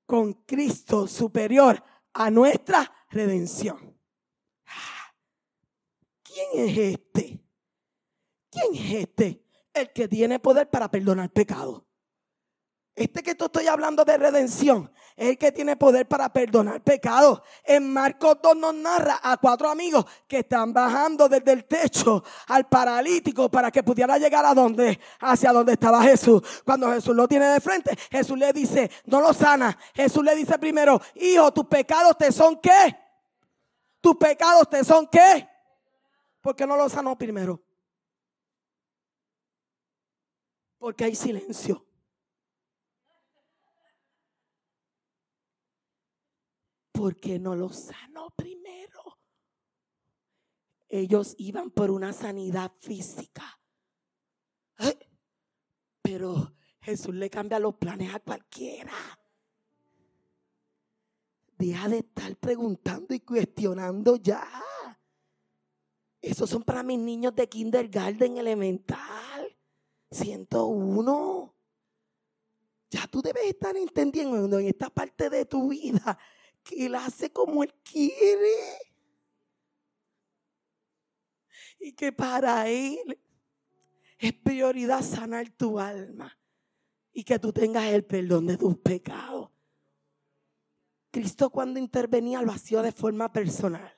con 0.06 0.34
Cristo 0.45 1.08
superior 1.08 1.84
a 2.14 2.30
nuestra 2.30 2.93
redención. 3.10 3.97
¿Quién 6.22 6.70
es 6.70 6.78
este? 6.78 7.43
¿Quién 8.52 8.76
es 8.76 8.93
este? 9.02 9.43
El 9.74 9.91
que 9.93 10.08
tiene 10.08 10.38
poder 10.38 10.70
para 10.70 10.91
perdonar 10.91 11.32
pecado. 11.32 11.88
Este 12.95 13.24
que 13.24 13.32
estoy 13.32 13.66
hablando 13.68 14.04
de 14.04 14.18
redención 14.18 14.91
el 15.20 15.38
que 15.38 15.51
tiene 15.51 15.76
poder 15.76 16.07
para 16.07 16.30
perdonar 16.30 16.82
pecados. 16.82 17.41
En 17.65 17.91
Marcos 17.91 18.38
2 18.41 18.55
nos 18.55 18.74
narra 18.74 19.20
a 19.22 19.36
cuatro 19.36 19.70
amigos 19.70 20.05
que 20.26 20.39
están 20.39 20.72
bajando 20.74 21.28
desde 21.28 21.51
el 21.51 21.65
techo 21.65 22.24
al 22.47 22.67
paralítico 22.67 23.49
para 23.49 23.70
que 23.70 23.84
pudiera 23.84 24.17
llegar 24.17 24.45
a 24.45 24.53
donde, 24.53 24.97
hacia 25.20 25.51
donde 25.51 25.74
estaba 25.74 26.01
Jesús. 26.01 26.41
Cuando 26.63 26.89
Jesús 26.93 27.13
lo 27.13 27.28
tiene 27.28 27.47
de 27.47 27.59
frente, 27.59 27.97
Jesús 28.09 28.38
le 28.38 28.53
dice, 28.53 28.89
no 29.05 29.20
lo 29.20 29.34
sana. 29.34 29.78
Jesús 29.93 30.24
le 30.24 30.34
dice 30.36 30.57
primero, 30.57 31.01
hijo, 31.15 31.51
tus 31.51 31.65
pecados 31.65 32.17
te 32.17 32.32
son 32.32 32.57
qué? 32.61 32.97
Tus 33.99 34.15
pecados 34.15 34.70
te 34.70 34.86
son 34.86 35.05
qué? 35.07 35.49
¿Por 36.39 36.65
no 36.65 36.78
lo 36.78 36.88
sanó 36.88 37.17
primero? 37.17 37.61
Porque 40.78 41.03
hay 41.03 41.15
silencio. 41.15 41.89
Porque 47.00 47.39
no 47.39 47.56
lo 47.56 47.70
sanó 47.70 48.30
primero. 48.32 49.18
Ellos 50.89 51.34
iban 51.38 51.72
por 51.72 51.91
una 51.91 52.12
sanidad 52.12 52.74
física. 52.78 53.58
Pero 56.02 56.54
Jesús 56.82 57.16
le 57.16 57.30
cambia 57.30 57.58
los 57.58 57.76
planes 57.76 58.14
a 58.14 58.20
cualquiera. 58.20 58.91
Deja 61.58 61.88
de 61.88 62.00
estar 62.00 62.36
preguntando 62.36 63.14
y 63.14 63.22
cuestionando 63.22 64.18
ya. 64.18 64.45
Esos 66.22 66.50
son 66.50 66.64
para 66.64 66.84
mis 66.84 67.00
niños 67.00 67.34
de 67.34 67.47
kindergarten 67.47 68.38
elemental. 68.39 69.58
101. 70.12 71.56
Ya 72.89 73.08
tú 73.08 73.22
debes 73.22 73.45
estar 73.45 73.78
entendiendo 73.78 74.60
en 74.60 74.68
esta 74.68 74.89
parte 74.89 75.30
de 75.30 75.45
tu 75.45 75.70
vida 75.70 76.20
Él 76.72 76.95
hace 76.95 77.32
como 77.32 77.63
Él 77.63 77.74
quiere. 77.84 78.80
Y 81.80 81.93
que 81.93 82.11
para 82.11 82.67
Él 82.70 83.20
es 84.17 84.34
prioridad 84.34 85.01
sanar 85.01 85.49
tu 85.49 85.80
alma 85.80 86.38
y 87.11 87.24
que 87.24 87.39
tú 87.39 87.53
tengas 87.53 87.86
el 87.86 88.03
perdón 88.03 88.47
de 88.47 88.57
tus 88.57 88.78
pecados. 88.78 89.49
Cristo 91.11 91.49
cuando 91.49 91.80
intervenía 91.80 92.41
lo 92.41 92.51
hacía 92.51 92.82
de 92.82 92.91
forma 92.91 93.32
personal. 93.32 93.97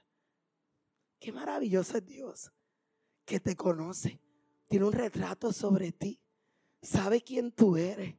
Qué 1.20 1.32
maravilloso 1.32 1.98
es 1.98 2.06
Dios 2.06 2.52
que 3.26 3.40
te 3.40 3.56
conoce. 3.56 4.20
Tiene 4.68 4.86
un 4.86 4.94
retrato 4.94 5.52
sobre 5.52 5.92
ti. 5.92 6.20
Sabe 6.82 7.22
quién 7.22 7.52
tú 7.52 7.76
eres. 7.76 8.16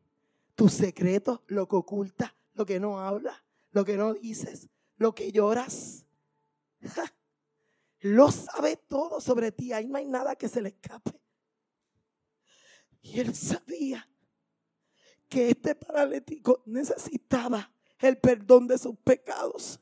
Tus 0.54 0.74
secretos, 0.74 1.40
lo 1.46 1.66
que 1.66 1.76
oculta, 1.76 2.36
lo 2.54 2.66
que 2.66 2.78
no 2.78 3.00
habla 3.00 3.41
lo 3.72 3.84
que 3.84 3.96
no 3.96 4.14
dices, 4.14 4.68
lo 4.96 5.14
que 5.14 5.32
lloras. 5.32 6.06
Lo 8.00 8.30
sabe 8.30 8.76
todo 8.76 9.20
sobre 9.20 9.52
ti. 9.52 9.72
Ahí 9.72 9.86
no 9.86 9.98
hay 9.98 10.06
nada 10.06 10.36
que 10.36 10.48
se 10.48 10.60
le 10.60 10.70
escape. 10.70 11.20
Y 13.00 13.20
él 13.20 13.34
sabía 13.34 14.08
que 15.28 15.50
este 15.50 15.74
paralítico 15.74 16.62
necesitaba 16.66 17.72
el 17.98 18.18
perdón 18.18 18.66
de 18.66 18.78
sus 18.78 18.96
pecados. 18.98 19.80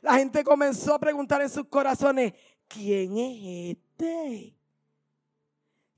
La 0.00 0.14
gente 0.14 0.42
comenzó 0.42 0.94
a 0.94 0.98
preguntar 0.98 1.42
en 1.42 1.50
sus 1.50 1.66
corazones, 1.66 2.32
¿quién 2.66 3.18
es 3.18 3.76
este? 3.76 4.56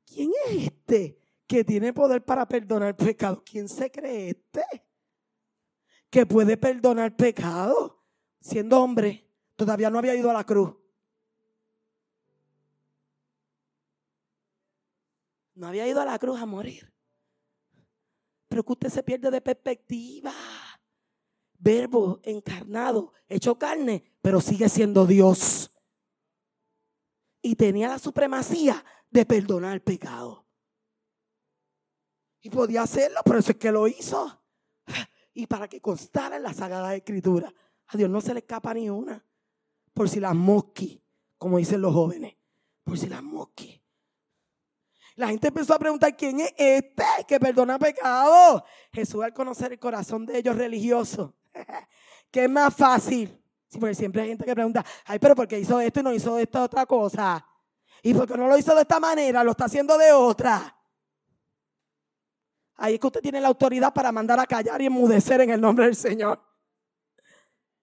¿Quién 0.06 0.30
es 0.46 0.66
este 0.66 1.18
que 1.46 1.64
tiene 1.64 1.92
poder 1.92 2.24
para 2.24 2.46
perdonar 2.46 2.96
pecados? 2.96 3.42
¿Quién 3.44 3.68
se 3.68 3.90
cree 3.90 4.30
este? 4.30 4.64
Que 6.14 6.26
puede 6.26 6.56
perdonar 6.56 7.16
pecado. 7.16 8.00
Siendo 8.40 8.80
hombre, 8.80 9.28
todavía 9.56 9.90
no 9.90 9.98
había 9.98 10.14
ido 10.14 10.30
a 10.30 10.32
la 10.32 10.44
cruz. 10.44 10.76
No 15.56 15.66
había 15.66 15.88
ido 15.88 16.00
a 16.00 16.04
la 16.04 16.16
cruz 16.20 16.40
a 16.40 16.46
morir. 16.46 16.94
Pero 18.46 18.62
que 18.62 18.72
usted 18.74 18.90
se 18.90 19.02
pierde 19.02 19.28
de 19.28 19.40
perspectiva. 19.40 20.32
Verbo 21.58 22.20
encarnado, 22.22 23.12
hecho 23.26 23.58
carne, 23.58 24.04
pero 24.22 24.40
sigue 24.40 24.68
siendo 24.68 25.06
Dios. 25.06 25.72
Y 27.42 27.56
tenía 27.56 27.88
la 27.88 27.98
supremacía 27.98 28.84
de 29.10 29.26
perdonar 29.26 29.80
pecado. 29.80 30.46
Y 32.40 32.50
podía 32.50 32.82
hacerlo, 32.82 33.20
por 33.24 33.38
eso 33.38 33.50
es 33.50 33.58
que 33.58 33.72
lo 33.72 33.88
hizo 33.88 34.43
y 35.34 35.46
para 35.46 35.68
que 35.68 35.80
constara 35.80 36.36
en 36.36 36.44
la 36.44 36.54
Sagrada 36.54 36.94
Escritura. 36.94 37.52
A 37.88 37.96
Dios 37.96 38.08
no 38.08 38.20
se 38.20 38.32
le 38.32 38.40
escapa 38.40 38.72
ni 38.72 38.88
una. 38.88 39.22
Por 39.92 40.08
si 40.08 40.20
las 40.20 40.34
mosqui, 40.34 41.02
como 41.36 41.58
dicen 41.58 41.82
los 41.82 41.92
jóvenes. 41.92 42.36
Por 42.84 42.96
si 42.98 43.08
las 43.08 43.22
mosqui. 43.22 43.82
La 45.16 45.28
gente 45.28 45.48
empezó 45.48 45.74
a 45.74 45.78
preguntar 45.78 46.16
quién 46.16 46.40
es 46.40 46.54
este 46.56 47.04
que 47.28 47.38
perdona 47.38 47.78
pecado. 47.78 48.64
Jesús 48.92 49.22
al 49.22 49.34
conocer 49.34 49.72
el 49.72 49.78
corazón 49.78 50.24
de 50.24 50.38
ellos 50.38 50.56
religiosos. 50.56 51.32
¿Qué 52.30 52.44
es 52.44 52.50
más 52.50 52.74
fácil? 52.74 53.40
Porque 53.78 53.94
siempre 53.94 54.22
hay 54.22 54.28
gente 54.28 54.44
que 54.44 54.54
pregunta, 54.54 54.84
ay, 55.04 55.18
pero 55.18 55.34
¿por 55.34 55.48
qué 55.48 55.58
hizo 55.58 55.80
esto 55.80 56.00
y 56.00 56.02
no 56.02 56.12
hizo 56.12 56.38
esta 56.38 56.62
otra 56.62 56.86
cosa? 56.86 57.44
Y 58.02 58.14
porque 58.14 58.36
no 58.36 58.48
lo 58.48 58.56
hizo 58.56 58.74
de 58.74 58.82
esta 58.82 59.00
manera, 59.00 59.42
lo 59.42 59.52
está 59.52 59.64
haciendo 59.64 59.96
de 59.98 60.12
otra. 60.12 60.76
Ahí 62.76 62.94
es 62.94 63.00
que 63.00 63.06
usted 63.06 63.20
tiene 63.20 63.40
la 63.40 63.48
autoridad 63.48 63.92
para 63.92 64.10
mandar 64.10 64.40
a 64.40 64.46
callar 64.46 64.82
y 64.82 64.86
enmudecer 64.86 65.40
en 65.40 65.50
el 65.50 65.60
nombre 65.60 65.84
del 65.86 65.96
Señor. 65.96 66.40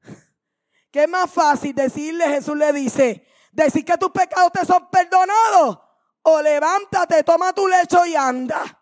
¿Qué 0.92 1.08
más 1.08 1.32
fácil 1.32 1.74
decirle? 1.74 2.26
Jesús 2.26 2.58
le 2.58 2.74
dice, 2.74 3.26
decir 3.52 3.86
que 3.86 3.98
tus 3.98 4.12
pecados 4.12 4.52
te 4.52 4.66
son 4.66 4.89
perdonados 4.89 5.80
o 6.24 6.42
levántate, 6.42 7.24
toma 7.24 7.54
tu 7.54 7.68
lecho 7.68 8.06
y 8.06 8.16
anda 8.16 8.81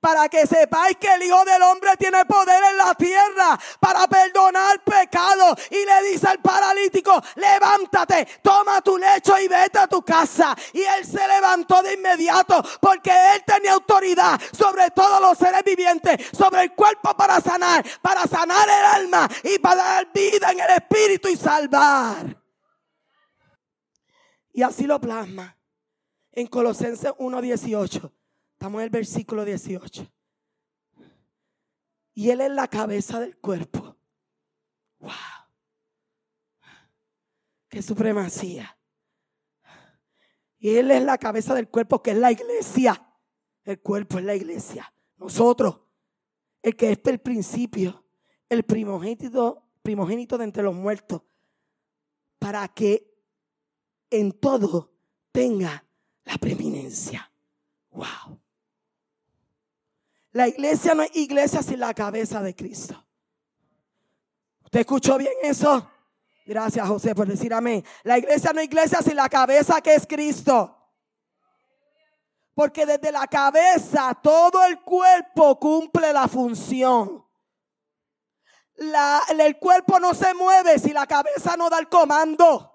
para 0.00 0.28
que 0.28 0.46
sepáis 0.46 0.96
que 0.96 1.12
el 1.12 1.22
Hijo 1.22 1.44
del 1.44 1.62
Hombre 1.62 1.90
tiene 1.98 2.24
poder 2.24 2.62
en 2.70 2.76
la 2.78 2.94
tierra 2.94 3.58
para 3.78 4.06
perdonar 4.08 4.82
pecados. 4.82 5.58
Y 5.70 5.84
le 5.84 6.10
dice 6.10 6.26
al 6.26 6.40
paralítico, 6.40 7.22
levántate, 7.36 8.26
toma 8.42 8.80
tu 8.80 8.96
lecho 8.96 9.38
y 9.38 9.46
vete 9.46 9.78
a 9.78 9.86
tu 9.86 10.02
casa. 10.02 10.56
Y 10.72 10.80
él 10.80 11.04
se 11.04 11.26
levantó 11.26 11.82
de 11.82 11.94
inmediato 11.94 12.62
porque 12.80 13.10
él 13.10 13.42
tenía 13.44 13.74
autoridad 13.74 14.40
sobre 14.56 14.90
todos 14.90 15.20
los 15.20 15.36
seres 15.36 15.62
vivientes, 15.64 16.28
sobre 16.36 16.62
el 16.62 16.74
cuerpo 16.74 17.14
para 17.16 17.40
sanar, 17.40 17.84
para 18.00 18.26
sanar 18.26 18.68
el 18.68 19.02
alma 19.02 19.28
y 19.44 19.58
para 19.58 19.82
dar 19.82 20.12
vida 20.12 20.50
en 20.50 20.60
el 20.60 20.70
espíritu 20.70 21.28
y 21.28 21.36
salvar. 21.36 22.36
Y 24.52 24.62
así 24.62 24.84
lo 24.86 25.00
plasma 25.00 25.56
en 26.32 26.46
Colosenses 26.46 27.12
1.18. 27.12 28.10
Estamos 28.60 28.80
en 28.80 28.84
el 28.84 28.90
versículo 28.90 29.42
18. 29.42 30.06
Y 32.12 32.28
Él 32.28 32.42
es 32.42 32.50
la 32.50 32.68
cabeza 32.68 33.18
del 33.18 33.38
cuerpo. 33.38 33.96
¡Wow! 34.98 35.10
¡Qué 37.70 37.80
supremacía! 37.80 38.78
Y 40.58 40.76
Él 40.76 40.90
es 40.90 41.02
la 41.02 41.16
cabeza 41.16 41.54
del 41.54 41.70
cuerpo 41.70 42.02
que 42.02 42.10
es 42.10 42.18
la 42.18 42.32
iglesia. 42.32 43.16
El 43.64 43.80
cuerpo 43.80 44.18
es 44.18 44.26
la 44.26 44.34
iglesia. 44.34 44.92
Nosotros. 45.16 45.80
El 46.60 46.76
que 46.76 46.92
es 46.92 47.00
el 47.06 47.18
principio. 47.18 48.04
El 48.46 48.64
primogénito, 48.64 49.70
primogénito 49.80 50.36
de 50.36 50.44
entre 50.44 50.62
los 50.62 50.74
muertos. 50.74 51.22
Para 52.38 52.68
que 52.68 53.10
en 54.10 54.32
todo 54.32 54.92
tenga 55.32 55.82
la 56.24 56.36
preeminencia. 56.36 57.32
¡Wow! 57.88 58.39
La 60.32 60.46
iglesia 60.46 60.94
no 60.94 61.02
es 61.02 61.14
iglesia 61.16 61.62
sin 61.62 61.80
la 61.80 61.92
cabeza 61.92 62.40
de 62.40 62.54
Cristo. 62.54 63.04
¿Usted 64.64 64.80
escuchó 64.80 65.18
bien 65.18 65.32
eso? 65.42 65.90
Gracias, 66.46 66.86
José, 66.86 67.14
por 67.14 67.26
decir 67.26 67.52
amén. 67.52 67.84
La 68.04 68.18
iglesia 68.18 68.52
no 68.52 68.60
es 68.60 68.66
iglesia 68.66 69.02
sin 69.02 69.16
la 69.16 69.28
cabeza 69.28 69.80
que 69.80 69.94
es 69.94 70.06
Cristo. 70.06 70.76
Porque 72.54 72.86
desde 72.86 73.10
la 73.10 73.26
cabeza 73.26 74.16
todo 74.22 74.64
el 74.64 74.80
cuerpo 74.80 75.58
cumple 75.58 76.12
la 76.12 76.28
función. 76.28 77.24
el 79.38 79.58
cuerpo 79.58 79.98
no 79.98 80.14
se 80.14 80.32
mueve 80.34 80.78
si 80.78 80.92
la 80.92 81.06
cabeza 81.06 81.56
no 81.56 81.68
da 81.68 81.78
el 81.80 81.88
comando. 81.88 82.69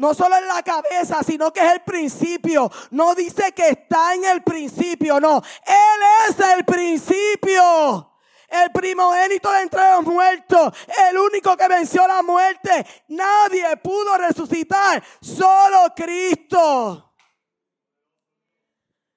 No 0.00 0.14
solo 0.14 0.34
en 0.38 0.48
la 0.48 0.62
cabeza, 0.62 1.22
sino 1.22 1.52
que 1.52 1.60
es 1.60 1.72
el 1.74 1.82
principio. 1.82 2.72
No 2.90 3.14
dice 3.14 3.52
que 3.52 3.68
está 3.68 4.14
en 4.14 4.24
el 4.24 4.42
principio, 4.42 5.20
no. 5.20 5.42
Él 5.66 6.00
es 6.26 6.40
el 6.56 6.64
principio. 6.64 8.10
El 8.48 8.72
primogénito 8.72 9.52
de 9.52 9.60
entre 9.60 9.82
los 9.90 10.04
muertos. 10.04 10.72
El 11.10 11.18
único 11.18 11.54
que 11.54 11.68
venció 11.68 12.08
la 12.08 12.22
muerte. 12.22 12.86
Nadie 13.08 13.76
pudo 13.76 14.16
resucitar. 14.16 15.04
Solo 15.20 15.92
Cristo. 15.94 17.14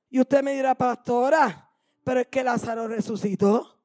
Y 0.10 0.20
usted 0.20 0.44
me 0.44 0.54
dirá, 0.54 0.76
pastora, 0.76 1.72
pero 2.04 2.20
es 2.20 2.28
que 2.28 2.44
Lázaro 2.44 2.90
resucitó. 2.90 3.80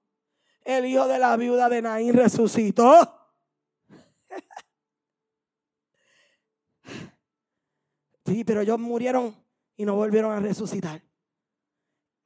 El 0.64 0.84
hijo 0.86 1.07
de 1.07 1.20
la 1.20 1.36
viuda 1.36 1.68
de 1.68 1.80
Naín 1.80 2.12
resucitó. 2.12 3.30
Sí, 8.28 8.44
pero 8.44 8.60
ellos 8.60 8.78
murieron 8.78 9.34
y 9.74 9.86
no 9.86 9.94
volvieron 9.94 10.32
a 10.32 10.40
resucitar. 10.40 11.02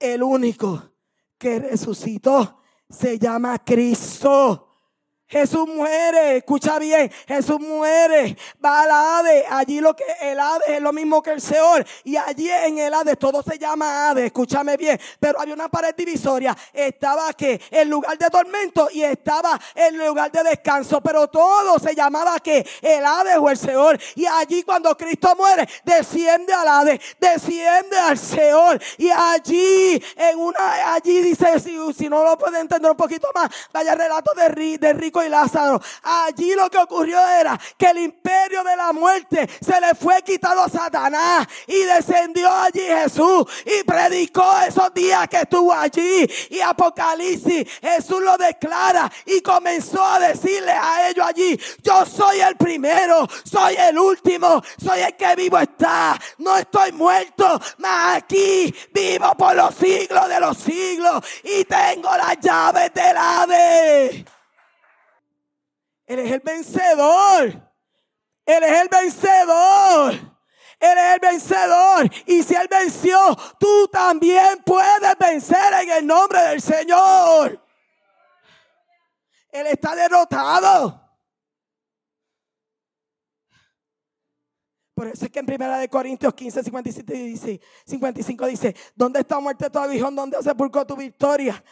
El 0.01 0.25
único 0.25 0.95
que 1.39 1.61
resucitó 1.61 2.61
se 2.91 3.21
llama 3.21 3.61
Cristo. 3.61 4.72
Jesús 5.33 5.67
muere, 5.67 6.37
escucha 6.37 6.79
bien, 6.79 7.11
Jesús 7.27 7.59
muere, 7.59 8.37
va 8.63 8.83
al 8.83 8.91
Hades, 8.91 9.47
allí 9.49 9.81
lo 9.81 9.97
que 9.97 10.05
el 10.21 10.39
Hades 10.39 10.69
es 10.69 10.81
lo 10.83 10.93
mismo 10.93 11.23
que 11.23 11.31
el 11.31 11.41
Seol, 11.41 11.87
y 12.05 12.19
allí 12.19 12.51
en 12.51 12.77
el 12.77 12.93
Hades 12.93 13.19
todo 13.19 13.43
se 13.43 13.59
llama 13.59 14.11
Hades, 14.11 14.27
escúchame 14.27 14.77
bien, 14.77 15.01
pero 15.19 15.41
había 15.41 15.55
una 15.55 15.71
pared 15.71 15.95
divisoria, 15.97 16.55
estaba 16.71 17.33
que 17.33 17.59
el 17.71 17.89
lugar 17.89 18.19
de 18.19 18.29
tormento 18.29 18.91
y 18.93 19.05
estaba 19.05 19.59
el 19.75 19.97
lugar 19.97 20.31
de 20.31 20.43
descanso, 20.43 21.01
pero 21.01 21.27
todo 21.29 21.79
se 21.79 21.95
llamaba 21.95 22.39
que 22.41 22.67
el 22.83 23.03
Hades 23.03 23.39
o 23.39 23.49
el 23.49 23.57
Seol, 23.57 23.99
y 24.17 24.27
allí 24.27 24.63
cuando 24.65 24.95
Cristo 24.99 25.35
muere, 25.35 25.67
desciende 25.83 26.53
al 26.53 26.69
Hades, 26.69 27.01
desciende 27.19 27.99
al 27.99 28.19
Seol, 28.19 28.79
y 28.99 29.09
allí 29.09 30.03
en 30.15 30.39
una, 30.39 30.93
allí 30.93 31.23
dice, 31.23 31.59
si, 31.59 31.79
si 31.95 32.11
no 32.11 32.23
lo 32.23 32.37
puede 32.37 32.61
entender 32.61 32.91
un 32.91 32.99
poquito 32.99 33.31
más, 33.35 33.49
vaya 33.73 33.95
relato 33.95 34.33
de, 34.35 34.77
de 34.77 34.93
rico 34.93 35.22
y 35.25 35.29
Lázaro. 35.29 35.81
Allí 36.03 36.55
lo 36.55 36.71
que 36.71 36.79
ocurrió 36.79 37.19
era 37.29 37.59
que 37.77 37.87
el 37.87 37.99
imperio 37.99 38.63
de 38.65 38.77
la 38.77 38.93
muerte 38.93 39.49
se 39.61 39.81
le 39.81 39.95
fue 39.95 40.23
quitado 40.23 40.63
a 40.63 40.69
Satanás 40.69 41.47
y 41.67 41.83
descendió 41.85 42.53
allí 42.53 42.81
Jesús 42.81 43.45
y 43.65 43.85
predicó 43.85 44.51
esos 44.67 44.93
días 44.95 45.29
que 45.29 45.39
estuvo 45.39 45.73
allí. 45.73 46.29
Y 46.51 46.61
Apocalipsis, 46.61 47.67
Jesús 47.81 48.23
lo 48.23 48.37
declara 48.37 49.11
y 49.27 49.41
comenzó 49.41 50.05
a 50.05 50.19
decirle 50.19 50.73
a 50.73 51.09
ellos 51.09 51.27
allí, 51.27 51.59
yo 51.83 52.05
soy 52.07 52.41
el 52.41 52.57
primero, 52.57 53.27
soy 53.45 53.77
el 53.77 53.99
último, 53.99 54.63
soy 54.83 55.01
el 55.01 55.17
que 55.17 55.35
vivo 55.37 55.59
está, 55.59 56.19
no 56.39 56.57
estoy 56.57 56.93
muerto, 56.93 57.61
mas 57.79 58.17
aquí 58.19 58.75
vivo 58.93 59.35
por 59.37 59.55
los 59.55 59.75
siglos 59.75 60.29
de 60.29 60.41
los 60.41 60.57
siglos 60.59 61.25
y 61.43 61.65
tengo 61.65 62.11
las 62.17 62.39
llaves 62.41 62.93
del 62.95 63.17
ave. 63.17 64.25
Él 66.13 66.19
es 66.19 66.31
el 66.31 66.41
vencedor. 66.41 67.73
Él 68.45 68.63
es 68.65 68.83
el 68.83 68.89
vencedor. 68.89 70.13
Él 70.79 70.99
es 70.99 71.15
el 71.15 71.21
vencedor. 71.21 72.11
Y 72.27 72.43
si 72.43 72.55
Él 72.55 72.69
venció, 72.71 73.19
tú 73.59 73.89
también 73.89 74.63
puedes 74.65 75.19
vencer 75.19 75.73
en 75.83 75.91
el 75.91 76.07
nombre 76.07 76.39
del 76.43 76.61
Señor. 76.61 77.65
Él 79.51 79.67
está 79.69 79.95
derrotado. 79.97 81.01
Por 84.95 85.07
eso 85.07 85.25
es 85.25 85.31
que 85.31 85.39
en 85.39 85.47
primera 85.47 85.79
de 85.79 85.89
Corintios 85.89 86.35
15, 86.35 86.63
57 86.63 87.15
dice, 87.15 87.61
55 87.87 88.47
dice, 88.47 88.77
¿dónde 88.95 89.21
está 89.21 89.41
muerte 89.41 89.71
tu 89.71 89.79
aguijón? 89.79 90.15
¿Dónde 90.15 90.43
sepulcó 90.43 90.87
tu 90.87 90.95
victoria? 90.95 91.65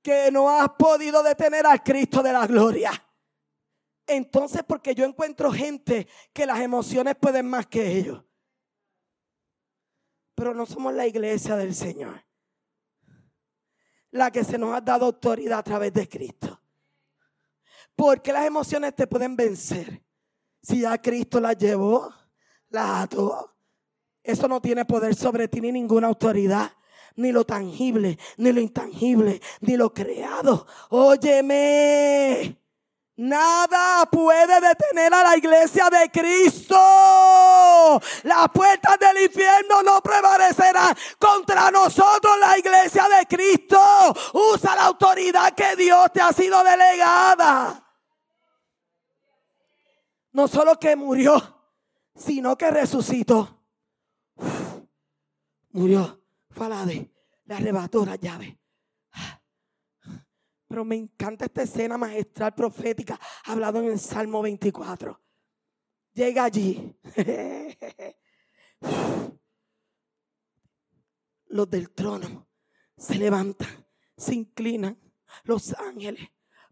Que 0.00 0.30
no 0.30 0.48
has 0.48 0.68
podido 0.70 1.20
detener 1.24 1.66
al 1.66 1.82
Cristo 1.82 2.22
de 2.22 2.32
la 2.32 2.46
gloria. 2.46 2.92
Entonces, 4.06 4.62
porque 4.66 4.94
yo 4.94 5.04
encuentro 5.04 5.52
gente 5.52 6.08
que 6.32 6.46
las 6.46 6.60
emociones 6.60 7.14
pueden 7.16 7.48
más 7.48 7.66
que 7.66 7.98
ellos. 7.98 8.22
Pero 10.34 10.54
no 10.54 10.66
somos 10.66 10.92
la 10.94 11.06
iglesia 11.06 11.56
del 11.56 11.74
Señor. 11.74 12.24
La 14.10 14.30
que 14.30 14.44
se 14.44 14.58
nos 14.58 14.74
ha 14.74 14.80
dado 14.80 15.06
autoridad 15.06 15.60
a 15.60 15.62
través 15.62 15.92
de 15.92 16.08
Cristo. 16.08 16.60
Porque 17.94 18.32
las 18.32 18.46
emociones 18.46 18.94
te 18.94 19.06
pueden 19.06 19.36
vencer. 19.36 20.02
Si 20.62 20.80
ya 20.80 21.00
Cristo 21.00 21.40
las 21.40 21.56
llevó, 21.56 22.12
las 22.68 23.04
ató. 23.04 23.56
Eso 24.22 24.48
no 24.48 24.60
tiene 24.60 24.84
poder 24.84 25.14
sobre 25.14 25.48
ti 25.48 25.60
ni 25.60 25.72
ninguna 25.72 26.08
autoridad 26.08 26.72
ni 27.16 27.32
lo 27.32 27.44
tangible, 27.44 28.18
ni 28.36 28.52
lo 28.52 28.60
intangible, 28.60 29.40
ni 29.60 29.76
lo 29.76 29.92
creado. 29.92 30.66
Óyeme. 30.90 32.61
Nada 33.22 34.04
puede 34.06 34.60
detener 34.60 35.14
a 35.14 35.22
la 35.22 35.36
iglesia 35.36 35.88
de 35.88 36.10
Cristo. 36.10 36.74
Las 38.24 38.48
puertas 38.52 38.98
del 38.98 39.22
infierno 39.22 39.80
no 39.84 40.00
prevalecerán 40.00 40.96
contra 41.20 41.70
nosotros, 41.70 42.32
la 42.40 42.58
iglesia 42.58 43.06
de 43.08 43.26
Cristo. 43.26 43.78
Usa 44.32 44.74
la 44.74 44.86
autoridad 44.86 45.54
que 45.54 45.76
Dios 45.76 46.10
te 46.12 46.20
ha 46.20 46.32
sido 46.32 46.64
delegada. 46.64 47.88
No 50.32 50.48
solo 50.48 50.76
que 50.80 50.96
murió, 50.96 51.40
sino 52.16 52.58
que 52.58 52.72
resucitó. 52.72 53.62
murió. 55.70 56.20
Falade, 56.50 57.08
le 57.44 57.54
arrebató 57.54 58.04
la 58.04 58.16
llave. 58.16 58.61
Pero 60.72 60.86
me 60.86 60.96
encanta 60.96 61.44
esta 61.44 61.64
escena 61.64 61.98
magistral 61.98 62.54
profética 62.54 63.20
hablado 63.44 63.78
en 63.80 63.90
el 63.90 63.98
Salmo 63.98 64.40
24. 64.40 65.20
Llega 66.14 66.44
allí. 66.44 66.96
Los 71.48 71.68
del 71.68 71.90
trono 71.90 72.48
se 72.96 73.16
levantan, 73.16 73.86
se 74.16 74.34
inclinan. 74.34 74.98
Los 75.44 75.74
ángeles 75.74 76.26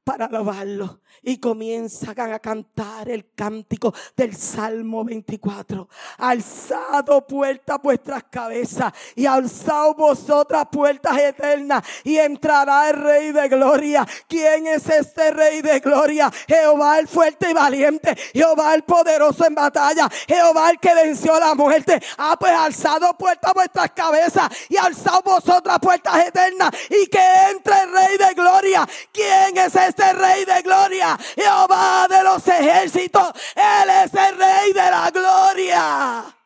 para 0.05 0.27
alabarlo. 0.27 1.01
Y 1.23 1.39
comienzan 1.39 2.19
a 2.19 2.39
cantar 2.39 3.11
el 3.11 3.33
cántico 3.35 3.93
del 4.17 4.35
Salmo 4.35 5.05
24. 5.05 5.89
Alzado 6.19 7.27
puertas 7.27 7.79
vuestras 7.83 8.25
cabezas 8.31 8.93
y 9.15 9.27
alzado 9.27 9.95
vosotras 9.95 10.67
puertas 10.73 11.19
eternas 11.19 11.85
y 12.05 12.17
entrará 12.17 12.91
el 12.91 12.97
Rey 13.03 13.33
de 13.33 13.49
Gloria. 13.49 14.07
¿Quién 14.27 14.67
es 14.67 14.89
este 14.89 15.31
Rey 15.31 15.61
de 15.61 15.81
Gloria? 15.81 16.31
Jehová 16.49 16.99
el 16.99 17.07
fuerte 17.07 17.51
y 17.51 17.53
valiente. 17.53 18.17
Jehová 18.33 18.75
el 18.75 18.85
poderoso 18.85 19.47
en 19.47 19.55
batalla. 19.55 20.09
Jehová 20.27 20.71
el 20.71 20.79
que 20.79 20.95
venció 20.95 21.39
la 21.39 21.55
muerte. 21.55 22.01
Ah, 22.17 22.37
pues 22.41 22.53
alzado 22.53 23.17
puertas 23.19 23.53
vuestras 23.53 23.91
cabezas 23.91 24.49
y 24.71 24.77
alzado 24.77 25.23
vosotras 25.23 25.79
puertas 25.81 26.27
eternas 26.27 26.71
y 26.89 27.07
que 27.09 27.23
entre 27.51 27.75
el 27.83 27.93
Rey 27.93 28.17
de 28.17 28.35
Gloria. 28.35 28.89
¿Quién 29.13 29.59
es 29.59 29.75
este 29.77 29.90
Rey 29.97 30.45
de 30.45 30.63
Gloria? 30.63 31.19
Jehová 31.35 32.07
de 32.09 32.23
los 32.23 32.47
ejércitos. 32.47 33.33
Él 33.55 33.91
es 34.05 34.15
el 34.15 34.39
Rey 34.39 34.73
de 34.73 34.91
la 34.91 35.11
Gloria. 35.11 36.37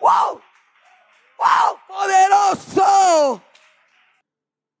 ¡Wow! 0.00 0.40
¡Wow! 1.38 1.78
¡Poderoso! 1.88 3.42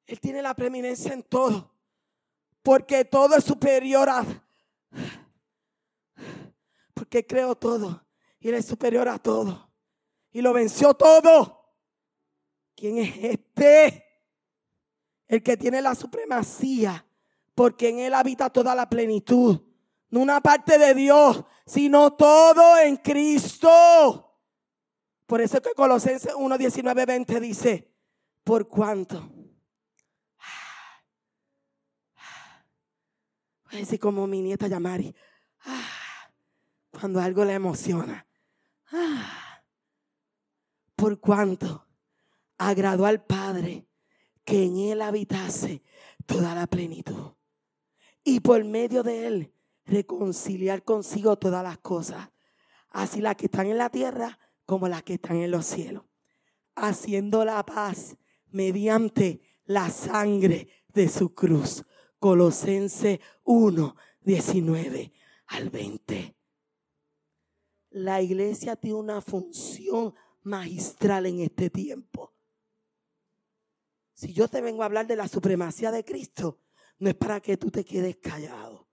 Él 0.06 0.20
tiene 0.20 0.42
la 0.42 0.54
preeminencia 0.54 1.12
en 1.12 1.22
todo. 1.22 1.70
Porque 2.62 3.04
todo 3.04 3.36
es 3.36 3.44
superior 3.44 4.08
a... 4.08 4.24
Porque 6.94 7.26
creó 7.26 7.54
todo. 7.54 8.04
Y 8.40 8.48
Él 8.48 8.56
es 8.56 8.66
superior 8.66 9.08
a 9.08 9.18
todo. 9.18 9.70
Y 10.32 10.42
lo 10.42 10.52
venció 10.52 10.94
todo. 10.94 11.72
¿Quién 12.74 12.98
es 12.98 13.16
este? 13.22 14.04
El 15.26 15.42
que 15.42 15.56
tiene 15.56 15.80
la 15.80 15.94
supremacía. 15.94 17.05
Porque 17.56 17.88
en 17.88 17.98
Él 17.98 18.14
habita 18.14 18.50
toda 18.50 18.74
la 18.74 18.88
plenitud. 18.88 19.62
No 20.10 20.20
una 20.20 20.40
parte 20.42 20.78
de 20.78 20.94
Dios, 20.94 21.42
sino 21.64 22.12
todo 22.12 22.78
en 22.78 22.98
Cristo. 22.98 24.38
Por 25.26 25.40
eso 25.40 25.60
que 25.62 25.72
Colosenses 25.74 26.34
1, 26.36 26.58
19, 26.58 27.06
20 27.06 27.40
dice, 27.40 27.90
por 28.44 28.68
cuanto. 28.68 29.32
Voy 33.64 33.74
a 33.74 33.76
decir 33.78 33.98
como 33.98 34.26
mi 34.26 34.42
nieta 34.42 34.68
Yamari. 34.68 35.14
Cuando 36.92 37.20
algo 37.20 37.42
le 37.44 37.54
emociona. 37.54 38.26
Por 40.94 41.18
cuanto 41.20 41.86
agradó 42.58 43.06
al 43.06 43.24
Padre 43.24 43.88
que 44.44 44.64
en 44.64 44.76
Él 44.76 45.00
habitase 45.00 45.82
toda 46.26 46.54
la 46.54 46.66
plenitud. 46.66 47.32
Y 48.28 48.40
por 48.40 48.64
medio 48.64 49.04
de 49.04 49.28
Él 49.28 49.52
reconciliar 49.84 50.82
consigo 50.82 51.38
todas 51.38 51.62
las 51.62 51.78
cosas. 51.78 52.28
Así 52.88 53.20
las 53.20 53.36
que 53.36 53.46
están 53.46 53.68
en 53.68 53.78
la 53.78 53.88
tierra 53.88 54.36
como 54.64 54.88
las 54.88 55.04
que 55.04 55.14
están 55.14 55.36
en 55.36 55.52
los 55.52 55.64
cielos, 55.64 56.02
haciendo 56.74 57.44
la 57.44 57.64
paz 57.64 58.16
mediante 58.50 59.42
la 59.64 59.90
sangre 59.90 60.68
de 60.92 61.08
su 61.08 61.36
cruz. 61.36 61.84
Colosense 62.18 63.20
1, 63.44 63.94
19 64.22 65.12
al 65.46 65.70
20. 65.70 66.36
La 67.90 68.22
iglesia 68.22 68.74
tiene 68.74 68.96
una 68.96 69.20
función 69.20 70.14
magistral 70.42 71.26
en 71.26 71.42
este 71.42 71.70
tiempo. 71.70 72.34
Si 74.14 74.32
yo 74.32 74.48
te 74.48 74.60
vengo 74.60 74.82
a 74.82 74.86
hablar 74.86 75.06
de 75.06 75.14
la 75.14 75.28
supremacía 75.28 75.92
de 75.92 76.04
Cristo, 76.04 76.58
no 76.98 77.10
es 77.10 77.14
para 77.14 77.40
que 77.40 77.56
tú 77.56 77.70
te 77.70 77.84
quedes 77.84 78.16
callado. 78.16 78.88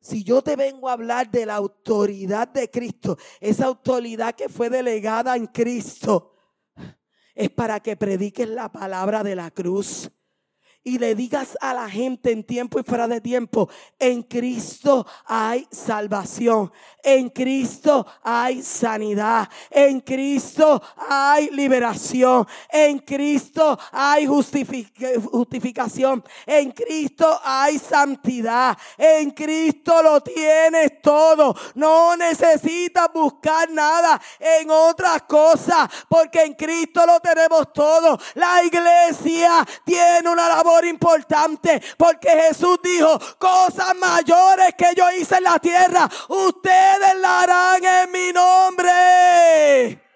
Si 0.00 0.24
yo 0.24 0.42
te 0.42 0.56
vengo 0.56 0.88
a 0.88 0.94
hablar 0.94 1.30
de 1.30 1.44
la 1.44 1.56
autoridad 1.56 2.48
de 2.48 2.70
Cristo, 2.70 3.18
esa 3.38 3.66
autoridad 3.66 4.34
que 4.34 4.48
fue 4.48 4.70
delegada 4.70 5.36
en 5.36 5.46
Cristo, 5.46 6.34
es 7.34 7.50
para 7.50 7.80
que 7.80 7.96
prediques 7.96 8.48
la 8.48 8.70
palabra 8.72 9.22
de 9.22 9.36
la 9.36 9.50
cruz 9.50 10.10
y 10.82 10.98
le 10.98 11.14
digas 11.14 11.58
a 11.60 11.74
la 11.74 11.88
gente 11.90 12.32
en 12.32 12.42
tiempo 12.42 12.80
y 12.80 12.82
fuera 12.82 13.06
de 13.06 13.20
tiempo, 13.20 13.68
en 13.98 14.22
Cristo 14.22 15.06
hay 15.26 15.68
salvación, 15.70 16.72
en 17.02 17.28
Cristo 17.28 18.06
hay 18.22 18.62
sanidad, 18.62 19.48
en 19.70 20.00
Cristo 20.00 20.82
hay 21.08 21.50
liberación, 21.50 22.46
en 22.70 22.98
Cristo 23.00 23.78
hay 23.92 24.26
justificación, 24.26 26.24
en 26.46 26.72
Cristo 26.72 27.40
hay 27.44 27.78
santidad, 27.78 28.76
en 28.96 29.32
Cristo 29.32 30.02
lo 30.02 30.22
tienes 30.22 31.02
todo, 31.02 31.54
no 31.74 32.16
necesitas 32.16 33.08
buscar 33.12 33.70
nada 33.70 34.20
en 34.38 34.70
otras 34.70 35.22
cosas, 35.22 35.90
porque 36.08 36.42
en 36.42 36.54
Cristo 36.54 37.04
lo 37.04 37.20
tenemos 37.20 37.70
todo. 37.72 38.18
La 38.34 38.64
iglesia 38.64 39.66
tiene 39.84 40.28
una 40.28 40.48
labor 40.48 40.69
importante 40.84 41.82
porque 41.96 42.28
Jesús 42.28 42.78
dijo, 42.82 43.18
cosas 43.38 43.94
mayores 43.96 44.74
que 44.76 44.94
yo 44.96 45.10
hice 45.12 45.36
en 45.36 45.44
la 45.44 45.58
tierra, 45.58 46.08
ustedes 46.28 47.16
la 47.20 47.40
harán 47.40 47.84
en 47.84 48.12
mi 48.12 48.32
nombre. 48.32 50.09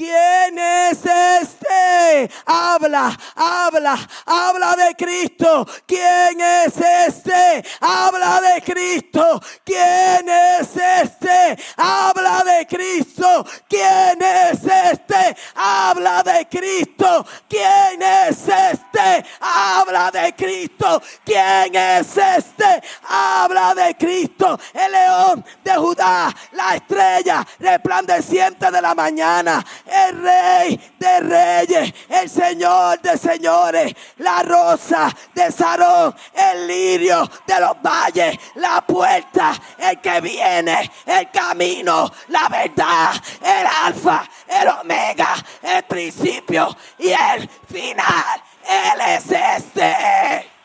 ¿Quién 0.00 0.58
es 0.58 0.98
este? 1.04 2.30
Habla, 2.46 3.14
habla, 3.36 3.98
habla 4.24 4.74
de 4.74 4.94
Cristo. 4.94 5.66
¿Quién 5.86 6.40
es 6.40 6.74
este? 6.78 7.62
Habla 7.80 8.40
de 8.40 8.62
Cristo. 8.62 9.42
¿Quién 9.62 10.26
es 10.26 10.74
este? 10.74 11.62
Habla 11.76 12.42
de 12.44 12.66
Cristo. 12.66 13.44
¿Quién 13.68 14.22
es 14.22 14.64
este? 14.64 15.36
Habla 15.54 16.22
de 16.22 16.48
Cristo. 16.48 17.26
¿Quién 17.46 18.00
es 18.00 18.48
este? 18.48 19.26
Habla 19.38 20.10
de 20.12 20.34
Cristo. 20.34 21.02
¿Quién 21.26 21.74
es 21.74 22.16
este? 22.16 22.82
Habla 23.06 23.74
de 23.74 23.94
Cristo. 23.98 24.58
El 24.72 24.92
león 24.92 25.44
de 25.62 25.76
Judá, 25.76 26.34
la 26.52 26.76
estrella 26.76 27.46
resplandeciente 27.58 28.70
de 28.70 28.80
la 28.80 28.94
mañana 28.94 29.62
el 29.90 30.22
rey 30.22 30.92
de 30.98 31.20
reyes, 31.20 31.94
el 32.08 32.30
señor 32.30 33.00
de 33.00 33.18
señores, 33.18 33.94
la 34.18 34.42
rosa 34.42 35.14
de 35.34 35.50
Sarón, 35.50 36.14
el 36.34 36.66
lirio 36.66 37.28
de 37.46 37.60
los 37.60 37.82
valles, 37.82 38.38
la 38.56 38.80
puerta, 38.82 39.52
el 39.78 40.00
que 40.00 40.20
viene, 40.20 40.90
el 41.06 41.30
camino, 41.30 42.10
la 42.28 42.48
verdad, 42.48 43.12
el 43.42 43.66
alfa, 43.84 44.24
el 44.48 44.68
omega, 44.68 45.34
el 45.62 45.82
principio 45.84 46.76
y 46.98 47.08
el 47.08 47.48
final. 47.68 48.42
Él 48.68 49.00
es 49.00 49.30
este. 49.30 50.59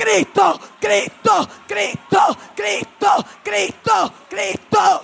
Cristo, 0.00 0.58
Cristo, 0.80 1.48
Cristo, 1.68 2.38
Cristo, 2.56 3.24
Cristo, 3.44 4.14
Cristo. 4.30 5.02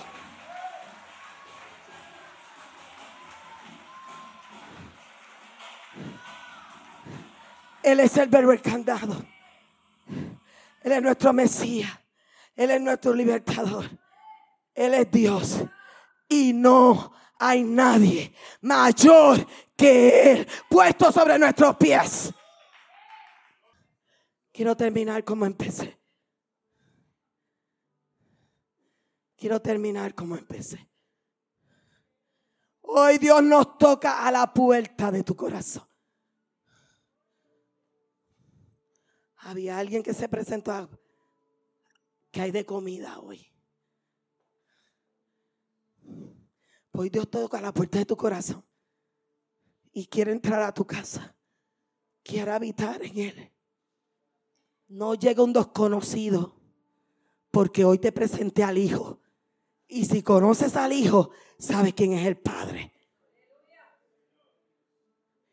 Él 7.83 7.99
es 7.99 8.17
el 8.17 8.27
verbo. 8.27 8.53
Él 10.81 10.91
es 10.91 11.01
nuestro 11.03 11.31
Mesías. 11.31 11.91
Él 12.55 12.71
es 12.71 12.81
nuestro 12.81 13.13
libertador. 13.13 13.87
Él 14.73 14.95
es 14.95 15.11
Dios. 15.11 15.59
Y 16.27 16.53
no 16.53 17.13
hay 17.37 17.63
nadie 17.63 18.33
mayor 18.61 19.45
que 19.75 20.31
Él 20.31 20.47
puesto 20.67 21.11
sobre 21.11 21.37
nuestros 21.37 21.75
pies. 21.75 22.33
Quiero 24.57 24.75
terminar 24.75 25.23
como 25.23 25.45
empecé. 25.45 26.01
Quiero 29.35 29.61
terminar 29.61 30.15
como 30.15 30.35
empecé. 30.35 30.89
Hoy 32.81 33.19
Dios 33.19 33.43
nos 33.43 33.77
toca 33.77 34.25
a 34.25 34.31
la 34.31 34.51
puerta 34.51 35.11
de 35.11 35.23
tu 35.23 35.35
corazón. 35.35 35.87
Había 39.35 39.77
alguien 39.77 40.01
que 40.01 40.15
se 40.15 40.27
presentó 40.27 40.71
a, 40.71 40.89
que 42.31 42.41
hay 42.41 42.49
de 42.49 42.65
comida 42.65 43.19
hoy. 43.19 43.53
Hoy 46.93 47.11
Dios 47.11 47.29
toca 47.29 47.59
a 47.59 47.61
la 47.61 47.71
puerta 47.71 47.99
de 47.99 48.07
tu 48.07 48.17
corazón 48.17 48.65
y 49.91 50.07
quiere 50.07 50.31
entrar 50.31 50.63
a 50.63 50.73
tu 50.73 50.83
casa. 50.83 51.37
Quiere 52.23 52.49
habitar 52.49 53.03
en 53.03 53.19
él. 53.19 53.56
No 54.87 55.15
llega 55.15 55.43
un 55.43 55.53
desconocido, 55.53 56.55
porque 57.51 57.83
hoy 57.83 57.99
te 57.99 58.11
presenté 58.11 58.63
al 58.63 58.77
Hijo. 58.77 59.19
Y 59.87 60.05
si 60.05 60.21
conoces 60.21 60.75
al 60.75 60.93
Hijo, 60.93 61.31
sabes 61.57 61.93
quién 61.93 62.13
es 62.13 62.25
el 62.25 62.37
Padre. 62.37 62.93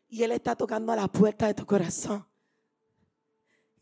Y 0.07 0.23
Él 0.23 0.31
está 0.31 0.55
tocando 0.55 0.91
a 0.91 0.95
la 0.95 1.07
puerta 1.07 1.47
de 1.47 1.53
tu 1.53 1.65
corazón. 1.65 2.25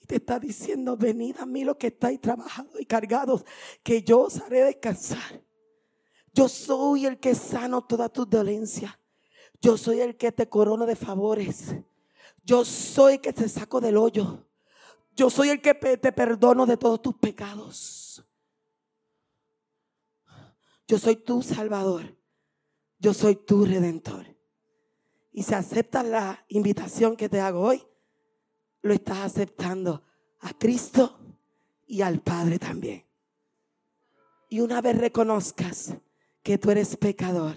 Y 0.02 0.06
te 0.06 0.16
está 0.16 0.40
diciendo, 0.40 0.98
venid 0.98 1.38
a 1.40 1.46
mí 1.46 1.64
los 1.64 1.78
que 1.78 1.88
estáis 1.88 2.20
trabajados 2.20 2.80
y 2.80 2.86
cargados, 2.86 3.46
que 3.84 4.02
yo 4.02 4.22
os 4.22 4.40
haré 4.40 4.64
descansar. 4.64 5.42
Yo 6.34 6.50
soy 6.50 7.06
el 7.06 7.20
que 7.20 7.36
sano 7.36 7.84
toda 7.84 8.10
tu 8.10 8.26
dolencia. 8.26 9.00
Yo 9.62 9.78
soy 9.78 10.02
el 10.02 10.18
que 10.18 10.32
te 10.32 10.50
corono 10.50 10.86
de 10.86 10.96
favores. 10.96 11.76
Yo 12.44 12.66
soy 12.66 13.14
el 13.14 13.22
que 13.22 13.32
te 13.32 13.48
saco 13.48 13.80
del 13.80 13.98
hoyo. 13.98 14.44
Yo 15.16 15.30
soy 15.30 15.50
el 15.50 15.62
que 15.62 15.76
te 15.76 16.12
perdono 16.12 16.66
de 16.66 16.78
todos 16.78 17.02
tus 17.02 17.16
pecados. 17.16 18.26
Yo 20.88 20.98
soy 20.98 21.18
tu 21.18 21.42
Salvador. 21.42 22.18
Yo 23.00 23.14
soy 23.14 23.36
tu 23.36 23.66
Redentor. 23.66 24.26
Y 25.32 25.44
si 25.44 25.54
aceptas 25.54 26.06
la 26.06 26.46
invitación 26.48 27.16
que 27.16 27.30
te 27.30 27.40
hago 27.40 27.62
hoy, 27.62 27.84
lo 28.82 28.94
estás 28.94 29.20
aceptando 29.20 30.04
a 30.40 30.54
Cristo 30.54 31.20
y 31.86 32.02
al 32.02 32.20
Padre 32.22 32.60
también. 32.60 33.06
Y 34.50 34.60
una 34.60 34.82
vez 34.82 34.98
reconozcas 34.98 35.96
que 36.44 36.58
tú 36.58 36.72
eres 36.72 36.98
pecador, 36.98 37.56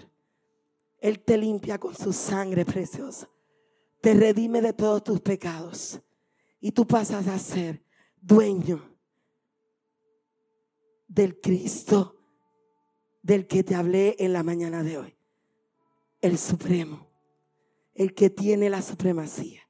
Él 0.99 1.19
te 1.19 1.37
limpia 1.37 1.79
con 1.79 1.95
su 1.95 2.13
sangre 2.13 2.65
preciosa, 2.65 3.29
te 4.01 4.13
redime 4.13 4.61
de 4.61 4.73
todos 4.73 5.03
tus 5.03 5.19
pecados 5.21 6.01
y 6.59 6.71
tú 6.71 6.85
pasas 6.85 7.27
a 7.27 7.39
ser 7.39 7.83
dueño 8.21 8.97
del 11.07 11.39
Cristo 11.39 12.15
del 13.21 13.47
que 13.47 13.63
te 13.63 13.75
hablé 13.75 14.15
en 14.19 14.33
la 14.33 14.43
mañana 14.43 14.83
de 14.83 14.97
hoy, 14.97 15.17
el 16.21 16.37
Supremo, 16.37 17.07
el 17.93 18.13
que 18.13 18.29
tiene 18.29 18.69
la 18.69 18.81
supremacía 18.81 19.67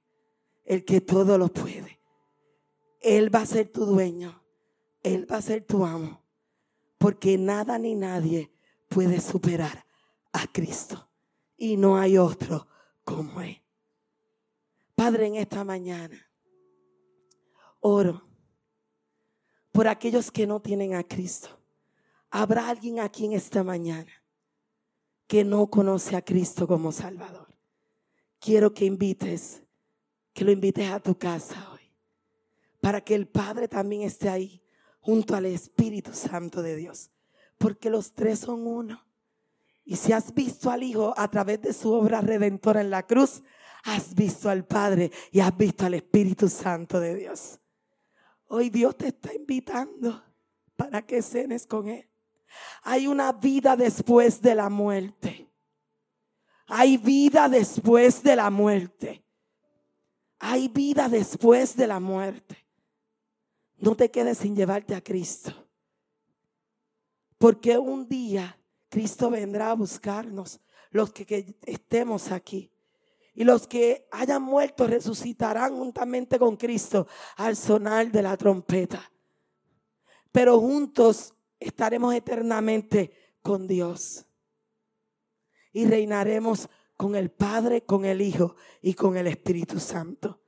el 0.68 0.84
que 0.84 1.02
todo 1.02 1.38
lo 1.38 1.48
puede. 1.48 2.00
Él 3.00 3.34
va 3.34 3.42
a 3.42 3.46
ser 3.46 3.70
tu 3.72 3.86
dueño. 3.86 4.44
Él 5.02 5.26
va 5.32 5.38
a 5.38 5.42
ser 5.42 5.64
tu 5.64 5.86
amo. 5.86 6.22
Porque 6.98 7.38
nada 7.38 7.80
ni 7.80 7.96
nadie 7.96 8.52
puede 8.90 9.22
superar 9.22 9.86
a 10.34 10.46
Cristo. 10.48 11.10
Y 11.56 11.78
no 11.78 11.98
hay 11.98 12.18
otro 12.18 12.68
como 13.06 13.42
Él. 13.42 13.64
Padre, 14.94 15.28
en 15.28 15.36
esta 15.36 15.64
mañana, 15.64 16.27
por 19.72 19.88
aquellos 19.88 20.30
que 20.30 20.46
no 20.46 20.60
tienen 20.62 20.94
a 20.94 21.04
Cristo. 21.04 21.50
Habrá 22.30 22.68
alguien 22.68 23.00
aquí 23.00 23.26
en 23.26 23.34
esta 23.34 23.64
mañana 23.64 24.12
que 25.26 25.46
no 25.46 25.68
conoce 25.68 26.16
a 26.16 26.22
Cristo 26.22 26.68
como 26.68 26.92
Salvador. 26.92 27.48
Quiero 28.40 28.74
que 28.74 28.86
invites 28.86 29.64
que 30.34 30.44
lo 30.44 30.52
invites 30.52 30.90
a 30.92 31.00
tu 31.00 31.18
casa 31.18 31.72
hoy. 31.72 31.80
Para 32.82 33.02
que 33.02 33.16
el 33.16 33.28
Padre 33.28 33.68
también 33.68 34.04
esté 34.04 34.30
ahí 34.30 34.62
junto 35.00 35.34
al 35.36 35.46
Espíritu 35.46 36.12
Santo 36.14 36.62
de 36.62 36.76
Dios. 36.76 37.10
Porque 37.58 37.90
los 37.90 38.14
tres 38.14 38.40
son 38.40 38.68
uno. 38.68 39.04
Y 39.84 39.96
si 39.96 40.12
has 40.12 40.34
visto 40.34 40.70
al 40.70 40.84
Hijo 40.84 41.14
a 41.18 41.30
través 41.30 41.62
de 41.62 41.74
su 41.74 41.92
obra 41.92 42.22
redentora 42.22 42.82
en 42.82 42.90
la 42.90 43.08
cruz, 43.08 43.42
has 43.84 44.14
visto 44.14 44.50
al 44.50 44.66
Padre 44.66 45.12
y 45.32 45.40
has 45.40 45.56
visto 45.56 45.86
al 45.86 45.94
Espíritu 45.94 46.50
Santo 46.50 47.00
de 47.00 47.16
Dios. 47.16 47.60
Hoy 48.48 48.70
Dios 48.70 48.96
te 48.98 49.08
está 49.08 49.34
invitando 49.34 50.24
para 50.76 51.06
que 51.06 51.22
cenes 51.22 51.66
con 51.66 51.88
Él. 51.88 52.10
Hay 52.84 53.08
una 53.08 53.34
vida 53.34 53.76
después 53.76 54.42
de 54.42 54.56
la 54.56 54.70
muerte. 54.70 55.50
Hay 56.68 56.98
vida 56.98 57.50
después 57.50 58.24
de 58.24 58.36
la 58.36 58.50
muerte. 58.50 59.24
Hay 60.40 60.68
vida 60.68 61.10
después 61.10 61.76
de 61.76 61.88
la 61.88 62.00
muerte. 62.00 62.66
No 63.78 63.96
te 63.96 64.10
quedes 64.10 64.40
sin 64.40 64.56
llevarte 64.56 64.96
a 64.96 65.04
Cristo. 65.04 65.52
Porque 67.38 67.78
un 67.78 68.08
día 68.08 68.58
Cristo 68.90 69.30
vendrá 69.30 69.72
a 69.72 69.76
buscarnos, 69.76 70.60
los 70.92 71.12
que, 71.12 71.56
estemos 71.66 72.32
aquí. 72.32 72.72
Y 73.38 73.44
los 73.44 73.68
que 73.68 74.08
hayan 74.12 74.42
muerto 74.42 74.88
resucitarán 74.88 75.78
juntamente 75.78 76.40
con 76.40 76.58
Cristo 76.58 77.06
al 77.36 77.56
sonar 77.56 78.12
de 78.12 78.24
la 78.24 78.36
trompeta. 78.36 79.12
Pero 80.32 80.60
juntos 80.60 81.36
estaremos 81.60 82.16
eternamente 82.16 83.12
con 83.44 83.68
Dios. 83.68 84.26
Y 85.72 85.86
reinaremos 85.86 86.68
con 86.96 87.16
el 87.16 87.30
Padre, 87.30 87.84
con 87.84 88.06
el 88.06 88.22
Hijo 88.22 88.56
y 88.82 88.96
con 88.96 89.16
el 89.18 89.28
Espíritu 89.28 89.80
Santo. 89.80 90.42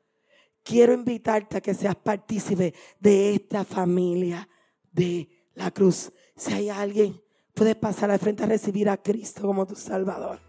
Quiero 0.64 0.92
invitarte 0.92 1.58
a 1.58 1.62
que 1.62 1.76
seas 1.76 1.96
partícipe 1.96 2.74
de 3.00 3.36
esta 3.36 3.64
familia 3.66 4.50
de 4.92 5.30
la 5.54 5.70
cruz. 5.70 6.12
Si 6.36 6.54
hay 6.54 6.70
alguien, 6.70 7.22
puedes 7.54 7.76
pasar 7.76 8.10
al 8.10 8.18
frente 8.18 8.46
a 8.46 8.48
recibir 8.48 8.90
a 8.90 8.98
Cristo 8.98 9.44
como 9.44 9.68
tu 9.68 9.76
Salvador. 9.76 10.49